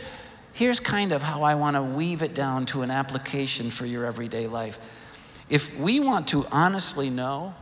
here's 0.54 0.80
kind 0.80 1.12
of 1.12 1.20
how 1.20 1.42
I 1.42 1.54
want 1.54 1.76
to 1.76 1.82
weave 1.82 2.22
it 2.22 2.34
down 2.34 2.64
to 2.66 2.80
an 2.82 2.90
application 2.90 3.70
for 3.70 3.84
your 3.84 4.06
everyday 4.06 4.46
life. 4.46 4.78
If 5.50 5.78
we 5.78 6.00
want 6.00 6.28
to 6.28 6.46
honestly 6.50 7.10
know 7.10 7.54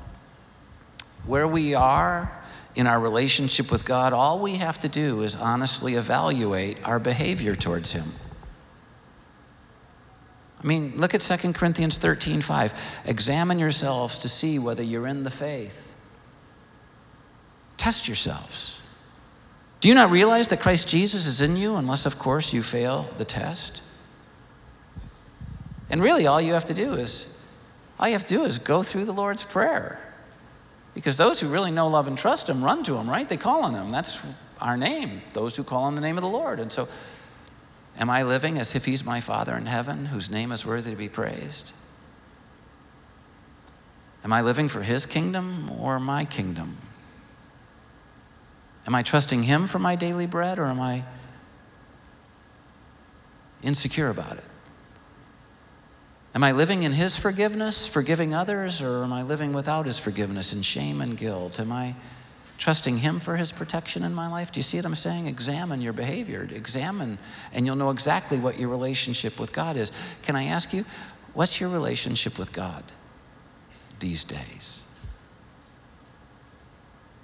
where 1.27 1.49
we 1.49 1.75
are, 1.75 2.31
in 2.77 2.87
our 2.87 3.01
relationship 3.01 3.71
with 3.71 3.85
God, 3.85 4.13
all 4.13 4.39
we 4.39 4.57
have 4.57 4.79
to 4.81 4.89
do 4.89 5.23
is 5.23 5.35
honestly 5.35 5.95
evaluate 5.95 6.77
our 6.85 6.99
behavior 6.99 7.57
towards 7.57 7.93
Him. 7.93 8.13
I 10.63 10.67
mean, 10.67 10.95
look 10.97 11.15
at 11.15 11.23
2 11.23 11.53
Corinthians 11.55 11.97
13 11.99 12.43
5. 12.43 12.75
Examine 13.07 13.59
yourselves 13.59 14.19
to 14.19 14.29
see 14.29 14.59
whether 14.59 14.83
you're 14.83 15.07
in 15.07 15.25
the 15.25 15.31
faith. 15.31 15.95
Test 17.79 18.07
yourselves. 18.07 18.79
Do 19.81 19.89
you 19.89 19.95
not 19.95 20.11
realize 20.11 20.49
that 20.49 20.61
Christ 20.61 20.89
Jesus 20.89 21.27
is 21.27 21.41
in 21.41 21.57
you, 21.57 21.77
unless, 21.77 22.07
of 22.07 22.19
course, 22.19 22.53
you 22.53 22.63
fail 22.63 23.09
the 23.19 23.25
test? 23.25 23.83
And 25.89 26.03
really, 26.03 26.27
all 26.27 26.41
you 26.41 26.55
have 26.55 26.65
to 26.67 26.75
do 26.75 26.95
is, 26.95 27.27
all 27.99 28.09
you 28.09 28.15
have 28.15 28.27
to 28.27 28.35
do 28.35 28.45
is 28.45 28.59
go 28.59 28.83
through 28.83 29.05
the 29.05 29.13
Lord's 29.13 29.45
Prayer. 29.45 30.06
Because 30.97 31.19
those 31.19 31.41
who 31.41 31.49
really 31.49 31.71
know, 31.71 31.89
love, 31.89 32.09
and 32.09 32.17
trust 32.17 32.49
Him 32.49 32.65
run 32.65 32.83
to 32.85 32.97
Him, 32.97 33.07
right? 33.07 33.29
They 33.29 33.37
call 33.37 33.65
on 33.65 33.75
Him. 33.75 33.93
That's 33.93 34.19
our 34.63 34.79
name, 34.79 35.21
those 35.35 35.55
who 35.55 35.63
call 35.63 35.85
on 35.85 35.95
the 35.95 36.01
name 36.01 36.17
of 36.17 36.23
the 36.23 36.29
Lord. 36.29 36.59
And 36.59 36.73
so, 36.73 36.89
am 37.99 38.09
I 38.09 38.23
living 38.23 38.57
as 38.57 38.75
if 38.75 38.87
He's 38.87 39.05
my 39.05 39.21
Father 39.21 39.55
in 39.55 39.67
heaven, 39.67 40.07
whose 40.07 40.31
name 40.31 40.51
is 40.53 40.65
worthy 40.65 40.93
to 40.93 40.97
be 40.97 41.11
praised? 41.11 41.73
Am 44.25 44.33
I 44.33 44.41
living 44.41 44.71
for 44.71 44.81
His 44.81 45.05
kingdom 45.05 45.71
or 45.71 46.01
my 46.01 46.25
kingdom? 46.25 46.79
Am 48.87 48.95
I 48.95 49.03
trusting 49.03 49.43
Him 49.43 49.67
for 49.67 49.79
my 49.79 49.97
daily 49.97 50.27
bread 50.27 50.59
or 50.59 50.65
am 50.65 50.81
I 50.81 51.05
insecure 53.63 54.09
about 54.09 54.39
it? 54.39 54.45
Am 56.37 56.45
I 56.45 56.53
living 56.53 56.83
in 56.83 56.93
His 56.93 57.17
forgiveness, 57.17 57.87
forgiving 57.87 58.35
others, 58.35 58.83
or 58.83 59.03
am 59.03 59.11
I 59.11 59.23
living 59.23 59.55
without 59.55 59.87
His 59.87 59.99
forgiveness 59.99 60.53
in 60.53 60.61
shame 60.61 61.01
and 61.01 61.17
guilt? 61.17 61.59
Am 61.59 61.73
I 61.73 61.95
trusting 62.59 62.99
Him 62.99 63.21
for 63.21 63.37
His 63.37 63.53
protection 63.53 64.03
in 64.03 64.13
my 64.13 64.29
life? 64.29 64.53
Do 64.53 64.59
you 64.59 64.63
see 64.63 64.77
what 64.77 64.85
I'm 64.85 64.95
saying? 64.97 65.29
Examine 65.29 65.81
your 65.81 65.95
behavior. 65.95 66.47
Examine, 66.53 67.17
and 67.55 67.65
you'll 67.65 67.77
know 67.77 67.89
exactly 67.89 68.39
what 68.39 68.59
your 68.59 68.69
relationship 68.69 69.41
with 69.41 69.55
God 69.55 69.79
is. 69.79 69.91
Can 70.25 70.37
I 70.37 70.45
ask 70.45 70.75
you, 70.75 70.85
what's 71.33 71.59
your 71.59 71.71
relationship 71.71 72.39
with 72.39 72.53
God 72.53 72.85
these 73.99 74.23
days? 74.23 74.83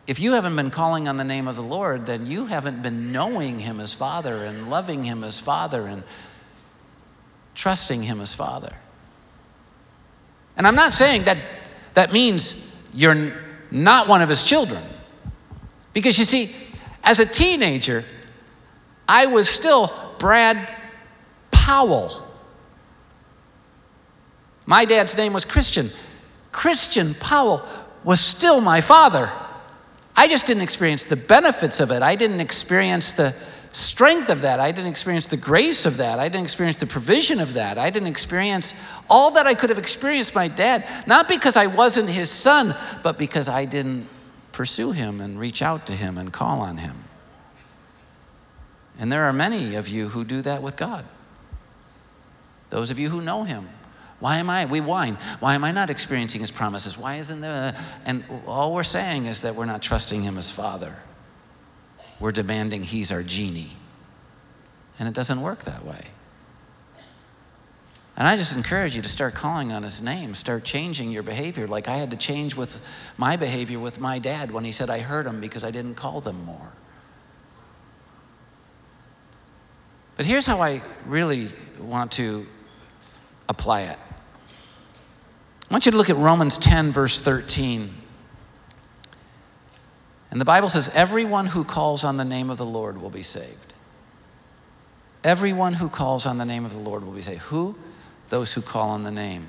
If 0.06 0.20
you 0.20 0.32
haven't 0.32 0.56
been 0.56 0.70
calling 0.70 1.06
on 1.06 1.18
the 1.18 1.24
name 1.24 1.48
of 1.48 1.56
the 1.56 1.62
Lord, 1.62 2.06
then 2.06 2.26
you 2.26 2.46
haven't 2.46 2.82
been 2.82 3.12
knowing 3.12 3.60
Him 3.60 3.78
as 3.78 3.92
Father 3.92 4.42
and 4.42 4.70
loving 4.70 5.04
Him 5.04 5.22
as 5.22 5.38
Father 5.38 5.86
and 5.86 6.02
trusting 7.54 8.04
Him 8.04 8.18
as 8.18 8.32
Father. 8.32 8.72
And 10.56 10.66
I'm 10.66 10.74
not 10.74 10.94
saying 10.94 11.24
that 11.24 11.38
that 11.94 12.12
means 12.12 12.54
you're 12.92 13.34
not 13.70 14.08
one 14.08 14.22
of 14.22 14.28
his 14.28 14.42
children. 14.42 14.82
Because 15.92 16.18
you 16.18 16.24
see, 16.24 16.54
as 17.04 17.18
a 17.18 17.26
teenager, 17.26 18.04
I 19.08 19.26
was 19.26 19.48
still 19.48 19.92
Brad 20.18 20.68
Powell. 21.50 22.26
My 24.66 24.84
dad's 24.84 25.16
name 25.16 25.32
was 25.32 25.44
Christian. 25.44 25.90
Christian 26.52 27.14
Powell 27.14 27.66
was 28.04 28.20
still 28.20 28.60
my 28.60 28.80
father. 28.80 29.30
I 30.14 30.28
just 30.28 30.46
didn't 30.46 30.62
experience 30.62 31.04
the 31.04 31.16
benefits 31.16 31.80
of 31.80 31.90
it. 31.90 32.02
I 32.02 32.14
didn't 32.14 32.40
experience 32.40 33.12
the 33.12 33.34
strength 33.72 34.28
of 34.28 34.42
that. 34.42 34.60
I 34.60 34.70
didn't 34.70 34.90
experience 34.90 35.26
the 35.26 35.36
grace 35.36 35.86
of 35.86 35.96
that. 35.96 36.18
I 36.18 36.28
didn't 36.28 36.44
experience 36.44 36.76
the 36.76 36.86
provision 36.86 37.40
of 37.40 37.54
that. 37.54 37.78
I 37.78 37.90
didn't 37.90 38.08
experience 38.08 38.74
all 39.08 39.32
that 39.32 39.46
I 39.46 39.54
could 39.54 39.70
have 39.70 39.78
experienced 39.78 40.34
my 40.34 40.48
dad, 40.48 40.86
not 41.06 41.26
because 41.26 41.56
I 41.56 41.66
wasn't 41.66 42.08
his 42.08 42.30
son, 42.30 42.76
but 43.02 43.18
because 43.18 43.48
I 43.48 43.64
didn't 43.64 44.06
pursue 44.52 44.92
him 44.92 45.20
and 45.20 45.40
reach 45.40 45.62
out 45.62 45.86
to 45.86 45.94
him 45.94 46.18
and 46.18 46.32
call 46.32 46.60
on 46.60 46.76
him. 46.76 47.04
And 48.98 49.10
there 49.10 49.24
are 49.24 49.32
many 49.32 49.74
of 49.74 49.88
you 49.88 50.10
who 50.10 50.22
do 50.22 50.42
that 50.42 50.62
with 50.62 50.76
God. 50.76 51.06
Those 52.68 52.90
of 52.90 52.98
you 52.98 53.08
who 53.08 53.22
know 53.22 53.42
him. 53.42 53.68
Why 54.20 54.36
am 54.36 54.48
I? 54.48 54.66
We 54.66 54.80
whine. 54.80 55.16
Why 55.40 55.54
am 55.54 55.64
I 55.64 55.72
not 55.72 55.90
experiencing 55.90 56.42
his 56.42 56.50
promises? 56.50 56.96
Why 56.96 57.16
isn't 57.16 57.40
there? 57.40 57.74
And 58.06 58.24
all 58.46 58.72
we're 58.72 58.84
saying 58.84 59.26
is 59.26 59.40
that 59.40 59.56
we're 59.56 59.66
not 59.66 59.82
trusting 59.82 60.22
him 60.22 60.38
as 60.38 60.50
Father 60.50 60.94
we're 62.22 62.32
demanding 62.32 62.84
he's 62.84 63.10
our 63.10 63.24
genie. 63.24 63.72
And 64.98 65.08
it 65.08 65.14
doesn't 65.14 65.42
work 65.42 65.64
that 65.64 65.84
way. 65.84 66.06
And 68.16 68.28
I 68.28 68.36
just 68.36 68.54
encourage 68.54 68.94
you 68.94 69.02
to 69.02 69.08
start 69.08 69.34
calling 69.34 69.72
on 69.72 69.82
his 69.82 70.00
name, 70.00 70.36
start 70.36 70.62
changing 70.62 71.10
your 71.10 71.24
behavior. 71.24 71.66
Like 71.66 71.88
I 71.88 71.96
had 71.96 72.12
to 72.12 72.16
change 72.16 72.54
with 72.54 72.80
my 73.16 73.36
behavior 73.36 73.80
with 73.80 73.98
my 73.98 74.20
dad 74.20 74.52
when 74.52 74.64
he 74.64 74.70
said 74.70 74.88
I 74.88 75.00
hurt 75.00 75.26
him 75.26 75.40
because 75.40 75.64
I 75.64 75.72
didn't 75.72 75.96
call 75.96 76.20
them 76.20 76.44
more. 76.44 76.72
But 80.16 80.24
here's 80.24 80.46
how 80.46 80.62
I 80.62 80.82
really 81.06 81.48
want 81.80 82.12
to 82.12 82.46
apply 83.48 83.82
it. 83.82 83.98
I 85.68 85.74
want 85.74 85.86
you 85.86 85.92
to 85.92 85.98
look 85.98 86.10
at 86.10 86.16
Romans 86.16 86.56
10, 86.56 86.92
verse 86.92 87.18
13. 87.18 88.01
And 90.32 90.40
the 90.40 90.46
Bible 90.46 90.70
says, 90.70 90.90
Everyone 90.94 91.44
who 91.44 91.62
calls 91.62 92.04
on 92.04 92.16
the 92.16 92.24
name 92.24 92.48
of 92.48 92.56
the 92.56 92.64
Lord 92.64 93.00
will 93.00 93.10
be 93.10 93.22
saved. 93.22 93.74
Everyone 95.22 95.74
who 95.74 95.90
calls 95.90 96.24
on 96.24 96.38
the 96.38 96.46
name 96.46 96.64
of 96.64 96.72
the 96.72 96.78
Lord 96.78 97.04
will 97.04 97.12
be 97.12 97.20
saved. 97.20 97.42
Who? 97.42 97.76
Those 98.30 98.54
who 98.54 98.62
call 98.62 98.88
on 98.88 99.04
the 99.04 99.10
name. 99.10 99.48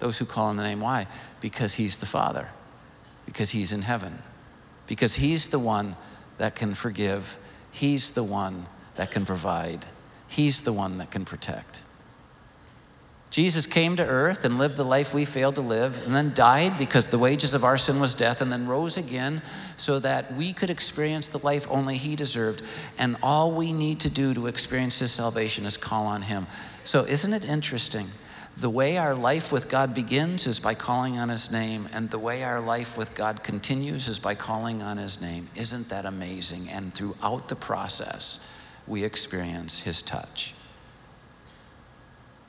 Those 0.00 0.18
who 0.18 0.26
call 0.26 0.46
on 0.46 0.56
the 0.56 0.64
name. 0.64 0.80
Why? 0.80 1.06
Because 1.40 1.74
He's 1.74 1.98
the 1.98 2.06
Father, 2.06 2.48
because 3.26 3.50
He's 3.50 3.72
in 3.72 3.82
heaven, 3.82 4.18
because 4.88 5.14
He's 5.14 5.48
the 5.48 5.58
one 5.60 5.94
that 6.38 6.56
can 6.56 6.74
forgive, 6.74 7.38
He's 7.70 8.10
the 8.10 8.24
one 8.24 8.66
that 8.96 9.12
can 9.12 9.24
provide, 9.24 9.86
He's 10.26 10.62
the 10.62 10.72
one 10.72 10.98
that 10.98 11.12
can 11.12 11.24
protect. 11.24 11.82
Jesus 13.30 13.64
came 13.64 13.94
to 13.94 14.04
earth 14.04 14.44
and 14.44 14.58
lived 14.58 14.76
the 14.76 14.84
life 14.84 15.14
we 15.14 15.24
failed 15.24 15.54
to 15.54 15.60
live, 15.60 16.04
and 16.04 16.14
then 16.14 16.34
died 16.34 16.78
because 16.78 17.06
the 17.06 17.18
wages 17.18 17.54
of 17.54 17.62
our 17.62 17.78
sin 17.78 18.00
was 18.00 18.16
death, 18.16 18.40
and 18.40 18.50
then 18.50 18.66
rose 18.66 18.96
again 18.96 19.40
so 19.76 20.00
that 20.00 20.34
we 20.34 20.52
could 20.52 20.68
experience 20.68 21.28
the 21.28 21.38
life 21.38 21.64
only 21.70 21.96
He 21.96 22.16
deserved. 22.16 22.62
And 22.98 23.16
all 23.22 23.52
we 23.52 23.72
need 23.72 24.00
to 24.00 24.10
do 24.10 24.34
to 24.34 24.48
experience 24.48 24.98
His 24.98 25.12
salvation 25.12 25.64
is 25.64 25.76
call 25.76 26.06
on 26.06 26.22
Him. 26.22 26.48
So, 26.82 27.04
isn't 27.04 27.32
it 27.32 27.44
interesting? 27.44 28.08
The 28.56 28.68
way 28.68 28.98
our 28.98 29.14
life 29.14 29.52
with 29.52 29.68
God 29.68 29.94
begins 29.94 30.48
is 30.48 30.58
by 30.58 30.74
calling 30.74 31.16
on 31.16 31.28
His 31.28 31.52
name, 31.52 31.88
and 31.92 32.10
the 32.10 32.18
way 32.18 32.42
our 32.42 32.60
life 32.60 32.98
with 32.98 33.14
God 33.14 33.44
continues 33.44 34.08
is 34.08 34.18
by 34.18 34.34
calling 34.34 34.82
on 34.82 34.98
His 34.98 35.20
name. 35.20 35.48
Isn't 35.54 35.88
that 35.90 36.04
amazing? 36.04 36.68
And 36.68 36.92
throughout 36.92 37.46
the 37.46 37.54
process, 37.54 38.40
we 38.88 39.04
experience 39.04 39.78
His 39.78 40.02
touch. 40.02 40.52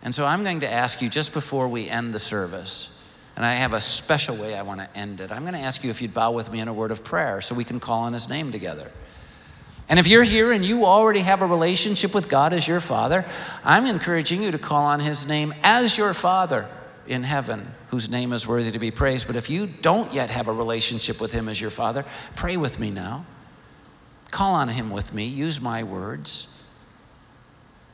And 0.04 0.14
so 0.14 0.26
I'm 0.26 0.44
going 0.44 0.62
to 0.62 0.72
ask 0.72 1.02
you 1.02 1.10
just 1.10 1.34
before 1.34 1.68
we 1.68 1.88
end 1.88 2.14
the 2.14 2.20
service, 2.20 2.90
and 3.36 3.46
I 3.46 3.54
have 3.56 3.74
a 3.74 3.82
special 3.82 4.36
way 4.36 4.56
I 4.56 4.64
want 4.64 4.82
to 4.82 4.98
end 4.98 5.22
it. 5.22 5.32
I'm 5.32 5.44
going 5.44 5.54
to 5.54 5.60
ask 5.60 5.84
you 5.84 5.90
if 5.90 6.02
you'd 6.02 6.14
bow 6.14 6.32
with 6.32 6.52
me 6.52 6.60
in 6.60 6.68
a 6.68 6.74
word 6.74 6.92
of 6.92 7.04
prayer 7.04 7.42
so 7.42 7.56
we 7.56 7.64
can 7.64 7.80
call 7.80 8.02
on 8.02 8.14
his 8.14 8.28
name 8.28 8.52
together. 8.52 8.92
And 9.90 10.00
if 10.00 10.08
you're 10.08 10.24
here 10.24 10.52
and 10.52 10.66
you 10.66 10.86
already 10.86 11.20
have 11.20 11.42
a 11.42 11.46
relationship 11.46 12.14
with 12.14 12.30
God 12.30 12.54
as 12.54 12.68
your 12.68 12.80
Father, 12.80 13.26
I'm 13.64 13.86
encouraging 13.86 14.42
you 14.42 14.52
to 14.52 14.58
call 14.58 14.86
on 14.86 15.00
his 15.02 15.26
name 15.26 15.54
as 15.64 15.98
your 15.98 16.14
Father 16.14 16.68
in 17.08 17.24
heaven, 17.24 17.68
whose 17.90 18.10
name 18.10 18.32
is 18.32 18.48
worthy 18.48 18.72
to 18.72 18.80
be 18.80 18.92
praised. 18.92 19.28
But 19.28 19.36
if 19.36 19.50
you 19.50 19.68
don't 19.68 20.14
yet 20.14 20.30
have 20.30 20.48
a 20.48 20.54
relationship 20.54 21.20
with 21.20 21.32
him 21.32 21.50
as 21.50 21.60
your 21.60 21.72
Father, 21.72 22.06
pray 22.36 22.58
with 22.58 22.80
me 22.80 22.90
now. 22.90 23.26
Call 24.32 24.54
on 24.54 24.70
him 24.70 24.92
with 24.92 25.14
me. 25.14 25.26
Use 25.26 25.60
my 25.60 25.84
words. 25.84 26.48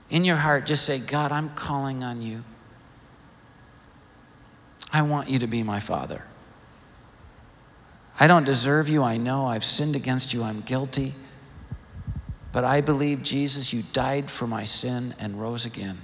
In 0.09 0.23
your 0.23 0.37
heart, 0.37 0.65
just 0.65 0.85
say, 0.85 0.99
God, 0.99 1.31
I'm 1.31 1.49
calling 1.49 2.03
on 2.03 2.21
you. 2.21 2.43
I 4.91 5.01
want 5.01 5.29
you 5.29 5.39
to 5.39 5.47
be 5.47 5.63
my 5.63 5.79
father. 5.79 6.23
I 8.19 8.27
don't 8.27 8.45
deserve 8.45 8.89
you. 8.89 9.03
I 9.03 9.17
know 9.17 9.45
I've 9.45 9.65
sinned 9.65 9.95
against 9.95 10.33
you. 10.33 10.43
I'm 10.43 10.61
guilty. 10.61 11.13
But 12.51 12.63
I 12.63 12.81
believe, 12.81 13.21
Jesus, 13.21 13.73
you 13.73 13.83
died 13.93 14.31
for 14.31 14.47
my 14.47 14.63
sin 14.63 15.13
and 15.19 15.39
rose 15.39 15.65
again. 15.65 15.99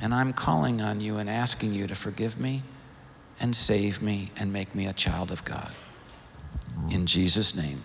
And 0.00 0.14
I'm 0.14 0.32
calling 0.32 0.80
on 0.80 1.00
you 1.00 1.16
and 1.16 1.30
asking 1.30 1.72
you 1.72 1.86
to 1.86 1.94
forgive 1.94 2.38
me 2.38 2.62
and 3.40 3.56
save 3.56 4.02
me 4.02 4.30
and 4.38 4.52
make 4.52 4.74
me 4.74 4.86
a 4.86 4.92
child 4.92 5.30
of 5.32 5.44
God. 5.44 5.72
In 6.90 7.06
Jesus' 7.06 7.54
name, 7.54 7.82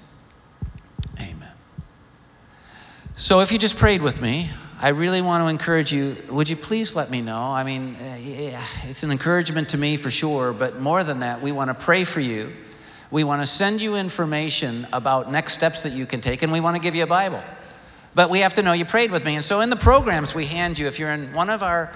So 3.20 3.40
if 3.40 3.52
you 3.52 3.58
just 3.58 3.78
prayed 3.78 4.04
with 4.04 4.22
me, 4.22 4.52
I 4.80 4.90
really 4.90 5.24
want 5.24 5.42
to 5.42 5.48
encourage 5.48 5.92
you. 5.92 6.16
Would 6.30 6.50
you 6.50 6.56
please 6.56 6.96
let 6.96 7.10
me 7.10 7.20
know? 7.20 7.42
I 7.42 7.64
mean, 7.64 7.96
uh, 7.96 8.16
it's 8.84 9.02
an 9.02 9.10
encouragement 9.10 9.70
to 9.70 9.78
me 9.80 9.98
for 9.98 10.12
sure, 10.12 10.54
but 10.54 10.80
more 10.80 11.04
than 11.04 11.22
that, 11.22 11.42
we 11.42 11.52
want 11.52 11.72
to 11.72 11.74
pray 11.74 12.04
for 12.04 12.20
you. 12.20 12.54
We 13.10 13.24
want 13.24 13.42
to 13.42 13.48
send 13.48 13.82
you 13.82 13.96
information 13.96 14.86
about 14.94 15.32
next 15.32 15.54
steps 15.54 15.82
that 15.82 15.94
you 15.94 16.06
can 16.06 16.22
take, 16.22 16.44
and 16.44 16.52
we 16.52 16.60
want 16.60 16.76
to 16.76 16.80
give 16.80 16.94
you 16.94 17.02
a 17.02 17.08
Bible. 17.08 17.42
But 18.14 18.30
we 18.30 18.42
have 18.42 18.54
to 18.54 18.62
know 18.62 18.74
you 18.74 18.86
prayed 18.86 19.12
with 19.12 19.26
me. 19.26 19.34
And 19.34 19.44
so 19.44 19.62
in 19.62 19.72
the 19.72 19.76
programs 19.76 20.36
we 20.36 20.46
hand 20.46 20.78
you, 20.78 20.86
if 20.86 21.00
you're 21.00 21.12
in 21.12 21.34
one 21.34 21.50
of 21.50 21.64
our 21.64 21.92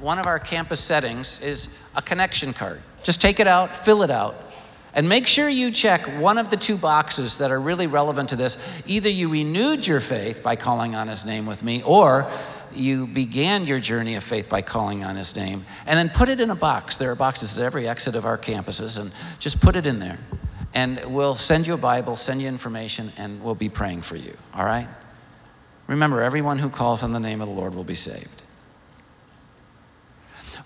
one 0.00 0.18
of 0.18 0.26
our 0.26 0.40
campus 0.40 0.80
settings, 0.80 1.40
is 1.40 1.68
a 1.94 2.02
connection 2.02 2.52
card. 2.52 2.82
Just 3.04 3.22
take 3.22 3.38
it 3.38 3.46
out, 3.46 3.76
fill 3.76 4.02
it 4.02 4.10
out, 4.10 4.34
and 4.94 5.08
make 5.08 5.26
sure 5.26 5.48
you 5.48 5.70
check 5.70 6.02
one 6.20 6.38
of 6.38 6.50
the 6.50 6.56
two 6.56 6.76
boxes 6.76 7.38
that 7.38 7.50
are 7.50 7.60
really 7.60 7.86
relevant 7.86 8.28
to 8.30 8.36
this. 8.36 8.56
Either 8.86 9.08
you 9.08 9.28
renewed 9.28 9.86
your 9.86 10.00
faith 10.00 10.42
by 10.42 10.56
calling 10.56 10.94
on 10.94 11.08
his 11.08 11.24
name 11.24 11.46
with 11.46 11.62
me, 11.62 11.82
or 11.82 12.30
you 12.72 13.06
began 13.06 13.64
your 13.64 13.80
journey 13.80 14.14
of 14.14 14.22
faith 14.22 14.48
by 14.48 14.62
calling 14.62 15.04
on 15.04 15.16
his 15.16 15.34
name. 15.34 15.64
And 15.86 15.98
then 15.98 16.10
put 16.10 16.28
it 16.28 16.40
in 16.40 16.50
a 16.50 16.54
box. 16.54 16.96
There 16.96 17.10
are 17.10 17.16
boxes 17.16 17.58
at 17.58 17.64
every 17.64 17.88
exit 17.88 18.14
of 18.14 18.24
our 18.24 18.38
campuses, 18.38 18.98
and 18.98 19.12
just 19.40 19.60
put 19.60 19.76
it 19.76 19.86
in 19.86 19.98
there. 19.98 20.18
And 20.74 21.04
we'll 21.06 21.36
send 21.36 21.66
you 21.66 21.74
a 21.74 21.78
Bible, 21.78 22.16
send 22.16 22.40
you 22.40 22.48
information, 22.48 23.12
and 23.16 23.42
we'll 23.42 23.54
be 23.54 23.68
praying 23.68 24.02
for 24.02 24.16
you, 24.16 24.36
all 24.54 24.64
right? 24.64 24.88
Remember, 25.86 26.22
everyone 26.22 26.58
who 26.58 26.70
calls 26.70 27.02
on 27.02 27.12
the 27.12 27.20
name 27.20 27.40
of 27.40 27.48
the 27.48 27.54
Lord 27.54 27.74
will 27.74 27.84
be 27.84 27.94
saved. 27.94 28.42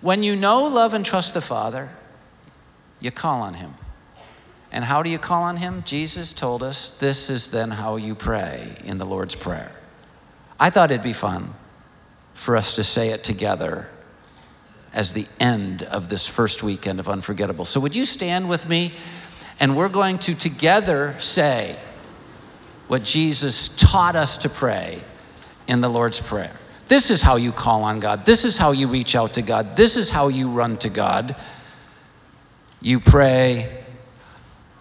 When 0.01 0.23
you 0.23 0.37
know, 0.37 0.65
love, 0.65 0.95
and 0.95 1.05
trust 1.05 1.35
the 1.35 1.41
Father, 1.41 1.91
you 3.01 3.11
call 3.11 3.43
on 3.43 3.55
him. 3.55 3.75
And 4.71 4.85
how 4.85 5.03
do 5.03 5.11
you 5.11 5.19
call 5.19 5.43
on 5.43 5.57
him? 5.57 5.83
Jesus 5.85 6.33
told 6.33 6.63
us 6.63 6.91
this 6.93 7.31
is 7.31 7.51
then 7.51 7.71
how 7.71 7.97
you 7.97 8.15
pray 8.15 8.77
in 8.85 8.99
the 8.99 9.05
Lord's 9.05 9.35
Prayer. 9.35 9.73
I 10.61 10.71
thought 10.71 10.91
it'd 10.91 11.03
be 11.03 11.13
fun 11.13 11.55
for 12.35 12.57
us 12.57 12.75
to 12.75 12.85
say 12.85 13.11
it 13.11 13.25
together 13.25 13.89
as 14.93 15.13
the 15.13 15.27
end 15.41 15.83
of 15.83 16.09
this 16.09 16.27
first 16.27 16.63
weekend 16.63 17.01
of 17.01 17.09
Unforgettable. 17.09 17.65
So, 17.65 17.81
would 17.81 17.95
you 17.95 18.05
stand 18.05 18.49
with 18.49 18.69
me? 18.69 18.93
And 19.61 19.77
we're 19.77 19.89
going 19.89 20.19
to 20.21 20.35
together 20.35 21.17
say 21.21 21.77
what 22.87 23.03
Jesus 23.03 23.69
taught 23.69 24.17
us 24.17 24.37
to 24.39 24.49
pray 24.49 25.01
in 25.67 25.81
the 25.81 25.89
Lord's 25.89 26.21
Prayer. 26.21 26.53
This 26.89 27.11
is 27.11 27.21
how 27.21 27.37
you 27.37 27.53
call 27.53 27.85
on 27.85 28.01
God. 28.01 28.25
This 28.25 28.45
is 28.45 28.57
how 28.57 28.73
you 28.73 28.89
reach 28.89 29.15
out 29.15 29.35
to 29.35 29.43
God. 29.43 29.77
This 29.77 29.97
is 29.97 30.09
how 30.09 30.29
you 30.29 30.51
run 30.51 30.79
to 30.79 30.89
God. 30.89 31.37
You 32.81 32.99
pray, 33.01 33.85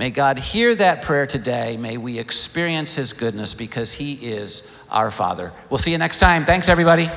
May 0.00 0.08
God 0.08 0.38
hear 0.38 0.74
that 0.76 1.02
prayer 1.02 1.26
today. 1.26 1.76
May 1.76 1.98
we 1.98 2.18
experience 2.18 2.94
His 2.94 3.12
goodness 3.12 3.52
because 3.52 3.92
He 3.92 4.14
is 4.14 4.62
our 4.88 5.10
Father. 5.10 5.52
We'll 5.68 5.76
see 5.76 5.92
you 5.92 5.98
next 5.98 6.16
time. 6.16 6.46
Thanks, 6.46 6.70
everybody. 6.70 7.10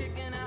Kicking 0.00 0.39